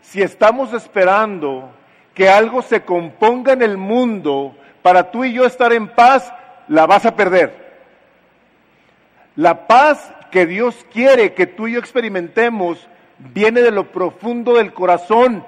si 0.04 0.22
estamos 0.22 0.72
esperando 0.72 1.70
que 2.14 2.28
algo 2.28 2.62
se 2.62 2.82
componga 2.82 3.52
en 3.52 3.62
el 3.62 3.76
mundo 3.76 4.54
para 4.82 5.10
tú 5.10 5.24
y 5.24 5.32
yo 5.32 5.44
estar 5.44 5.72
en 5.72 5.88
paz, 5.88 6.32
la 6.68 6.86
vas 6.86 7.06
a 7.06 7.16
perder. 7.16 7.64
La 9.34 9.66
paz 9.66 10.12
que 10.30 10.46
Dios 10.46 10.86
quiere 10.92 11.34
que 11.34 11.46
tú 11.46 11.66
y 11.66 11.72
yo 11.72 11.80
experimentemos 11.80 12.86
viene 13.18 13.62
de 13.62 13.70
lo 13.70 13.90
profundo 13.90 14.54
del 14.54 14.72
corazón. 14.72 15.44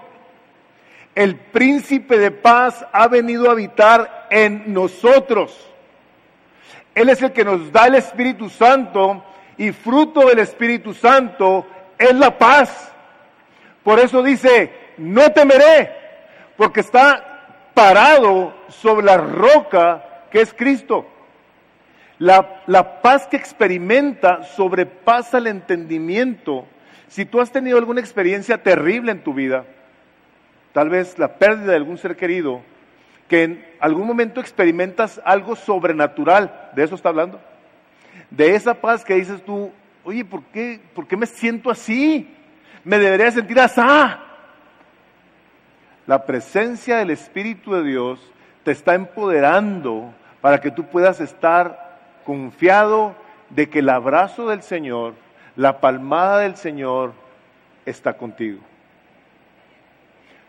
El 1.16 1.36
príncipe 1.36 2.18
de 2.18 2.30
paz 2.30 2.86
ha 2.92 3.08
venido 3.08 3.48
a 3.48 3.52
habitar 3.52 4.28
en 4.30 4.74
nosotros. 4.74 5.66
Él 6.94 7.08
es 7.08 7.22
el 7.22 7.32
que 7.32 7.42
nos 7.42 7.72
da 7.72 7.86
el 7.86 7.94
Espíritu 7.94 8.50
Santo 8.50 9.24
y 9.56 9.72
fruto 9.72 10.28
del 10.28 10.40
Espíritu 10.40 10.92
Santo 10.92 11.66
es 11.98 12.14
la 12.14 12.36
paz. 12.36 12.92
Por 13.82 13.98
eso 13.98 14.22
dice, 14.22 14.70
no 14.98 15.32
temeré, 15.32 15.90
porque 16.54 16.80
está 16.80 17.70
parado 17.72 18.52
sobre 18.68 19.06
la 19.06 19.16
roca 19.16 20.26
que 20.30 20.42
es 20.42 20.52
Cristo. 20.52 21.06
La, 22.18 22.62
la 22.66 23.00
paz 23.00 23.26
que 23.26 23.38
experimenta 23.38 24.42
sobrepasa 24.42 25.38
el 25.38 25.46
entendimiento. 25.46 26.66
Si 27.08 27.24
tú 27.24 27.40
has 27.40 27.50
tenido 27.50 27.78
alguna 27.78 28.00
experiencia 28.00 28.62
terrible 28.62 29.12
en 29.12 29.24
tu 29.24 29.32
vida, 29.32 29.64
tal 30.77 30.91
vez 30.91 31.18
la 31.18 31.39
pérdida 31.39 31.70
de 31.70 31.77
algún 31.77 31.97
ser 31.97 32.16
querido, 32.16 32.61
que 33.29 33.45
en 33.45 33.66
algún 33.81 34.07
momento 34.07 34.43
experimentas 34.43 35.18
algo 35.24 35.57
sobrenatural, 35.57 36.70
de 36.77 36.85
eso 36.85 36.97
está 36.97 37.09
hablando. 37.09 37.41
De 38.31 38.55
esa 38.55 38.74
paz 38.74 39.03
que 39.03 39.14
dices 39.14 39.43
tú, 39.43 39.72
oye, 40.05 40.22
¿por 40.22 40.43
qué, 40.43 40.79
¿por 40.95 41.07
qué 41.07 41.16
me 41.16 41.24
siento 41.24 41.70
así? 41.70 42.31
Me 42.85 42.99
debería 42.99 43.31
sentir 43.31 43.59
así. 43.59 43.81
La 46.07 46.27
presencia 46.27 46.99
del 46.99 47.09
Espíritu 47.09 47.72
de 47.72 47.83
Dios 47.83 48.20
te 48.62 48.72
está 48.72 48.95
empoderando 48.95 50.12
para 50.43 50.61
que 50.61 50.70
tú 50.70 50.85
puedas 50.85 51.22
estar 51.22 52.20
confiado 52.27 53.16
de 53.49 53.70
que 53.70 53.79
el 53.79 53.89
abrazo 53.89 54.51
del 54.51 54.61
Señor, 54.61 55.14
la 55.57 55.81
palmada 55.81 56.41
del 56.41 56.57
Señor 56.57 57.14
está 57.87 58.12
contigo. 58.18 58.61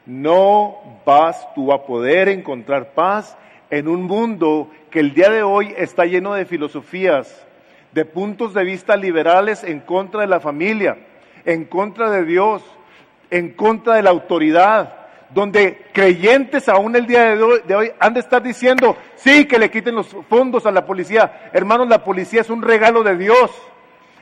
No 0.08 1.02
vas 1.06 1.54
tú 1.54 1.74
a 1.74 1.86
poder 1.86 2.30
encontrar 2.30 2.94
paz 2.94 3.38
en 3.70 3.90
un 3.90 4.04
mundo 4.04 4.72
que 4.90 5.02
el 5.02 5.14
día 5.14 5.30
de 5.30 5.44
hoy 5.44 5.74
está 5.78 6.06
lleno 6.06 6.34
de 6.34 6.46
filosofías, 6.46 7.46
de 7.92 8.06
puntos 8.06 8.54
de 8.54 8.64
vista 8.64 8.96
liberales 8.96 9.66
en 9.66 9.82
contra 9.82 10.22
de 10.22 10.28
la 10.28 10.40
familia, 10.40 10.98
en 11.44 11.66
contra 11.66 12.10
de 12.10 12.24
Dios, 12.24 12.64
en 13.30 13.52
contra 13.52 13.96
de 13.96 14.04
la 14.04 14.12
autoridad, 14.12 14.94
donde 15.30 15.86
creyentes 15.92 16.70
aún 16.70 16.96
el 16.96 17.06
día 17.06 17.36
de 17.36 17.76
hoy, 17.76 17.92
han 18.00 18.14
de 18.14 18.22
estar 18.22 18.42
diciendo, 18.42 18.96
sí, 19.16 19.44
que 19.44 19.60
le 19.60 19.70
quiten 19.70 19.96
los 19.96 20.16
fondos 20.30 20.66
a 20.66 20.72
la 20.72 20.86
policía. 20.86 21.50
Hermanos, 21.52 21.90
la 21.90 22.06
policía 22.06 22.40
es 22.40 22.50
un 22.50 22.62
regalo 22.62 23.04
de 23.04 23.18
Dios. 23.18 23.52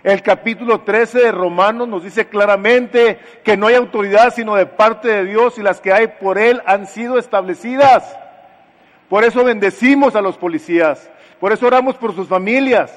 El 0.06 0.22
capítulo 0.22 0.82
13 0.82 1.18
de 1.18 1.32
Romanos 1.32 1.88
nos 1.88 2.04
dice 2.04 2.28
claramente 2.28 3.18
que 3.44 3.58
no 3.58 3.66
hay 3.66 3.74
autoridad 3.74 4.32
sino 4.36 4.56
de 4.56 4.68
parte 4.68 5.08
de 5.08 5.26
Dios 5.26 5.58
y 5.58 5.64
las 5.64 5.82
que 5.82 5.92
hay 5.92 6.10
por 6.22 6.38
Él 6.38 6.62
han 6.68 6.86
sido 6.86 7.18
establecidas. 7.18 8.16
Por 9.10 9.24
eso 9.24 9.44
bendecimos 9.44 10.16
a 10.16 10.22
los 10.22 10.38
policías, 10.38 11.10
por 11.40 11.54
eso 11.54 11.66
oramos 11.66 11.96
por 11.96 12.14
sus 12.14 12.28
familias, 12.28 12.94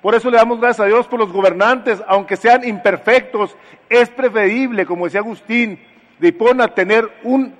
por 0.00 0.14
eso 0.14 0.30
le 0.30 0.36
damos 0.36 0.60
gracias 0.60 0.84
a 0.84 0.88
Dios 0.88 1.08
por 1.08 1.18
los 1.18 1.32
gobernantes, 1.32 2.00
aunque 2.06 2.36
sean 2.36 2.62
imperfectos, 2.62 3.56
es 3.88 4.08
preferible, 4.10 4.86
como 4.86 5.06
decía 5.06 5.22
Agustín, 5.22 5.80
de 6.20 6.28
Hipona, 6.28 6.68
tener 6.68 7.10
un 7.24 7.52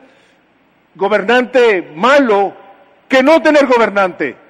gobernante 0.95 1.83
malo 1.97 2.55
que 3.09 3.25
no 3.25 3.43
tener 3.43 3.67
gobernante 3.67 4.44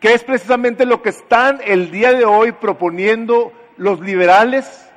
que 0.00 0.14
es 0.14 0.22
precisamente 0.22 0.86
lo 0.86 1.02
que 1.02 1.08
están 1.10 1.60
el 1.64 1.90
día 1.90 2.12
de 2.12 2.24
hoy 2.24 2.52
proponiendo 2.52 3.52
los 3.76 4.00
liberales, 4.00 4.88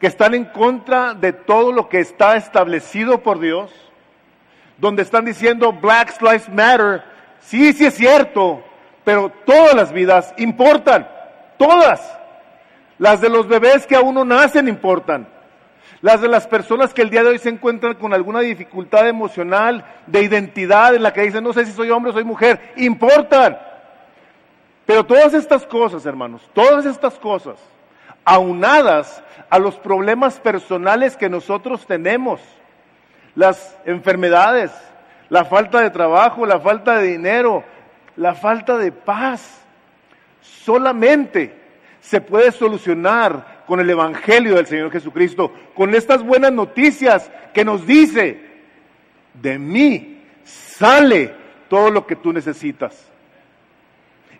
que 0.00 0.06
están 0.06 0.34
en 0.34 0.44
contra 0.44 1.14
de 1.14 1.32
todo 1.32 1.72
lo 1.72 1.88
que 1.88 2.00
está 2.00 2.36
establecido 2.36 3.22
por 3.22 3.40
Dios, 3.40 3.72
donde 4.78 5.02
están 5.02 5.24
diciendo 5.24 5.72
Black 5.72 6.20
Lives 6.20 6.48
Matter, 6.48 7.02
sí, 7.40 7.72
sí 7.72 7.86
es 7.86 7.94
cierto, 7.94 8.62
pero 9.04 9.30
todas 9.44 9.74
las 9.74 9.92
vidas 9.92 10.34
importan, 10.38 11.08
todas. 11.56 12.16
Las 12.98 13.20
de 13.20 13.28
los 13.28 13.46
bebés 13.46 13.86
que 13.86 13.96
aún 13.96 14.14
no 14.14 14.24
nacen 14.24 14.66
importan. 14.68 15.28
Las 16.00 16.20
de 16.20 16.28
las 16.28 16.46
personas 16.46 16.94
que 16.94 17.02
el 17.02 17.10
día 17.10 17.22
de 17.22 17.30
hoy 17.30 17.38
se 17.38 17.48
encuentran 17.48 17.94
con 17.94 18.12
alguna 18.12 18.40
dificultad 18.40 19.08
emocional, 19.08 19.84
de 20.06 20.22
identidad, 20.22 20.94
en 20.94 21.02
la 21.02 21.12
que 21.12 21.22
dicen, 21.22 21.42
no 21.42 21.52
sé 21.52 21.64
si 21.64 21.72
soy 21.72 21.90
hombre 21.90 22.10
o 22.10 22.14
soy 22.14 22.24
mujer, 22.24 22.72
importan. 22.76 23.58
Pero 24.88 25.04
todas 25.04 25.34
estas 25.34 25.66
cosas, 25.66 26.06
hermanos, 26.06 26.40
todas 26.54 26.86
estas 26.86 27.18
cosas, 27.18 27.58
aunadas 28.24 29.22
a 29.50 29.58
los 29.58 29.76
problemas 29.76 30.40
personales 30.40 31.14
que 31.14 31.28
nosotros 31.28 31.86
tenemos, 31.86 32.40
las 33.34 33.76
enfermedades, 33.84 34.72
la 35.28 35.44
falta 35.44 35.82
de 35.82 35.90
trabajo, 35.90 36.46
la 36.46 36.58
falta 36.58 36.96
de 36.96 37.08
dinero, 37.08 37.64
la 38.16 38.34
falta 38.34 38.78
de 38.78 38.90
paz, 38.90 39.60
solamente 40.40 41.54
se 42.00 42.22
puede 42.22 42.50
solucionar 42.50 43.64
con 43.66 43.80
el 43.80 43.90
Evangelio 43.90 44.54
del 44.54 44.66
Señor 44.66 44.90
Jesucristo, 44.90 45.52
con 45.74 45.94
estas 45.94 46.22
buenas 46.22 46.52
noticias 46.52 47.30
que 47.52 47.62
nos 47.62 47.86
dice, 47.86 48.40
de 49.34 49.58
mí 49.58 50.24
sale 50.44 51.34
todo 51.68 51.90
lo 51.90 52.06
que 52.06 52.16
tú 52.16 52.32
necesitas. 52.32 53.08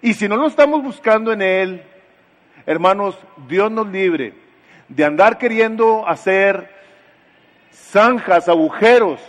Y 0.01 0.15
si 0.15 0.29
no 0.29 0.37
lo 0.37 0.47
estamos 0.47 0.83
buscando 0.83 1.33
en 1.33 1.43
Él, 1.43 1.83
hermanos, 2.67 3.19
Dios 3.49 3.71
nos 3.71 3.89
libre 3.89 4.33
de 4.89 5.05
andar 5.05 5.39
queriendo 5.39 6.07
hacer 6.07 6.71
zanjas, 7.73 8.49
agujeros 8.49 9.21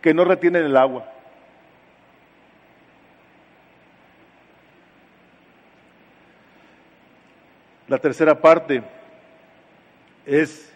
que 0.00 0.14
no 0.14 0.24
retienen 0.24 0.64
el 0.64 0.76
agua. 0.76 1.08
La 7.88 7.98
tercera 7.98 8.40
parte 8.40 8.82
es 10.24 10.72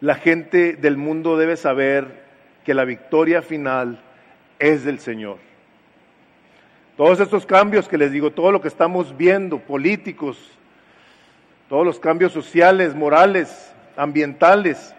la 0.00 0.16
gente 0.16 0.74
del 0.74 0.96
mundo 0.96 1.38
debe 1.38 1.56
saber 1.56 2.26
que 2.64 2.74
la 2.74 2.84
victoria 2.84 3.40
final 3.42 4.00
es 4.58 4.84
del 4.84 4.98
Señor. 4.98 5.38
Todos 6.98 7.20
estos 7.20 7.46
cambios 7.46 7.86
que 7.86 7.96
les 7.96 8.10
digo, 8.10 8.32
todo 8.32 8.50
lo 8.50 8.60
que 8.60 8.66
estamos 8.66 9.16
viendo, 9.16 9.60
políticos, 9.60 10.36
todos 11.68 11.86
los 11.86 12.00
cambios 12.00 12.32
sociales, 12.32 12.96
morales, 12.96 13.72
ambientales, 13.96 14.92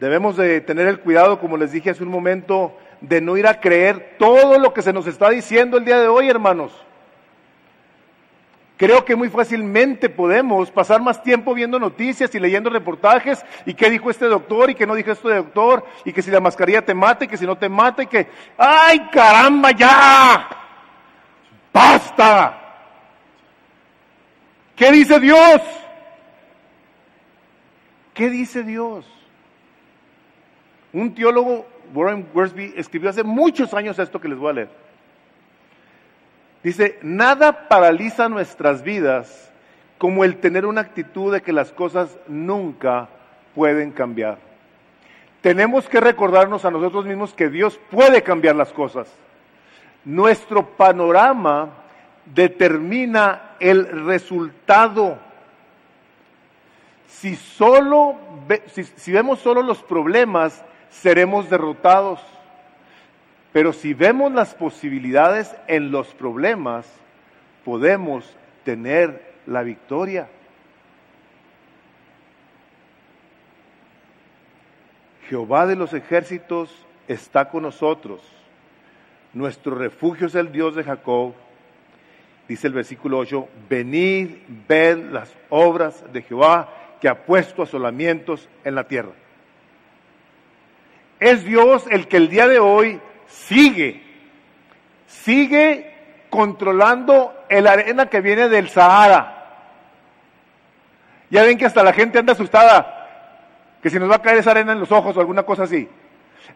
debemos 0.00 0.36
de 0.36 0.60
tener 0.60 0.88
el 0.88 0.98
cuidado, 0.98 1.38
como 1.38 1.56
les 1.56 1.70
dije 1.70 1.90
hace 1.90 2.02
un 2.02 2.10
momento, 2.10 2.76
de 3.00 3.20
no 3.20 3.36
ir 3.36 3.46
a 3.46 3.60
creer 3.60 4.16
todo 4.18 4.58
lo 4.58 4.74
que 4.74 4.82
se 4.82 4.92
nos 4.92 5.06
está 5.06 5.30
diciendo 5.30 5.76
el 5.76 5.84
día 5.84 6.00
de 6.00 6.08
hoy, 6.08 6.28
hermanos. 6.28 6.72
Creo 8.76 9.04
que 9.04 9.14
muy 9.14 9.28
fácilmente 9.28 10.08
podemos 10.08 10.68
pasar 10.72 11.00
más 11.00 11.22
tiempo 11.22 11.54
viendo 11.54 11.78
noticias 11.78 12.34
y 12.34 12.40
leyendo 12.40 12.70
reportajes 12.70 13.44
y 13.66 13.74
qué 13.74 13.88
dijo 13.88 14.10
este 14.10 14.26
doctor 14.26 14.70
y 14.70 14.74
qué 14.74 14.84
no 14.84 14.96
dijo 14.96 15.12
este 15.12 15.32
doctor 15.32 15.84
y 16.04 16.12
que 16.12 16.22
si 16.22 16.32
la 16.32 16.40
mascarilla 16.40 16.84
te 16.84 16.92
mata 16.92 17.24
y 17.24 17.28
que 17.28 17.36
si 17.36 17.46
no 17.46 17.56
te 17.56 17.68
mata 17.68 18.02
y 18.02 18.08
que, 18.08 18.26
¡ay 18.56 19.08
caramba 19.12 19.70
ya! 19.70 20.58
Basta. 21.72 22.58
¿Qué 24.76 24.92
dice 24.92 25.18
Dios? 25.18 25.60
¿Qué 28.14 28.30
dice 28.30 28.62
Dios? 28.62 29.06
Un 30.92 31.14
teólogo, 31.14 31.66
Warren 31.94 32.28
Worsby, 32.34 32.74
escribió 32.76 33.10
hace 33.10 33.22
muchos 33.22 33.74
años 33.74 33.98
esto 33.98 34.20
que 34.20 34.28
les 34.28 34.38
voy 34.38 34.50
a 34.50 34.54
leer. 34.54 34.68
Dice, 36.62 36.98
nada 37.02 37.68
paraliza 37.68 38.28
nuestras 38.28 38.82
vidas 38.82 39.52
como 39.98 40.24
el 40.24 40.36
tener 40.36 40.66
una 40.66 40.80
actitud 40.80 41.32
de 41.32 41.42
que 41.42 41.52
las 41.52 41.72
cosas 41.72 42.16
nunca 42.26 43.08
pueden 43.54 43.90
cambiar. 43.90 44.38
Tenemos 45.40 45.88
que 45.88 46.00
recordarnos 46.00 46.64
a 46.64 46.70
nosotros 46.70 47.04
mismos 47.04 47.34
que 47.34 47.48
Dios 47.48 47.78
puede 47.90 48.22
cambiar 48.22 48.56
las 48.56 48.72
cosas 48.72 49.08
nuestro 50.04 50.66
panorama 50.76 51.70
determina 52.34 53.56
el 53.60 54.06
resultado. 54.06 55.18
Si, 57.06 57.36
solo, 57.36 58.16
si, 58.66 59.12
vemos 59.12 59.40
solo 59.40 59.62
los 59.62 59.82
problemas, 59.82 60.64
seremos 60.90 61.50
derrotados. 61.50 62.20
Pero 63.52 63.72
si 63.72 63.94
vemos 63.94 64.32
las 64.32 64.54
posibilidades 64.54 65.54
en 65.66 65.90
los 65.90 66.14
problemas, 66.14 66.86
podemos 67.64 68.36
tener 68.64 69.34
la 69.46 69.62
victoria. 69.62 70.28
Jehová 75.28 75.66
de 75.66 75.76
los 75.76 75.92
ejércitos 75.92 76.86
está 77.06 77.50
con 77.50 77.62
nosotros 77.62 78.37
nuestro 79.32 79.74
refugio 79.74 80.26
es 80.26 80.34
el 80.34 80.52
Dios 80.52 80.74
de 80.74 80.84
Jacob. 80.84 81.34
Dice 82.48 82.66
el 82.66 82.72
versículo 82.72 83.18
8, 83.18 83.48
venid, 83.68 84.30
ved 84.66 85.10
las 85.10 85.30
obras 85.50 86.04
de 86.12 86.22
Jehová 86.22 86.68
que 87.00 87.08
ha 87.08 87.26
puesto 87.26 87.62
asolamientos 87.62 88.48
en 88.64 88.74
la 88.74 88.84
tierra. 88.84 89.12
Es 91.20 91.44
Dios 91.44 91.84
el 91.90 92.08
que 92.08 92.16
el 92.16 92.28
día 92.28 92.48
de 92.48 92.58
hoy 92.58 93.00
sigue, 93.26 94.02
sigue 95.06 95.94
controlando 96.30 97.34
el 97.48 97.66
arena 97.66 98.06
que 98.06 98.20
viene 98.20 98.48
del 98.48 98.68
Sahara. 98.68 99.34
Ya 101.30 101.42
ven 101.42 101.58
que 101.58 101.66
hasta 101.66 101.82
la 101.82 101.92
gente 101.92 102.18
anda 102.18 102.32
asustada, 102.32 103.76
que 103.82 103.90
si 103.90 103.98
nos 103.98 104.10
va 104.10 104.16
a 104.16 104.22
caer 104.22 104.38
esa 104.38 104.52
arena 104.52 104.72
en 104.72 104.80
los 104.80 104.92
ojos 104.92 105.16
o 105.16 105.20
alguna 105.20 105.42
cosa 105.42 105.64
así. 105.64 105.88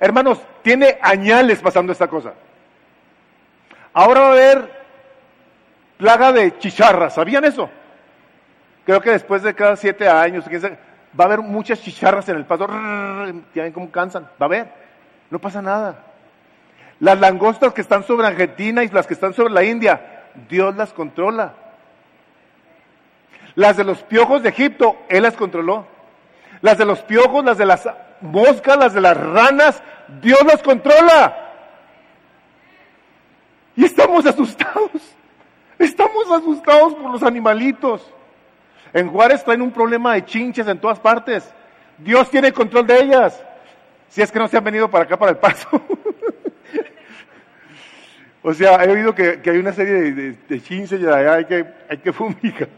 Hermanos, 0.00 0.40
tiene 0.62 0.98
añales 1.02 1.60
pasando 1.60 1.92
esta 1.92 2.08
cosa. 2.08 2.32
Ahora 3.94 4.20
va 4.20 4.26
a 4.28 4.32
haber 4.32 4.82
plaga 5.98 6.32
de 6.32 6.58
chicharras. 6.58 7.14
¿Sabían 7.14 7.44
eso? 7.44 7.68
Creo 8.84 9.00
que 9.00 9.10
después 9.10 9.42
de 9.42 9.54
cada 9.54 9.76
siete 9.76 10.08
años 10.08 10.44
va 10.48 11.24
a 11.24 11.26
haber 11.26 11.40
muchas 11.40 11.80
chicharras 11.80 12.28
en 12.28 12.36
el 12.36 12.44
paso. 12.44 12.66
Ya 13.54 13.62
ven 13.62 13.72
cómo 13.72 13.90
cansan. 13.90 14.24
Va 14.24 14.40
a 14.40 14.44
haber. 14.44 14.66
No 15.30 15.38
pasa 15.38 15.62
nada. 15.62 16.04
Las 17.00 17.18
langostas 17.18 17.72
que 17.72 17.80
están 17.80 18.04
sobre 18.04 18.26
Argentina 18.26 18.84
y 18.84 18.88
las 18.88 19.06
que 19.06 19.14
están 19.14 19.34
sobre 19.34 19.52
la 19.52 19.64
India, 19.64 20.24
Dios 20.48 20.74
las 20.76 20.92
controla. 20.92 21.54
Las 23.54 23.76
de 23.76 23.84
los 23.84 24.02
piojos 24.02 24.42
de 24.42 24.48
Egipto, 24.48 24.96
Él 25.08 25.22
las 25.24 25.34
controló. 25.34 25.86
Las 26.60 26.78
de 26.78 26.84
los 26.84 27.00
piojos, 27.00 27.44
las 27.44 27.58
de 27.58 27.66
las 27.66 27.88
moscas, 28.20 28.76
las 28.76 28.94
de 28.94 29.00
las 29.00 29.16
ranas, 29.16 29.82
Dios 30.20 30.42
las 30.44 30.62
controla. 30.62 31.51
Y 33.76 33.84
estamos 33.84 34.26
asustados. 34.26 34.90
Estamos 35.78 36.30
asustados 36.30 36.94
por 36.94 37.10
los 37.10 37.22
animalitos. 37.22 38.08
En 38.92 39.08
Juárez 39.08 39.42
traen 39.42 39.62
un 39.62 39.72
problema 39.72 40.14
de 40.14 40.24
chinches 40.24 40.68
en 40.68 40.78
todas 40.78 41.00
partes. 41.00 41.48
Dios 41.98 42.30
tiene 42.30 42.52
control 42.52 42.86
de 42.86 43.00
ellas. 43.00 43.42
Si 44.08 44.20
es 44.20 44.30
que 44.30 44.38
no 44.38 44.48
se 44.48 44.58
han 44.58 44.64
venido 44.64 44.90
para 44.90 45.04
acá, 45.04 45.18
para 45.18 45.32
el 45.32 45.38
paso. 45.38 45.68
o 48.42 48.52
sea, 48.52 48.84
he 48.84 48.90
oído 48.90 49.14
que, 49.14 49.40
hay 49.44 49.58
una 49.58 49.72
serie 49.72 50.12
de, 50.12 50.62
chinches 50.62 51.00
y 51.00 51.06
hay 51.06 51.46
que, 51.46 51.66
hay 51.88 51.98
que 51.98 52.12
fumigar. 52.12 52.68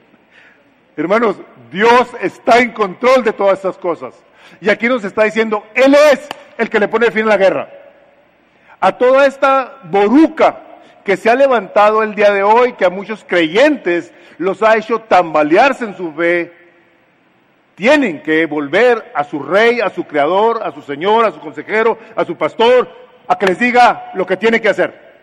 Hermanos, 0.96 1.36
Dios 1.72 2.08
está 2.20 2.60
en 2.60 2.70
control 2.70 3.24
de 3.24 3.32
todas 3.32 3.58
estas 3.58 3.76
cosas. 3.76 4.14
Y 4.60 4.70
aquí 4.70 4.88
nos 4.88 5.02
está 5.04 5.24
diciendo, 5.24 5.64
Él 5.74 5.96
es 6.12 6.28
el 6.56 6.70
que 6.70 6.78
le 6.78 6.86
pone 6.86 7.10
fin 7.10 7.24
a 7.24 7.30
la 7.30 7.36
guerra. 7.36 7.68
A 8.78 8.92
toda 8.92 9.26
esta 9.26 9.80
boruca 9.84 10.60
que 11.04 11.16
se 11.16 11.30
ha 11.30 11.34
levantado 11.34 12.02
el 12.02 12.14
día 12.14 12.32
de 12.32 12.42
hoy, 12.42 12.72
que 12.72 12.84
a 12.84 12.90
muchos 12.90 13.24
creyentes 13.24 14.12
los 14.38 14.62
ha 14.62 14.76
hecho 14.76 15.00
tambalearse 15.00 15.84
en 15.84 15.96
su 15.96 16.12
fe, 16.12 16.52
tienen 17.74 18.22
que 18.22 18.46
volver 18.46 19.12
a 19.14 19.24
su 19.24 19.42
rey, 19.42 19.80
a 19.80 19.90
su 19.90 20.04
creador, 20.04 20.62
a 20.62 20.72
su 20.72 20.80
señor, 20.82 21.24
a 21.24 21.32
su 21.32 21.40
consejero, 21.40 21.98
a 22.16 22.24
su 22.24 22.36
pastor, 22.36 22.88
a 23.26 23.38
que 23.38 23.46
les 23.46 23.58
diga 23.58 24.12
lo 24.14 24.26
que 24.26 24.36
tiene 24.36 24.60
que 24.60 24.68
hacer. 24.68 25.14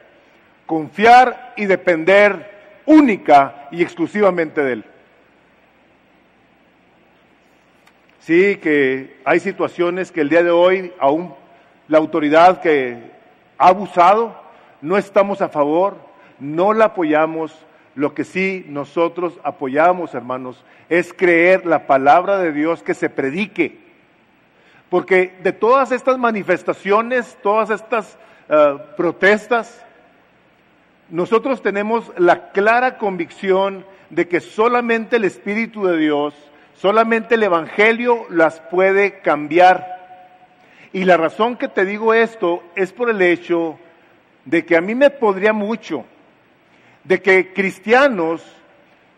Confiar 0.65 1.53
y 1.57 1.65
depender 1.65 2.81
única 2.85 3.67
y 3.71 3.81
exclusivamente 3.81 4.63
de 4.63 4.73
Él. 4.73 4.85
Sí, 8.19 8.57
que 8.57 9.19
hay 9.25 9.39
situaciones 9.39 10.11
que 10.11 10.21
el 10.21 10.29
día 10.29 10.43
de 10.43 10.51
hoy 10.51 10.93
aún 10.99 11.33
la 11.87 11.97
autoridad 11.97 12.61
que 12.61 13.11
ha 13.57 13.67
abusado, 13.67 14.40
no 14.81 14.97
estamos 14.97 15.41
a 15.41 15.49
favor, 15.49 15.97
no 16.39 16.73
la 16.73 16.85
apoyamos. 16.85 17.65
Lo 17.93 18.13
que 18.13 18.23
sí 18.23 18.65
nosotros 18.69 19.39
apoyamos, 19.43 20.13
hermanos, 20.13 20.63
es 20.89 21.13
creer 21.13 21.65
la 21.65 21.87
palabra 21.87 22.37
de 22.37 22.51
Dios 22.51 22.83
que 22.83 22.93
se 22.93 23.09
predique. 23.09 23.79
Porque 24.89 25.33
de 25.43 25.51
todas 25.51 25.91
estas 25.91 26.17
manifestaciones, 26.17 27.37
todas 27.43 27.69
estas 27.69 28.17
eh, 28.49 28.77
protestas, 28.97 29.83
nosotros 31.09 31.61
tenemos 31.61 32.11
la 32.17 32.51
clara 32.51 32.97
convicción 32.97 33.85
de 34.09 34.27
que 34.27 34.39
solamente 34.39 35.17
el 35.17 35.25
Espíritu 35.25 35.85
de 35.85 35.97
Dios 35.97 36.33
Solamente 36.81 37.35
el 37.35 37.43
Evangelio 37.43 38.25
las 38.31 38.59
puede 38.59 39.19
cambiar. 39.19 39.99
Y 40.93 41.03
la 41.03 41.15
razón 41.15 41.55
que 41.55 41.67
te 41.67 41.85
digo 41.85 42.15
esto 42.15 42.63
es 42.75 42.91
por 42.91 43.11
el 43.11 43.21
hecho 43.21 43.77
de 44.45 44.65
que 44.65 44.75
a 44.75 44.81
mí 44.81 44.95
me 44.95 45.09
podría 45.09 45.53
mucho 45.53 46.05
de 47.03 47.21
que 47.21 47.53
cristianos 47.53 48.43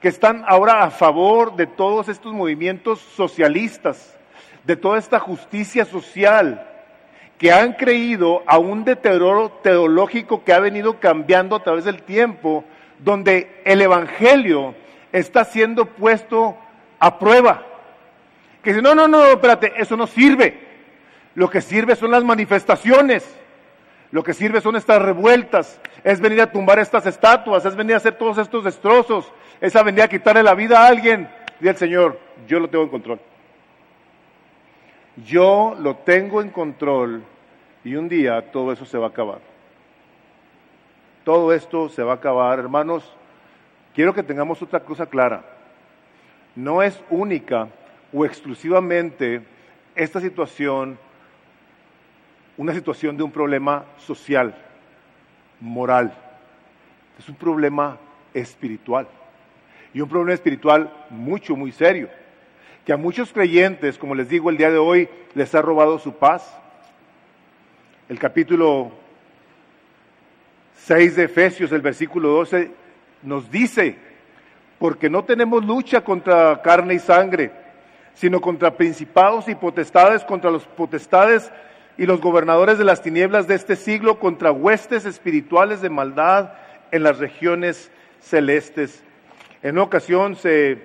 que 0.01 0.07
están 0.07 0.43
ahora 0.47 0.83
a 0.83 0.91
favor 0.91 1.55
de 1.55 1.67
todos 1.67 2.09
estos 2.09 2.33
movimientos 2.33 2.99
socialistas, 2.99 4.17
de 4.63 4.75
toda 4.75 4.99
esta 4.99 5.19
justicia 5.19 5.85
social, 5.85 6.69
que 7.37 7.51
han 7.51 7.73
creído 7.73 8.43
a 8.45 8.57
un 8.57 8.83
deterioro 8.83 9.49
teológico 9.63 10.43
que 10.43 10.53
ha 10.53 10.59
venido 10.59 10.99
cambiando 10.99 11.55
a 11.55 11.63
través 11.63 11.85
del 11.85 12.03
tiempo, 12.03 12.63
donde 12.99 13.61
el 13.65 13.81
Evangelio 13.81 14.75
está 15.11 15.45
siendo 15.45 15.85
puesto 15.85 16.57
a 16.99 17.19
prueba. 17.19 17.65
Que 18.61 18.71
dice, 18.71 18.81
no, 18.81 18.95
no, 18.95 19.07
no, 19.07 19.25
espérate, 19.25 19.73
eso 19.77 19.97
no 19.97 20.07
sirve. 20.07 20.57
Lo 21.35 21.49
que 21.49 21.61
sirve 21.61 21.95
son 21.95 22.11
las 22.11 22.23
manifestaciones. 22.23 23.25
Lo 24.13 24.23
que 24.23 24.33
sirve 24.33 24.61
son 24.61 24.75
estas 24.75 25.01
revueltas. 25.01 25.81
Es 26.05 26.21
venir 26.21 26.39
a 26.39 26.51
tumbar 26.51 26.77
estas 26.77 27.05
estatuas. 27.07 27.65
Es 27.65 27.75
venir 27.75 27.95
a 27.95 27.97
hacer 27.97 28.15
todos 28.15 28.37
estos 28.37 28.63
destrozos. 28.63 29.33
Es 29.59 29.73
venir 29.73 30.03
a 30.03 30.07
quitarle 30.07 30.43
la 30.43 30.53
vida 30.53 30.79
a 30.79 30.87
alguien. 30.87 31.27
Y 31.59 31.67
el 31.67 31.75
Señor, 31.75 32.19
yo 32.47 32.59
lo 32.59 32.69
tengo 32.69 32.83
en 32.83 32.89
control. 32.89 33.19
Yo 35.25 35.75
lo 35.79 35.95
tengo 35.97 36.41
en 36.41 36.51
control. 36.51 37.23
Y 37.83 37.95
un 37.95 38.07
día 38.07 38.51
todo 38.51 38.71
eso 38.71 38.85
se 38.85 38.99
va 38.99 39.07
a 39.07 39.09
acabar. 39.09 39.39
Todo 41.25 41.51
esto 41.51 41.89
se 41.89 42.03
va 42.03 42.11
a 42.11 42.15
acabar. 42.15 42.59
Hermanos, 42.59 43.11
quiero 43.95 44.13
que 44.13 44.21
tengamos 44.21 44.61
otra 44.61 44.81
cosa 44.81 45.07
clara 45.07 45.43
no 46.55 46.83
es 46.83 47.01
única 47.09 47.69
o 48.11 48.25
exclusivamente 48.25 49.43
esta 49.95 50.19
situación 50.19 50.97
una 52.57 52.73
situación 52.73 53.17
de 53.17 53.23
un 53.23 53.31
problema 53.31 53.85
social, 53.97 54.55
moral. 55.59 56.13
Es 57.17 57.27
un 57.29 57.35
problema 57.35 57.97
espiritual. 58.33 59.07
Y 59.93 60.01
un 60.01 60.09
problema 60.09 60.33
espiritual 60.33 60.91
mucho, 61.09 61.55
muy 61.55 61.71
serio. 61.71 62.09
Que 62.85 62.93
a 62.93 62.97
muchos 62.97 63.31
creyentes, 63.31 63.97
como 63.97 64.15
les 64.15 64.29
digo 64.29 64.49
el 64.49 64.57
día 64.57 64.71
de 64.71 64.77
hoy, 64.77 65.09
les 65.35 65.53
ha 65.55 65.61
robado 65.61 65.99
su 65.99 66.13
paz. 66.13 66.55
El 68.09 68.19
capítulo 68.19 68.91
6 70.77 71.15
de 71.15 71.23
Efesios, 71.23 71.71
el 71.71 71.81
versículo 71.81 72.29
12, 72.29 72.71
nos 73.23 73.49
dice 73.49 73.95
porque 74.79 75.09
no 75.09 75.23
tenemos 75.23 75.63
lucha 75.63 76.01
contra 76.01 76.61
carne 76.61 76.95
y 76.95 76.99
sangre, 76.99 77.51
sino 78.15 78.41
contra 78.41 78.75
principados 78.75 79.47
y 79.47 79.55
potestades, 79.55 80.25
contra 80.25 80.51
los 80.51 80.65
potestades 80.65 81.49
y 81.97 82.05
los 82.05 82.21
gobernadores 82.21 82.77
de 82.77 82.83
las 82.83 83.01
tinieblas 83.01 83.47
de 83.47 83.55
este 83.55 83.75
siglo, 83.75 84.19
contra 84.19 84.51
huestes 84.51 85.05
espirituales 85.05 85.81
de 85.81 85.89
maldad 85.89 86.53
en 86.91 87.03
las 87.03 87.19
regiones 87.19 87.91
celestes. 88.19 89.03
En 89.61 89.75
una 89.75 89.83
ocasión 89.83 90.35
se 90.35 90.81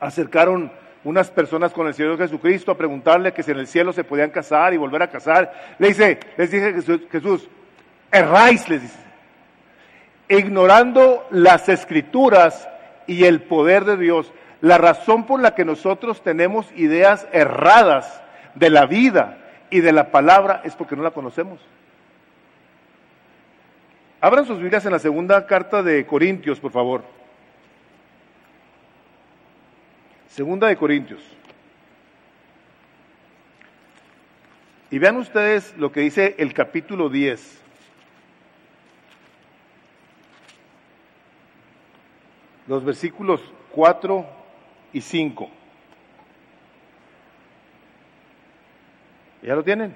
acercaron 0.00 0.70
unas 1.02 1.30
personas 1.30 1.72
con 1.72 1.86
el 1.86 1.94
Señor 1.94 2.16
Jesucristo 2.16 2.72
a 2.72 2.78
preguntarle 2.78 3.32
que 3.32 3.42
si 3.42 3.50
en 3.50 3.58
el 3.58 3.66
cielo 3.66 3.92
se 3.92 4.04
podían 4.04 4.30
casar 4.30 4.72
y 4.72 4.78
volver 4.78 5.02
a 5.02 5.10
casar. 5.10 5.52
Le 5.78 5.88
dice, 5.88 6.18
les 6.36 6.50
dice 6.50 6.72
Jesús, 6.72 7.00
Jesús 7.10 7.48
erráis, 8.10 8.68
les 8.68 8.82
dice, 8.82 8.98
ignorando 10.28 11.26
las 11.30 11.68
escrituras 11.68 12.68
y 13.06 13.24
el 13.24 13.42
poder 13.42 13.84
de 13.84 13.96
Dios. 13.96 14.32
La 14.60 14.78
razón 14.78 15.26
por 15.26 15.40
la 15.40 15.54
que 15.54 15.64
nosotros 15.64 16.22
tenemos 16.22 16.70
ideas 16.74 17.26
erradas 17.32 18.22
de 18.54 18.70
la 18.70 18.86
vida 18.86 19.43
y 19.74 19.80
de 19.80 19.90
la 19.90 20.12
palabra 20.12 20.60
es 20.62 20.76
porque 20.76 20.94
no 20.94 21.02
la 21.02 21.10
conocemos. 21.10 21.58
Abran 24.20 24.46
sus 24.46 24.60
Biblias 24.60 24.86
en 24.86 24.92
la 24.92 25.00
segunda 25.00 25.48
carta 25.48 25.82
de 25.82 26.06
Corintios, 26.06 26.60
por 26.60 26.70
favor. 26.70 27.02
Segunda 30.28 30.68
de 30.68 30.76
Corintios. 30.76 31.22
Y 34.92 35.00
vean 35.00 35.16
ustedes 35.16 35.76
lo 35.76 35.90
que 35.90 36.02
dice 36.02 36.36
el 36.38 36.54
capítulo 36.54 37.08
10. 37.08 37.62
los 42.66 42.82
versículos 42.82 43.42
4 43.72 44.24
y 44.94 45.00
5. 45.00 45.50
¿Ya 49.44 49.54
lo 49.54 49.62
tienen? 49.62 49.94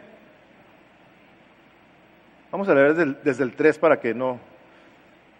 Vamos 2.52 2.68
a 2.68 2.74
leer 2.74 2.90
desde 2.90 3.02
el, 3.02 3.18
desde 3.24 3.44
el 3.44 3.52
3 3.54 3.78
para 3.78 3.98
que 3.98 4.14
no 4.14 4.38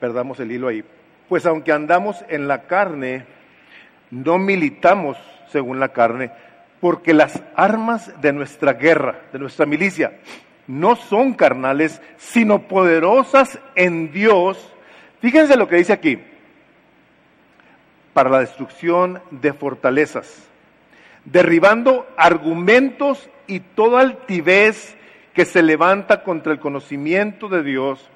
perdamos 0.01 0.41
el 0.41 0.51
hilo 0.51 0.69
ahí. 0.69 0.83
Pues 1.29 1.45
aunque 1.45 1.73
andamos 1.73 2.25
en 2.29 2.49
la 2.49 2.63
carne, 2.63 3.27
no 4.11 4.39
militamos 4.39 5.19
según 5.49 5.79
la 5.79 5.91
carne, 5.91 6.31
porque 6.81 7.13
las 7.13 7.43
armas 7.55 8.19
de 8.21 8.33
nuestra 8.33 8.75
guerra, 8.75 9.23
de 9.33 9.39
nuestra 9.39 9.67
milicia, 9.67 10.19
no 10.67 10.97
son 10.97 11.35
carnales, 11.35 12.01
sino 12.17 12.67
poderosas 12.67 13.59
en 13.75 14.11
Dios. 14.13 14.73
Fíjense 15.21 15.57
lo 15.57 15.69
que 15.69 15.77
dice 15.77 15.93
aquí 15.93 16.19
para 18.13 18.31
la 18.31 18.41
destrucción 18.41 19.23
de 19.31 19.53
fortalezas, 19.53 20.49
derribando 21.33 22.07
argumentos 22.17 23.29
y 23.47 23.61
toda 23.61 24.01
altivez 24.01 24.97
que 25.35 25.45
se 25.45 25.63
levanta 25.63 26.23
contra 26.23 26.53
el 26.53 26.59
conocimiento 26.59 27.49
de 27.49 27.63
Dios 27.63 28.09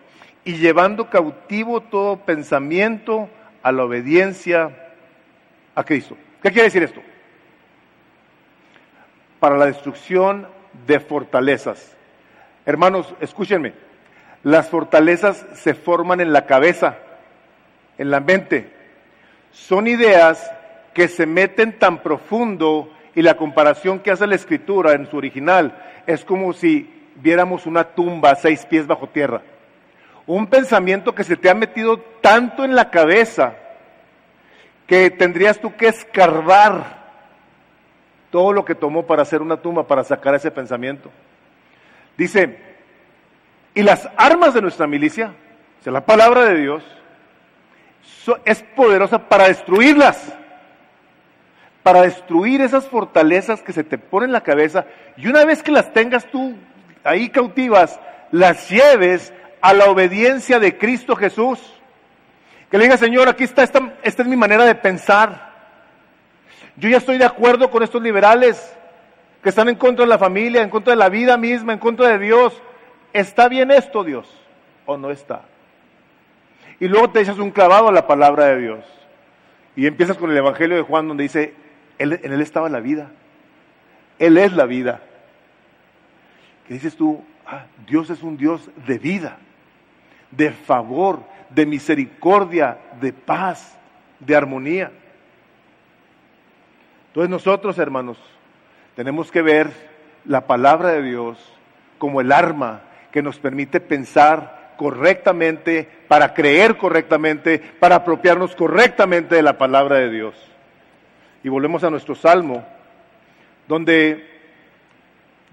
y 0.44 0.54
llevando 0.54 1.10
cautivo 1.10 1.82
todo 1.82 2.16
pensamiento 2.24 3.28
a 3.62 3.70
la 3.70 3.84
obediencia 3.84 4.94
a 5.74 5.84
Cristo. 5.84 6.16
¿Qué 6.42 6.50
quiere 6.50 6.64
decir 6.64 6.82
esto? 6.82 7.00
Para 9.38 9.56
la 9.56 9.66
destrucción 9.66 10.48
de 10.86 10.98
fortalezas. 10.98 11.96
Hermanos, 12.64 13.14
escúchenme. 13.20 13.74
Las 14.42 14.68
fortalezas 14.68 15.46
se 15.54 15.74
forman 15.74 16.20
en 16.20 16.32
la 16.32 16.46
cabeza, 16.46 16.98
en 17.98 18.10
la 18.10 18.20
mente. 18.20 18.72
Son 19.52 19.86
ideas 19.86 20.50
que 20.94 21.08
se 21.08 21.26
meten 21.26 21.78
tan 21.78 22.02
profundo 22.02 22.90
y 23.14 23.22
la 23.22 23.36
comparación 23.36 24.00
que 24.00 24.10
hace 24.10 24.26
la 24.26 24.34
escritura 24.34 24.92
en 24.92 25.06
su 25.10 25.16
original 25.16 25.76
es 26.06 26.24
como 26.24 26.52
si 26.52 26.90
viéramos 27.16 27.66
una 27.66 27.84
tumba 27.84 28.34
seis 28.34 28.64
pies 28.66 28.86
bajo 28.86 29.08
tierra. 29.08 29.42
Un 30.26 30.46
pensamiento 30.46 31.14
que 31.14 31.24
se 31.24 31.36
te 31.36 31.50
ha 31.50 31.54
metido 31.54 31.98
tanto 32.20 32.64
en 32.64 32.74
la 32.74 32.90
cabeza 32.90 33.54
que 34.86 35.10
tendrías 35.10 35.58
tú 35.60 35.76
que 35.76 35.88
escarbar 35.88 37.02
todo 38.30 38.52
lo 38.52 38.64
que 38.64 38.74
tomó 38.74 39.06
para 39.06 39.22
hacer 39.22 39.42
una 39.42 39.58
tumba, 39.58 39.86
para 39.86 40.04
sacar 40.04 40.34
ese 40.34 40.50
pensamiento. 40.50 41.10
Dice, 42.16 42.58
y 43.74 43.82
las 43.82 44.08
armas 44.16 44.54
de 44.54 44.62
nuestra 44.62 44.86
milicia, 44.86 45.34
o 45.80 45.82
sea, 45.82 45.92
la 45.92 46.06
palabra 46.06 46.44
de 46.44 46.56
Dios, 46.56 46.84
es 48.44 48.62
poderosa 48.74 49.28
para 49.28 49.48
destruirlas 49.48 50.34
para 51.83 52.03
destruir 52.03 52.61
esas 52.61 52.87
fortalezas 52.87 53.62
que 53.62 53.72
se 53.72 53.85
te 53.85 53.99
ponen 53.99 54.28
en 54.28 54.33
la 54.33 54.43
cabeza 54.43 54.87
y 55.16 55.26
una 55.26 55.45
vez 55.45 55.62
que 55.62 55.72
las 55.72 55.93
tengas 55.93 56.26
tú 56.26 56.55
ahí 57.05 57.28
cautivas, 57.28 57.99
las 58.30 58.70
lleves 58.70 59.33
a 59.61 59.72
la 59.72 59.87
obediencia 59.87 60.59
de 60.59 60.78
Cristo 60.78 61.16
Jesús. 61.16 61.61
Que 62.70 62.78
le 62.78 62.85
diga, 62.85 62.97
Señor, 62.97 63.28
aquí 63.28 63.45
está, 63.45 63.62
esta, 63.62 63.95
esta 64.03 64.22
es 64.22 64.28
mi 64.28 64.37
manera 64.37 64.64
de 64.64 64.74
pensar. 64.74 65.53
Yo 66.76 66.89
ya 66.89 66.97
estoy 66.99 67.18
de 67.18 67.24
acuerdo 67.24 67.70
con 67.70 67.83
estos 67.83 68.03
liberales 68.03 68.74
que 69.43 69.51
están 69.51 69.68
en 69.68 69.74
contra 69.76 70.05
de 70.05 70.09
la 70.09 70.18
familia, 70.18 70.62
en 70.62 70.70
contra 70.70 70.93
de 70.93 70.99
la 70.99 71.09
vida 71.09 71.37
misma, 71.37 71.72
en 71.72 71.78
contra 71.78 72.09
de 72.09 72.18
Dios. 72.18 72.61
¿Está 73.12 73.49
bien 73.49 73.70
esto, 73.70 74.05
Dios? 74.05 74.28
¿O 74.87 74.97
no 74.97 75.11
está? 75.11 75.43
Y 76.80 76.89
luego 76.89 77.11
te 77.11 77.20
echas 77.20 77.39
un 77.39 77.51
clavado 77.51 77.89
a 77.89 77.93
la 77.93 78.07
palabra 78.07 78.47
de 78.47 78.59
Dios. 78.59 78.85
Y 79.76 79.87
empiezas 79.87 80.16
con 80.16 80.30
el 80.30 80.37
Evangelio 80.37 80.76
de 80.76 80.83
Juan 80.83 81.09
donde 81.09 81.24
dice, 81.24 81.55
en 82.03 82.32
Él 82.32 82.40
estaba 82.40 82.68
la 82.68 82.80
vida. 82.80 83.11
Él 84.18 84.38
es 84.38 84.53
la 84.53 84.66
vida. 84.66 85.00
¿Qué 86.66 86.74
dices 86.74 86.96
tú? 86.96 87.24
Ah, 87.46 87.66
Dios 87.86 88.11
es 88.11 88.22
un 88.22 88.36
Dios 88.36 88.70
de 88.86 88.98
vida, 88.98 89.38
de 90.30 90.50
favor, 90.50 91.20
de 91.50 91.66
misericordia, 91.66 92.78
de 93.00 93.12
paz, 93.12 93.76
de 94.20 94.36
armonía. 94.36 94.92
Entonces 97.09 97.30
nosotros, 97.30 97.78
hermanos, 97.78 98.18
tenemos 98.96 99.30
que 99.30 99.42
ver 99.42 99.70
la 100.24 100.46
palabra 100.46 100.90
de 100.90 101.03
Dios 101.03 101.38
como 101.98 102.20
el 102.20 102.32
arma 102.32 102.82
que 103.11 103.22
nos 103.22 103.38
permite 103.38 103.80
pensar 103.80 104.74
correctamente, 104.76 105.88
para 106.09 106.34
creer 106.34 106.76
correctamente, 106.76 107.59
para 107.59 107.96
apropiarnos 107.96 108.57
correctamente 108.57 109.34
de 109.34 109.42
la 109.42 109.59
palabra 109.59 109.96
de 109.96 110.11
Dios. 110.11 110.51
Y 111.45 111.49
volvemos 111.49 111.82
a 111.84 111.90
nuestro 111.90 112.14
salmo, 112.14 112.64
donde 113.66 114.28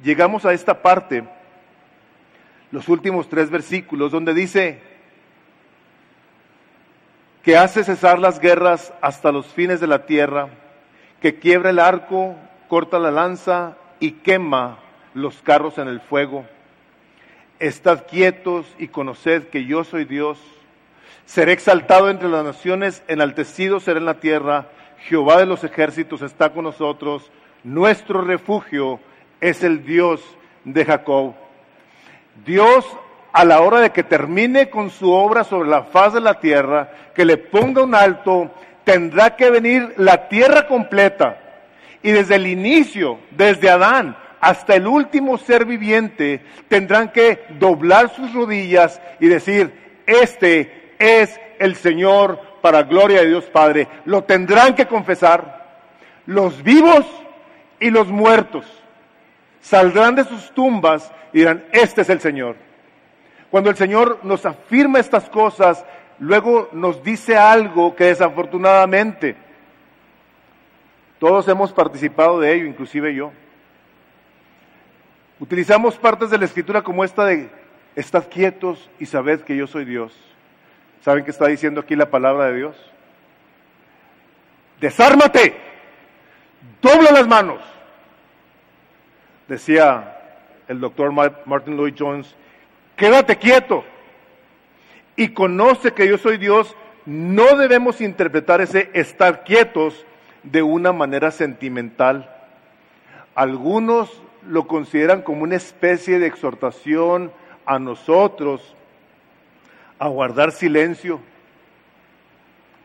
llegamos 0.04 0.46
a 0.46 0.54
esta 0.54 0.82
parte, 0.82 1.24
los 2.72 2.88
últimos 2.88 3.28
tres 3.30 3.50
versículos, 3.50 4.12
donde 4.12 4.34
dice 4.34 4.82
que 7.44 7.58
hace 7.58 7.84
cesar 7.84 8.20
las 8.20 8.40
guerras 8.40 8.94
hasta 9.02 9.32
los 9.32 9.48
fines 9.48 9.80
de 9.80 9.88
la 9.88 10.06
tierra, 10.06 10.50
que 11.22 11.40
quiebra 11.40 11.72
el 11.72 11.80
arco, 11.80 12.36
corta 12.68 13.00
la 13.00 13.12
lanza 13.12 13.76
y 14.00 14.12
quema 14.12 14.78
los 15.14 15.42
carros 15.42 15.78
en 15.80 15.88
el 15.88 16.02
fuego. 16.02 16.46
Estad 17.60 18.06
quietos 18.06 18.68
y 18.78 18.90
conoced 18.90 19.48
que 19.50 19.66
yo 19.66 19.84
soy 19.84 20.06
Dios. 20.06 20.40
Seré 21.26 21.54
exaltado 21.54 22.10
entre 22.10 22.30
las 22.30 22.44
naciones, 22.46 23.04
enaltecido 23.08 23.80
seré 23.80 24.00
en 24.00 24.06
la 24.06 24.20
tierra 24.20 24.68
Jehová 25.02 25.38
de 25.38 25.45
los 25.45 25.64
ejércitos 25.64 26.22
está 26.22 26.50
con 26.52 26.64
nosotros, 26.66 27.32
nuestro 27.64 28.22
refugio 28.22 29.00
es 29.41 29.64
el 29.64 29.84
Dios 29.86 30.22
de 30.64 30.86
Jacob. 30.86 31.34
Dios 32.45 32.86
a 33.32 33.45
la 33.45 33.62
hora 33.62 33.80
de 33.80 33.91
que 33.91 34.04
termine 34.04 34.70
con 34.70 34.89
su 34.89 35.12
obra 35.12 35.43
sobre 35.43 35.70
la 35.70 35.84
faz 35.84 36.14
de 36.14 36.22
la 36.22 36.39
tierra, 36.39 36.91
que 37.16 37.26
le 37.26 37.38
ponga 37.38 37.84
un 37.84 37.95
alto, 37.95 38.52
tendrá 38.84 39.36
que 39.36 39.50
venir 39.50 39.93
la 39.97 40.28
tierra 40.28 40.68
completa. 40.68 41.38
Y 42.02 42.12
desde 42.12 42.36
el 42.36 42.47
inicio, 42.47 43.20
desde 43.32 43.70
Adán 43.70 44.18
hasta 44.41 44.76
el 44.76 44.88
último 44.88 45.38
ser 45.38 45.66
viviente, 45.66 46.41
tendrán 46.70 47.12
que 47.12 47.43
doblar 47.60 48.10
sus 48.16 48.34
rodillas 48.34 49.02
y 49.20 49.28
decir, 49.28 50.02
este 50.06 50.93
es 50.97 51.39
el 51.60 51.76
Señor 51.76 52.39
para 52.60 52.84
gloria 52.84 53.22
de 53.22 53.28
Dios 53.28 53.45
Padre. 53.45 53.88
Lo 54.05 54.24
tendrán 54.24 54.76
que 54.76 54.86
confesar 54.86 55.68
los 56.26 56.62
vivos 56.64 57.05
y 57.80 57.89
los 57.89 58.07
muertos. 58.07 58.66
Saldrán 59.62 60.16
de 60.16 60.24
sus 60.24 60.51
tumbas 60.51 61.12
y 61.34 61.39
dirán, 61.39 61.66
este 61.72 62.01
es 62.01 62.10
el 62.10 62.22
Señor. 62.22 62.55
Cuando 63.49 63.70
el 63.70 63.76
Señor 63.76 64.20
nos 64.24 64.45
afirma 64.45 64.99
estas 64.99 65.30
cosas, 65.30 65.84
luego 66.20 66.70
nos 66.72 67.03
dice 67.03 67.36
algo 67.38 67.95
que 67.95 68.05
desafortunadamente 68.05 69.36
todos 71.20 71.47
hemos 71.47 71.74
participado 71.74 72.39
de 72.39 72.53
ello, 72.53 72.66
inclusive 72.66 73.14
yo. 73.14 73.32
Utilizamos 75.39 75.97
partes 75.97 76.30
de 76.30 76.38
la 76.38 76.45
escritura 76.45 76.82
como 76.82 77.03
esta 77.03 77.26
de, 77.26 77.49
estad 77.95 78.28
quietos 78.30 78.89
y 78.99 79.05
sabed 79.05 79.41
que 79.41 79.55
yo 79.55 79.68
soy 79.68 79.86
Dios. 79.86 80.29
¿Saben 81.02 81.24
qué 81.24 81.32
está 81.32 81.47
diciendo 81.47 81.82
aquí 81.82 81.95
la 81.95 82.10
palabra 82.10 82.47
de 82.47 82.58
Dios? 82.58 82.76
Desármate, 84.82 85.56
dobla 86.82 87.12
las 87.12 87.28
manos. 87.28 87.62
Decía 89.47 90.18
el 90.68 90.80
doctor 90.80 91.12
Martin 91.12 91.76
Lloyd 91.78 91.95
Jones, 91.97 92.36
quédate 92.95 93.38
quieto 93.38 93.84
y 95.16 95.30
conoce 95.30 95.93
que 95.93 96.08
yo 96.08 96.18
soy 96.18 96.38
Dios. 96.38 96.76
No 97.06 97.58
debemos 97.58 98.02
interpretar 98.02 98.62
ese 98.62 98.89
estar 98.93 99.43
quietos 99.43 100.06
de 100.43 100.62
una 100.62 100.93
manera 100.93 101.32
sentimental. 101.32 102.30
Algunos 103.36 104.22
lo 104.47 104.68
consideran 104.68 105.22
como 105.22 105.43
una 105.43 105.56
especie 105.56 106.20
de 106.20 106.28
exhortación 106.28 107.32
a 107.66 107.80
nosotros 107.80 108.76
a 110.00 110.08
guardar 110.08 110.52
silencio. 110.52 111.20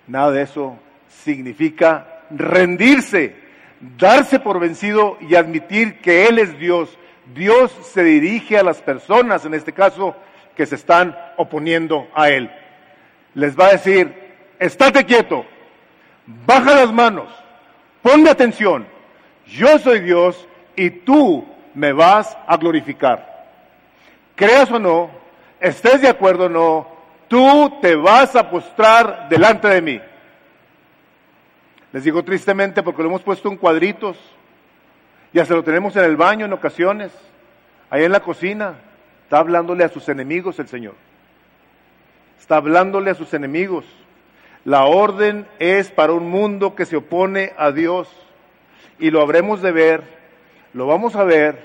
Nada 0.06 0.32
de 0.32 0.42
eso 0.42 0.76
significa 1.08 2.22
rendirse, 2.30 3.36
darse 3.96 4.40
por 4.40 4.60
vencido 4.60 5.16
y 5.20 5.36
admitir 5.36 6.00
que 6.00 6.26
Él 6.26 6.38
es 6.38 6.58
Dios. 6.58 6.98
Dios 7.34 7.72
se 7.92 8.02
dirige 8.02 8.58
a 8.58 8.64
las 8.64 8.82
personas, 8.82 9.44
en 9.44 9.54
este 9.54 9.72
caso, 9.72 10.14
que 10.56 10.66
se 10.66 10.74
están 10.74 11.16
oponiendo 11.36 12.08
a 12.14 12.28
Él. 12.28 12.50
Les 13.34 13.58
va 13.58 13.68
a 13.68 13.72
decir, 13.72 14.12
estate 14.58 15.04
quieto, 15.04 15.46
baja 16.46 16.74
las 16.74 16.92
manos, 16.92 17.28
ponme 18.02 18.30
atención, 18.30 18.86
yo 19.46 19.78
soy 19.78 20.00
Dios 20.00 20.46
y 20.76 20.90
tú 20.90 21.46
me 21.74 21.92
vas 21.92 22.36
a 22.46 22.56
glorificar. 22.56 23.46
Creas 24.36 24.70
o 24.70 24.78
no, 24.78 25.10
estés 25.60 26.02
de 26.02 26.08
acuerdo 26.08 26.46
o 26.46 26.48
no, 26.48 26.93
tú 27.34 27.78
te 27.82 27.96
vas 27.96 28.36
a 28.36 28.48
postrar 28.48 29.28
delante 29.28 29.66
de 29.66 29.82
mí. 29.82 30.00
Les 31.90 32.04
digo 32.04 32.22
tristemente 32.22 32.80
porque 32.80 33.02
lo 33.02 33.08
hemos 33.08 33.22
puesto 33.22 33.48
en 33.48 33.56
cuadritos, 33.56 34.16
ya 35.32 35.44
se 35.44 35.52
lo 35.52 35.64
tenemos 35.64 35.96
en 35.96 36.04
el 36.04 36.16
baño 36.16 36.46
en 36.46 36.52
ocasiones, 36.52 37.10
ahí 37.90 38.04
en 38.04 38.12
la 38.12 38.20
cocina, 38.20 38.74
está 39.24 39.38
hablándole 39.38 39.82
a 39.82 39.88
sus 39.88 40.08
enemigos 40.08 40.60
el 40.60 40.68
Señor. 40.68 40.94
Está 42.38 42.58
hablándole 42.58 43.10
a 43.10 43.14
sus 43.14 43.34
enemigos. 43.34 43.84
La 44.64 44.84
orden 44.84 45.44
es 45.58 45.90
para 45.90 46.12
un 46.12 46.30
mundo 46.30 46.76
que 46.76 46.86
se 46.86 46.94
opone 46.94 47.52
a 47.58 47.72
Dios 47.72 48.08
y 49.00 49.10
lo 49.10 49.20
habremos 49.20 49.60
de 49.60 49.72
ver, 49.72 50.04
lo 50.72 50.86
vamos 50.86 51.16
a 51.16 51.24
ver 51.24 51.58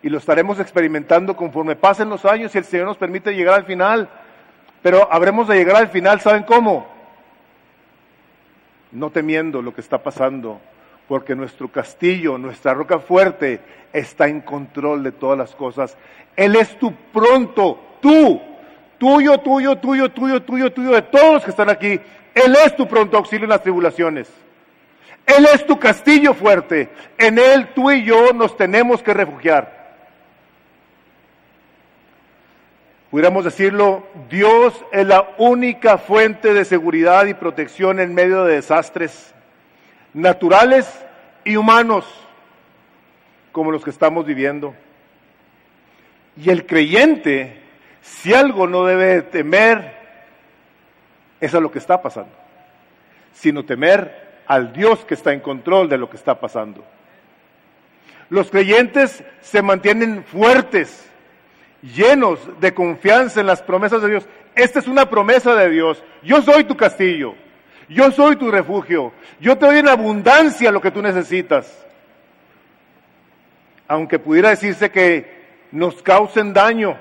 y 0.00 0.10
lo 0.10 0.18
estaremos 0.18 0.60
experimentando 0.60 1.34
conforme 1.34 1.74
pasen 1.74 2.08
los 2.08 2.24
años 2.24 2.54
y 2.54 2.58
el 2.58 2.64
Señor 2.64 2.86
nos 2.86 2.98
permite 2.98 3.34
llegar 3.34 3.54
al 3.54 3.64
final 3.64 4.08
pero 4.82 5.08
habremos 5.10 5.48
de 5.48 5.56
llegar 5.56 5.76
al 5.76 5.88
final, 5.88 6.20
¿saben 6.20 6.44
cómo? 6.44 6.86
No 8.92 9.10
temiendo 9.10 9.60
lo 9.60 9.74
que 9.74 9.80
está 9.80 10.02
pasando, 10.02 10.60
porque 11.08 11.34
nuestro 11.34 11.68
castillo, 11.68 12.38
nuestra 12.38 12.74
roca 12.74 12.98
fuerte, 12.98 13.60
está 13.92 14.28
en 14.28 14.40
control 14.40 15.02
de 15.02 15.12
todas 15.12 15.38
las 15.38 15.54
cosas. 15.54 15.96
Él 16.36 16.56
es 16.56 16.78
tu 16.78 16.92
pronto, 17.12 17.78
tú, 18.00 18.40
tuyo, 18.98 19.38
tuyo, 19.38 19.76
tuyo, 19.76 20.10
tuyo, 20.10 20.42
tuyo, 20.42 20.72
tuyo, 20.72 20.90
de 20.92 21.02
todos 21.02 21.34
los 21.34 21.44
que 21.44 21.50
están 21.50 21.70
aquí. 21.70 22.00
Él 22.34 22.56
es 22.64 22.76
tu 22.76 22.86
pronto 22.86 23.16
auxilio 23.16 23.44
en 23.44 23.50
las 23.50 23.62
tribulaciones. 23.62 24.30
Él 25.26 25.46
es 25.52 25.66
tu 25.66 25.78
castillo 25.78 26.32
fuerte. 26.32 26.88
En 27.18 27.38
Él 27.38 27.68
tú 27.74 27.90
y 27.90 28.04
yo 28.04 28.32
nos 28.32 28.56
tenemos 28.56 29.02
que 29.02 29.12
refugiar. 29.12 29.77
Pudiéramos 33.10 33.44
decirlo, 33.44 34.06
Dios 34.28 34.84
es 34.92 35.06
la 35.06 35.30
única 35.38 35.96
fuente 35.96 36.52
de 36.52 36.66
seguridad 36.66 37.24
y 37.24 37.32
protección 37.32 38.00
en 38.00 38.12
medio 38.12 38.44
de 38.44 38.56
desastres 38.56 39.34
naturales 40.12 41.06
y 41.42 41.56
humanos 41.56 42.04
como 43.50 43.72
los 43.72 43.82
que 43.82 43.90
estamos 43.90 44.26
viviendo. 44.26 44.74
Y 46.36 46.50
el 46.50 46.66
creyente, 46.66 47.62
si 48.02 48.34
algo 48.34 48.66
no 48.66 48.84
debe 48.84 49.22
temer, 49.22 49.96
es 51.40 51.54
a 51.54 51.60
lo 51.60 51.70
que 51.70 51.78
está 51.78 52.02
pasando, 52.02 52.32
sino 53.32 53.64
temer 53.64 54.42
al 54.46 54.72
Dios 54.74 55.04
que 55.06 55.14
está 55.14 55.32
en 55.32 55.40
control 55.40 55.88
de 55.88 55.96
lo 55.96 56.10
que 56.10 56.16
está 56.16 56.38
pasando. 56.38 56.84
Los 58.28 58.50
creyentes 58.50 59.24
se 59.40 59.62
mantienen 59.62 60.24
fuertes 60.24 61.08
llenos 61.82 62.40
de 62.60 62.74
confianza 62.74 63.40
en 63.40 63.46
las 63.46 63.62
promesas 63.62 64.02
de 64.02 64.10
Dios. 64.10 64.28
Esta 64.54 64.78
es 64.78 64.88
una 64.88 65.08
promesa 65.08 65.54
de 65.54 65.70
Dios. 65.70 66.02
Yo 66.22 66.42
soy 66.42 66.64
tu 66.64 66.76
castillo. 66.76 67.34
Yo 67.88 68.10
soy 68.10 68.36
tu 68.36 68.50
refugio. 68.50 69.12
Yo 69.40 69.56
te 69.56 69.66
doy 69.66 69.78
en 69.78 69.88
abundancia 69.88 70.70
lo 70.70 70.80
que 70.80 70.90
tú 70.90 71.00
necesitas. 71.00 71.86
Aunque 73.86 74.18
pudiera 74.18 74.50
decirse 74.50 74.90
que 74.90 75.38
nos 75.72 76.02
causen 76.02 76.52
daño. 76.52 76.98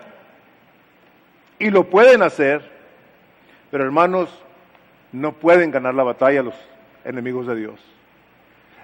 Y 1.59 1.69
lo 1.69 1.89
pueden 1.89 2.21
hacer. 2.21 2.69
Pero 3.71 3.83
hermanos, 3.83 4.29
no 5.11 5.33
pueden 5.33 5.71
ganar 5.71 5.95
la 5.95 6.03
batalla 6.03 6.43
los 6.43 6.55
enemigos 7.03 7.47
de 7.47 7.55
Dios. 7.55 7.79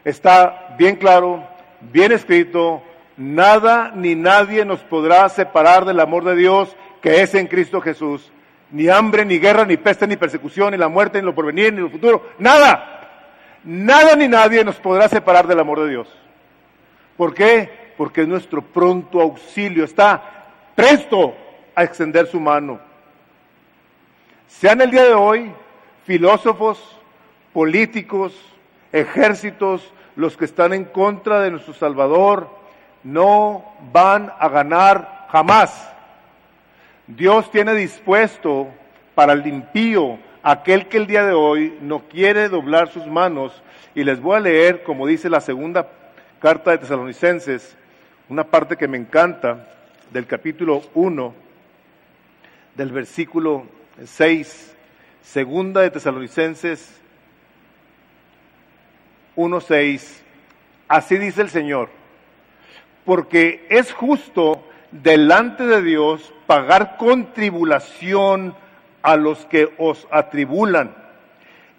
Está 0.04 0.76
bien 0.78 0.98
claro, 0.98 1.48
bien 1.80 2.12
escrito, 2.12 2.84
Nada 3.18 3.91
ni 3.95 4.16
nadie 4.16 4.66
nos 4.66 4.80
podrá 4.80 5.30
separar 5.30 5.86
del 5.86 5.99
amor 5.99 6.24
de 6.24 6.36
Dios 6.36 6.76
que 7.01 7.22
es 7.22 7.36
en 7.36 7.47
Cristo 7.47 7.82
Jesús. 7.82 8.32
Ni 8.72 8.88
hambre, 8.88 9.26
ni 9.26 9.38
guerra, 9.38 9.66
ni 9.66 9.78
peste, 9.78 10.07
ni 10.07 10.16
persecución, 10.16 10.72
ni 10.72 10.78
la 10.78 10.88
muerte, 10.88 11.20
ni 11.20 11.26
lo 11.26 11.36
porvenir, 11.36 11.74
ni 11.74 11.82
lo 11.82 11.89
futuro. 11.89 12.30
Nada. 12.39 13.01
Nada 13.64 14.16
ni 14.16 14.28
nadie 14.28 14.64
nos 14.64 14.76
podrá 14.78 15.07
separar 15.09 15.45
del 15.45 15.59
amor 15.59 15.82
de 15.82 15.89
Dios. 15.89 16.07
¿Por 17.18 17.34
qué? 17.34 17.93
Porque 17.97 18.22
es 18.22 18.28
nuestro 18.28 18.61
pronto 18.61 19.22
auxilio. 19.22 19.84
Está 19.84 20.24
presto 20.76 21.36
a 21.76 21.84
extender 21.84 22.26
su 22.28 22.39
mano. 22.39 22.80
Sean 24.47 24.82
el 24.82 24.89
día 24.91 25.03
de 25.03 25.14
hoy 25.14 25.51
filósofos, 26.05 26.80
políticos, 27.51 28.34
ejércitos, 28.91 29.93
los 30.16 30.38
que 30.38 30.45
están 30.45 30.74
en 30.74 30.86
contra 30.86 31.41
de 31.41 31.51
nuestro 31.51 31.74
Salvador, 31.74 32.49
no 33.04 33.66
van 33.91 34.32
a 34.39 34.47
ganar 34.49 35.28
jamás. 35.30 35.89
Dios 37.08 37.51
tiene 37.51 37.74
dispuesto 37.74 38.68
para 39.14 39.34
el 39.34 39.45
impío 39.45 40.18
aquel 40.41 40.88
que 40.88 40.97
el 40.97 41.08
día 41.08 41.26
de 41.26 41.34
hoy 41.34 41.78
no 41.82 42.08
quiere 42.08 42.49
doblar 42.49 42.89
sus 42.89 43.06
manos. 43.06 43.62
Y 43.95 44.04
les 44.04 44.22
voy 44.22 44.38
a 44.38 44.41
leer, 44.41 44.84
como 44.84 45.06
dice 45.06 45.30
la 45.30 45.41
segunda 45.41 45.88
carta 46.39 46.72
de 46.72 46.80
Tesalonicenses, 46.80 47.76
una 48.30 48.43
parte 48.43 48.78
que 48.78 48.88
me 48.88 48.97
encanta 48.97 49.68
del 50.12 50.26
capítulo 50.26 50.82
1, 50.93 51.34
del 52.76 52.91
versículo 52.91 53.66
6, 54.04 54.76
segunda 55.22 55.82
de 55.82 55.91
Tesalonicenses 55.91 56.99
1.6. 59.36 60.22
Así 60.88 61.18
dice 61.18 61.41
el 61.41 61.49
Señor 61.49 62.03
porque 63.06 63.66
es 63.70 63.91
justo 63.93 64.64
delante 64.91 65.66
de 65.66 65.82
Dios 65.82 66.34
pagar 66.45 66.97
con 66.97 67.34
tribulación 67.34 68.56
a 69.01 69.16
los 69.16 69.45
que 69.45 69.74
os 69.78 70.08
atribulan. 70.12 70.95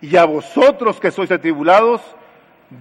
Y 0.01 0.17
a 0.17 0.25
vosotros 0.25 1.01
que 1.01 1.11
sois 1.11 1.31
atribulados, 1.31 2.03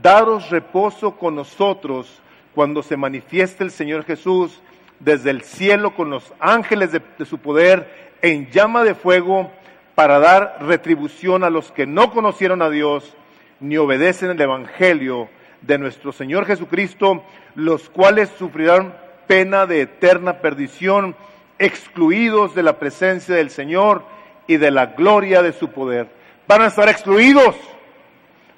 daros 0.01 0.49
reposo 0.49 1.11
con 1.17 1.35
nosotros 1.35 2.21
cuando 2.53 2.83
se 2.83 2.97
manifieste 2.97 3.63
el 3.63 3.71
Señor 3.71 4.03
Jesús 4.03 4.61
desde 4.99 5.29
el 5.29 5.41
cielo 5.41 5.95
con 5.95 6.09
los 6.09 6.33
ángeles 6.39 6.91
de, 6.91 7.01
de, 7.17 7.25
su 7.25 7.37
poder 7.37 8.11
en 8.21 8.49
llama 8.51 8.83
de 8.83 8.95
fuego 8.95 9.51
para 9.95 10.19
dar 10.19 10.57
retribución 10.61 11.43
a 11.43 11.49
los 11.49 11.71
que 11.71 11.85
no 11.85 12.11
conocieron 12.11 12.61
a 12.61 12.69
Dios 12.69 13.15
ni 13.59 13.77
obedecen 13.77 14.31
el 14.31 14.41
Evangelio 14.41 15.29
de 15.63 15.77
nuestro 15.77 16.11
Señor 16.11 16.45
Jesucristo, 16.45 17.23
los 17.55 17.89
cuales 17.89 18.29
sufrirán 18.37 18.95
pena 19.27 19.65
de 19.65 19.81
eterna 19.81 20.39
perdición, 20.39 21.15
excluidos 21.57 22.53
de 22.55 22.63
la 22.63 22.77
presencia 22.79 23.35
del 23.35 23.49
Señor 23.49 24.03
y 24.47 24.57
de 24.57 24.71
la 24.71 24.87
gloria 24.87 25.41
de 25.41 25.53
su 25.53 25.69
poder. 25.69 26.07
Van 26.47 26.61
a 26.61 26.67
estar 26.67 26.89
excluidos, 26.89 27.55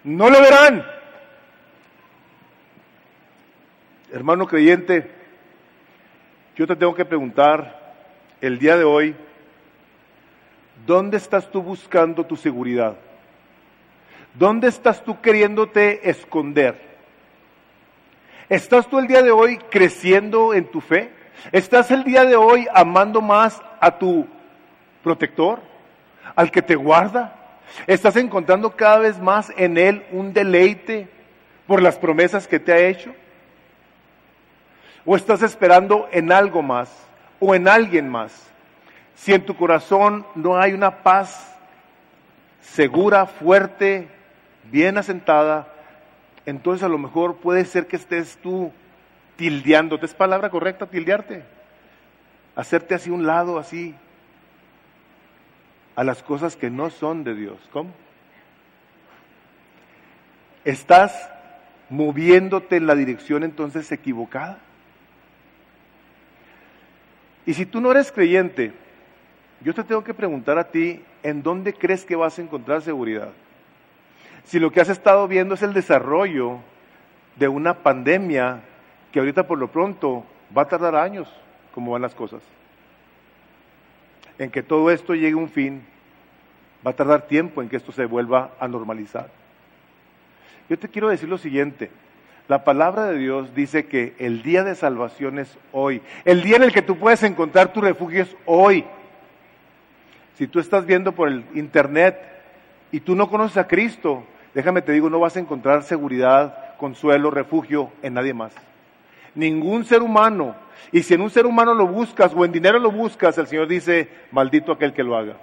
no 0.03 0.29
lo 0.29 0.41
verán. 0.41 0.85
Hermano 4.11 4.47
creyente, 4.47 5.11
yo 6.55 6.65
te 6.65 6.75
tengo 6.75 6.95
que 6.95 7.05
preguntar 7.05 7.93
el 8.41 8.57
día 8.57 8.77
de 8.77 8.83
hoy, 8.83 9.15
¿dónde 10.85 11.17
estás 11.17 11.51
tú 11.51 11.61
buscando 11.61 12.25
tu 12.25 12.35
seguridad? 12.35 12.95
¿Dónde 14.33 14.67
estás 14.67 15.03
tú 15.03 15.21
queriéndote 15.21 16.09
esconder? 16.09 16.94
¿Estás 18.49 18.87
tú 18.87 18.99
el 18.99 19.07
día 19.07 19.23
de 19.23 19.31
hoy 19.31 19.57
creciendo 19.57 20.53
en 20.53 20.65
tu 20.65 20.79
fe? 20.79 21.09
¿Estás 21.51 21.89
el 21.89 22.03
día 22.03 22.25
de 22.25 22.35
hoy 22.35 22.67
amando 22.73 23.21
más 23.21 23.61
a 23.79 23.97
tu 23.97 24.27
protector, 25.03 25.59
al 26.35 26.51
que 26.51 26.61
te 26.61 26.75
guarda? 26.75 27.35
¿Estás 27.87 28.15
encontrando 28.17 28.75
cada 28.75 28.99
vez 28.99 29.19
más 29.19 29.51
en 29.57 29.77
Él 29.77 30.05
un 30.11 30.31
deleite 30.31 31.07
por 31.65 31.81
las 31.81 31.97
promesas 31.97 32.47
que 32.47 32.59
te 32.59 32.71
ha 32.71 32.77
hecho? 32.77 33.13
¿O 35.05 35.15
estás 35.15 35.41
esperando 35.41 36.07
en 36.11 36.31
algo 36.31 36.61
más 36.61 36.91
o 37.39 37.55
en 37.55 37.67
alguien 37.67 38.09
más? 38.09 38.47
Si 39.15 39.33
en 39.33 39.43
tu 39.43 39.55
corazón 39.55 40.23
no 40.35 40.57
hay 40.57 40.73
una 40.73 41.01
paz 41.01 41.55
segura, 42.61 43.25
fuerte, 43.25 44.07
bien 44.71 44.99
asentada, 44.99 45.67
entonces 46.45 46.83
a 46.83 46.89
lo 46.89 46.97
mejor 46.97 47.37
puede 47.37 47.65
ser 47.65 47.87
que 47.87 47.95
estés 47.95 48.37
tú 48.37 48.71
tildeándote. 49.35 50.05
¿Es 50.05 50.13
palabra 50.13 50.49
correcta 50.49 50.85
tildearte? 50.85 51.43
Hacerte 52.55 52.95
así 52.95 53.09
un 53.09 53.25
lado, 53.25 53.59
así, 53.59 53.95
a 55.95 56.03
las 56.03 56.21
cosas 56.23 56.55
que 56.55 56.69
no 56.69 56.89
son 56.89 57.23
de 57.23 57.35
Dios. 57.35 57.57
¿Cómo? 57.71 57.91
Estás 60.63 61.29
moviéndote 61.89 62.77
en 62.77 62.87
la 62.87 62.95
dirección 62.95 63.43
entonces 63.43 63.91
equivocada. 63.91 64.59
Y 67.45 67.53
si 67.53 67.65
tú 67.65 67.79
no 67.79 67.91
eres 67.91 68.11
creyente, 68.11 68.73
yo 69.61 69.73
te 69.73 69.83
tengo 69.83 70.03
que 70.03 70.13
preguntar 70.13 70.57
a 70.57 70.69
ti, 70.69 71.01
¿en 71.23 71.43
dónde 71.43 71.73
crees 71.73 72.03
que 72.05 72.15
vas 72.15 72.39
a 72.39 72.41
encontrar 72.41 72.81
seguridad? 72.81 73.31
Si 74.45 74.59
lo 74.59 74.71
que 74.71 74.81
has 74.81 74.89
estado 74.89 75.27
viendo 75.27 75.55
es 75.55 75.63
el 75.63 75.73
desarrollo 75.73 76.59
de 77.35 77.47
una 77.47 77.73
pandemia 77.75 78.61
que 79.11 79.19
ahorita 79.19 79.47
por 79.47 79.57
lo 79.57 79.71
pronto 79.71 80.23
va 80.55 80.63
a 80.63 80.67
tardar 80.67 80.95
años, 80.95 81.27
como 81.73 81.91
van 81.91 82.01
las 82.01 82.15
cosas. 82.15 82.41
En 84.37 84.51
que 84.51 84.63
todo 84.63 84.91
esto 84.91 85.15
llegue 85.15 85.33
a 85.33 85.37
un 85.37 85.49
fin, 85.49 85.83
va 86.85 86.91
a 86.91 86.95
tardar 86.95 87.23
tiempo 87.23 87.61
en 87.61 87.69
que 87.69 87.77
esto 87.77 87.91
se 87.91 88.05
vuelva 88.05 88.51
a 88.59 88.67
normalizar. 88.67 89.29
Yo 90.69 90.77
te 90.77 90.89
quiero 90.89 91.09
decir 91.09 91.29
lo 91.29 91.37
siguiente, 91.37 91.89
la 92.47 92.63
palabra 92.63 93.05
de 93.05 93.17
Dios 93.17 93.55
dice 93.55 93.87
que 93.87 94.13
el 94.19 94.43
día 94.43 94.63
de 94.63 94.75
salvación 94.75 95.39
es 95.39 95.57
hoy, 95.71 96.01
el 96.25 96.43
día 96.43 96.57
en 96.57 96.63
el 96.63 96.71
que 96.71 96.81
tú 96.83 96.97
puedes 96.97 97.23
encontrar 97.23 97.73
tu 97.73 97.81
refugio 97.81 98.21
es 98.21 98.35
hoy. 98.45 98.85
Si 100.37 100.47
tú 100.47 100.59
estás 100.59 100.85
viendo 100.85 101.13
por 101.13 101.29
el 101.29 101.43
internet 101.55 102.19
y 102.91 102.99
tú 102.99 103.15
no 103.15 103.29
conoces 103.29 103.57
a 103.57 103.67
Cristo, 103.67 104.23
déjame 104.55 104.81
te 104.81 104.91
digo, 104.91 105.09
no 105.09 105.19
vas 105.19 105.37
a 105.37 105.39
encontrar 105.39 105.83
seguridad, 105.83 106.75
consuelo, 106.77 107.29
refugio 107.29 107.91
en 108.01 108.15
nadie 108.15 108.33
más. 108.33 108.51
Ningún 109.35 109.85
ser 109.85 110.01
humano. 110.01 110.55
Y 110.91 111.03
si 111.03 111.13
en 111.13 111.21
un 111.21 111.29
ser 111.29 111.45
humano 111.45 111.75
lo 111.75 111.85
buscas 111.85 112.33
o 112.35 112.43
en 112.43 112.51
dinero 112.51 112.79
lo 112.79 112.89
buscas, 112.89 113.37
el 113.37 113.45
Señor 113.45 113.67
dice, 113.67 114.09
maldito 114.31 114.71
aquel 114.71 114.93
que 114.93 115.03
lo 115.03 115.15
haga. 115.15 115.35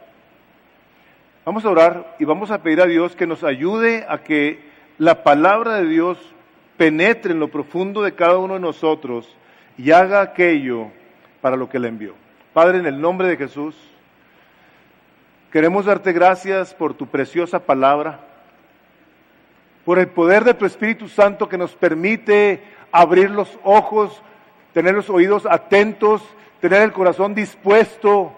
Vamos 1.44 1.64
a 1.64 1.70
orar 1.70 2.16
y 2.18 2.24
vamos 2.24 2.50
a 2.50 2.62
pedir 2.62 2.80
a 2.80 2.86
Dios 2.86 3.14
que 3.14 3.26
nos 3.26 3.44
ayude 3.44 4.04
a 4.08 4.18
que 4.18 4.60
la 4.98 5.22
palabra 5.22 5.76
de 5.76 5.86
Dios 5.86 6.18
penetre 6.76 7.32
en 7.32 7.38
lo 7.38 7.48
profundo 7.48 8.02
de 8.02 8.14
cada 8.14 8.38
uno 8.38 8.54
de 8.54 8.60
nosotros 8.60 9.36
y 9.78 9.92
haga 9.92 10.20
aquello 10.22 10.88
para 11.40 11.56
lo 11.56 11.68
que 11.68 11.78
le 11.78 11.88
envió. 11.88 12.14
Padre, 12.52 12.78
en 12.78 12.86
el 12.86 13.00
nombre 13.00 13.28
de 13.28 13.36
Jesús, 13.36 13.76
Queremos 15.52 15.84
darte 15.84 16.14
gracias 16.14 16.72
por 16.72 16.94
tu 16.94 17.08
preciosa 17.08 17.66
palabra, 17.66 18.20
por 19.84 19.98
el 19.98 20.08
poder 20.08 20.44
de 20.44 20.54
tu 20.54 20.64
Espíritu 20.64 21.08
Santo 21.08 21.48
que 21.48 21.58
nos 21.58 21.74
permite 21.74 22.62
abrir 22.92 23.30
los 23.30 23.58
ojos, 23.64 24.22
tener 24.72 24.94
los 24.94 25.10
oídos 25.10 25.46
atentos, 25.46 26.22
tener 26.60 26.82
el 26.82 26.92
corazón 26.92 27.34
dispuesto, 27.34 28.32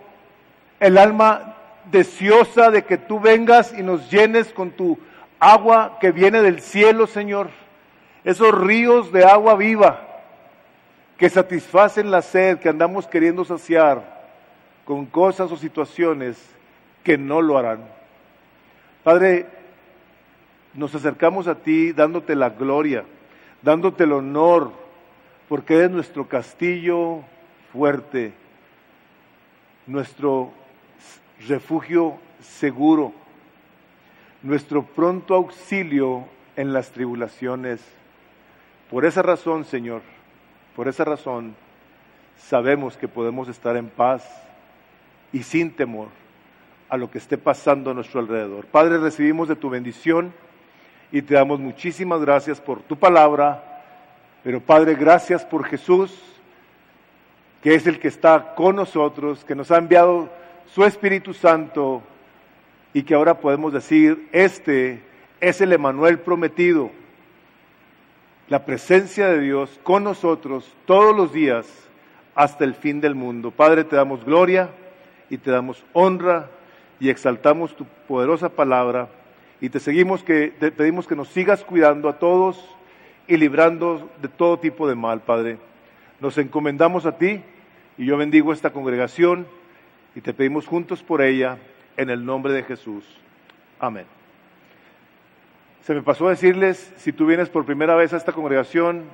el 0.80 0.97
alma 0.97 1.57
deseosa 1.90 2.70
de 2.70 2.84
que 2.84 2.97
tú 2.97 3.20
vengas 3.20 3.72
y 3.76 3.82
nos 3.82 4.11
llenes 4.11 4.53
con 4.53 4.70
tu 4.70 4.99
agua 5.38 5.99
que 6.01 6.12
viene 6.12 6.40
del 6.40 6.61
cielo, 6.61 7.07
Señor. 7.07 7.51
Esos 8.24 8.55
ríos 8.59 9.12
de 9.12 9.24
agua 9.24 9.55
viva 9.55 10.01
que 11.18 11.28
satisfacen 11.28 12.11
la 12.11 12.22
sed 12.22 12.59
que 12.59 12.70
andamos 12.70 13.07
queriendo 13.07 13.45
saciar 13.45 14.14
con 14.84 15.07
cosas 15.07 15.53
o 15.53 15.57
situaciones 15.57 16.42
que 17.03 17.18
no 17.18 17.42
lo 17.42 17.59
harán. 17.59 17.80
Padre, 19.03 19.47
nos 20.74 20.94
acercamos 20.94 21.46
a 21.46 21.56
ti 21.56 21.92
dándote 21.92 22.34
la 22.34 22.50
gloria, 22.50 23.04
dándote 23.62 24.04
el 24.04 24.12
honor, 24.12 24.72
porque 25.48 25.74
eres 25.76 25.90
nuestro 25.90 26.28
castillo 26.28 27.20
fuerte, 27.72 28.32
nuestro 29.86 30.50
refugio 31.46 32.18
seguro, 32.40 33.12
nuestro 34.42 34.84
pronto 34.84 35.34
auxilio 35.34 36.24
en 36.56 36.72
las 36.72 36.90
tribulaciones. 36.90 37.80
Por 38.90 39.04
esa 39.04 39.22
razón, 39.22 39.64
Señor, 39.64 40.02
por 40.74 40.88
esa 40.88 41.04
razón, 41.04 41.54
sabemos 42.36 42.96
que 42.96 43.08
podemos 43.08 43.48
estar 43.48 43.76
en 43.76 43.88
paz 43.88 44.28
y 45.32 45.42
sin 45.42 45.70
temor 45.70 46.08
a 46.88 46.96
lo 46.96 47.10
que 47.10 47.18
esté 47.18 47.38
pasando 47.38 47.90
a 47.90 47.94
nuestro 47.94 48.20
alrededor. 48.20 48.66
Padre, 48.66 48.98
recibimos 48.98 49.48
de 49.48 49.56
tu 49.56 49.70
bendición 49.70 50.32
y 51.14 51.22
te 51.22 51.34
damos 51.34 51.60
muchísimas 51.60 52.20
gracias 52.22 52.60
por 52.60 52.82
tu 52.82 52.96
palabra, 52.96 53.62
pero 54.42 54.60
Padre, 54.60 54.96
gracias 54.96 55.44
por 55.44 55.64
Jesús, 55.64 56.12
que 57.62 57.76
es 57.76 57.86
el 57.86 58.00
que 58.00 58.08
está 58.08 58.56
con 58.56 58.74
nosotros, 58.74 59.44
que 59.44 59.54
nos 59.54 59.70
ha 59.70 59.76
enviado 59.76 60.28
su 60.66 60.84
Espíritu 60.84 61.32
Santo 61.32 62.02
y 62.92 63.04
que 63.04 63.14
ahora 63.14 63.38
podemos 63.38 63.72
decir, 63.72 64.28
este 64.32 65.04
es 65.40 65.60
el 65.60 65.72
Emanuel 65.72 66.18
prometido, 66.18 66.90
la 68.48 68.64
presencia 68.64 69.28
de 69.28 69.38
Dios 69.38 69.78
con 69.84 70.02
nosotros 70.02 70.74
todos 70.84 71.14
los 71.14 71.32
días 71.32 71.68
hasta 72.34 72.64
el 72.64 72.74
fin 72.74 73.00
del 73.00 73.14
mundo. 73.14 73.52
Padre, 73.52 73.84
te 73.84 73.94
damos 73.94 74.24
gloria 74.24 74.68
y 75.30 75.38
te 75.38 75.52
damos 75.52 75.84
honra 75.92 76.50
y 76.98 77.08
exaltamos 77.08 77.76
tu 77.76 77.84
poderosa 78.08 78.48
palabra 78.48 79.08
y 79.64 79.70
te 79.70 79.80
seguimos 79.80 80.22
que 80.22 80.48
te 80.60 80.70
pedimos 80.70 81.06
que 81.06 81.16
nos 81.16 81.28
sigas 81.28 81.64
cuidando 81.64 82.10
a 82.10 82.18
todos 82.18 82.62
y 83.26 83.38
librando 83.38 84.10
de 84.20 84.28
todo 84.28 84.58
tipo 84.58 84.86
de 84.86 84.94
mal, 84.94 85.22
Padre. 85.22 85.56
Nos 86.20 86.36
encomendamos 86.36 87.06
a 87.06 87.16
ti 87.16 87.40
y 87.96 88.04
yo 88.04 88.18
bendigo 88.18 88.52
esta 88.52 88.74
congregación 88.74 89.46
y 90.14 90.20
te 90.20 90.34
pedimos 90.34 90.66
juntos 90.66 91.02
por 91.02 91.22
ella 91.22 91.56
en 91.96 92.10
el 92.10 92.26
nombre 92.26 92.52
de 92.52 92.62
Jesús. 92.62 93.06
Amén. 93.80 94.04
Se 95.80 95.94
me 95.94 96.02
pasó 96.02 96.26
a 96.26 96.32
decirles, 96.32 96.92
si 96.98 97.14
tú 97.14 97.24
vienes 97.24 97.48
por 97.48 97.64
primera 97.64 97.94
vez 97.94 98.12
a 98.12 98.18
esta 98.18 98.32
congregación 98.32 99.04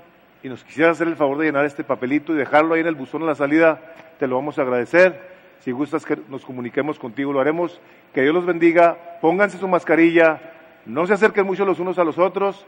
y 0.43 0.49
nos 0.49 0.65
quisieras 0.65 0.97
hacer 0.97 1.07
el 1.07 1.15
favor 1.15 1.39
de 1.39 1.45
llenar 1.45 1.65
este 1.65 1.85
papelito 1.85 2.35
y 2.35 2.39
dejarlo 2.39 2.75
ahí 2.75 2.81
en 2.81 2.89
el 2.89 2.97
buzón 2.97 3.23
a 3.23 3.27
la 3.27 3.37
salida, 3.37 3.81
te 4.19 4.27
lo 4.27 4.35
vamos 4.35 4.59
a 4.59 4.63
agradecer. 4.63 5.30
Si 5.61 5.73
gustas 5.73 6.07
que 6.07 6.19
nos 6.29 6.45
comuniquemos 6.45 6.99
contigo, 6.99 7.33
lo 7.33 7.41
haremos. 7.41 7.81
Que 8.15 8.23
Dios 8.23 8.35
los 8.35 8.47
bendiga. 8.47 9.19
Pónganse 9.21 9.59
su 9.59 9.69
mascarilla. 9.69 10.41
No 10.87 11.07
se 11.07 11.13
acerquen 11.13 11.47
mucho 11.47 11.65
los 11.67 11.79
unos 11.79 11.99
a 11.99 12.05
los 12.05 12.19
otros. 12.19 12.67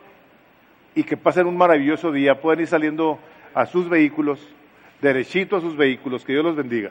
Y 0.95 1.05
que 1.05 1.17
pasen 1.17 1.47
un 1.47 1.57
maravilloso 1.57 2.13
día. 2.13 2.41
Pueden 2.41 2.61
ir 2.61 2.67
saliendo 2.67 3.19
a 3.55 3.67
sus 3.67 3.89
vehículos, 3.89 4.41
derechito 5.01 5.57
a 5.57 5.61
sus 5.61 5.77
vehículos. 5.77 6.25
Que 6.25 6.33
Dios 6.33 6.45
los 6.45 6.57
bendiga. 6.57 6.91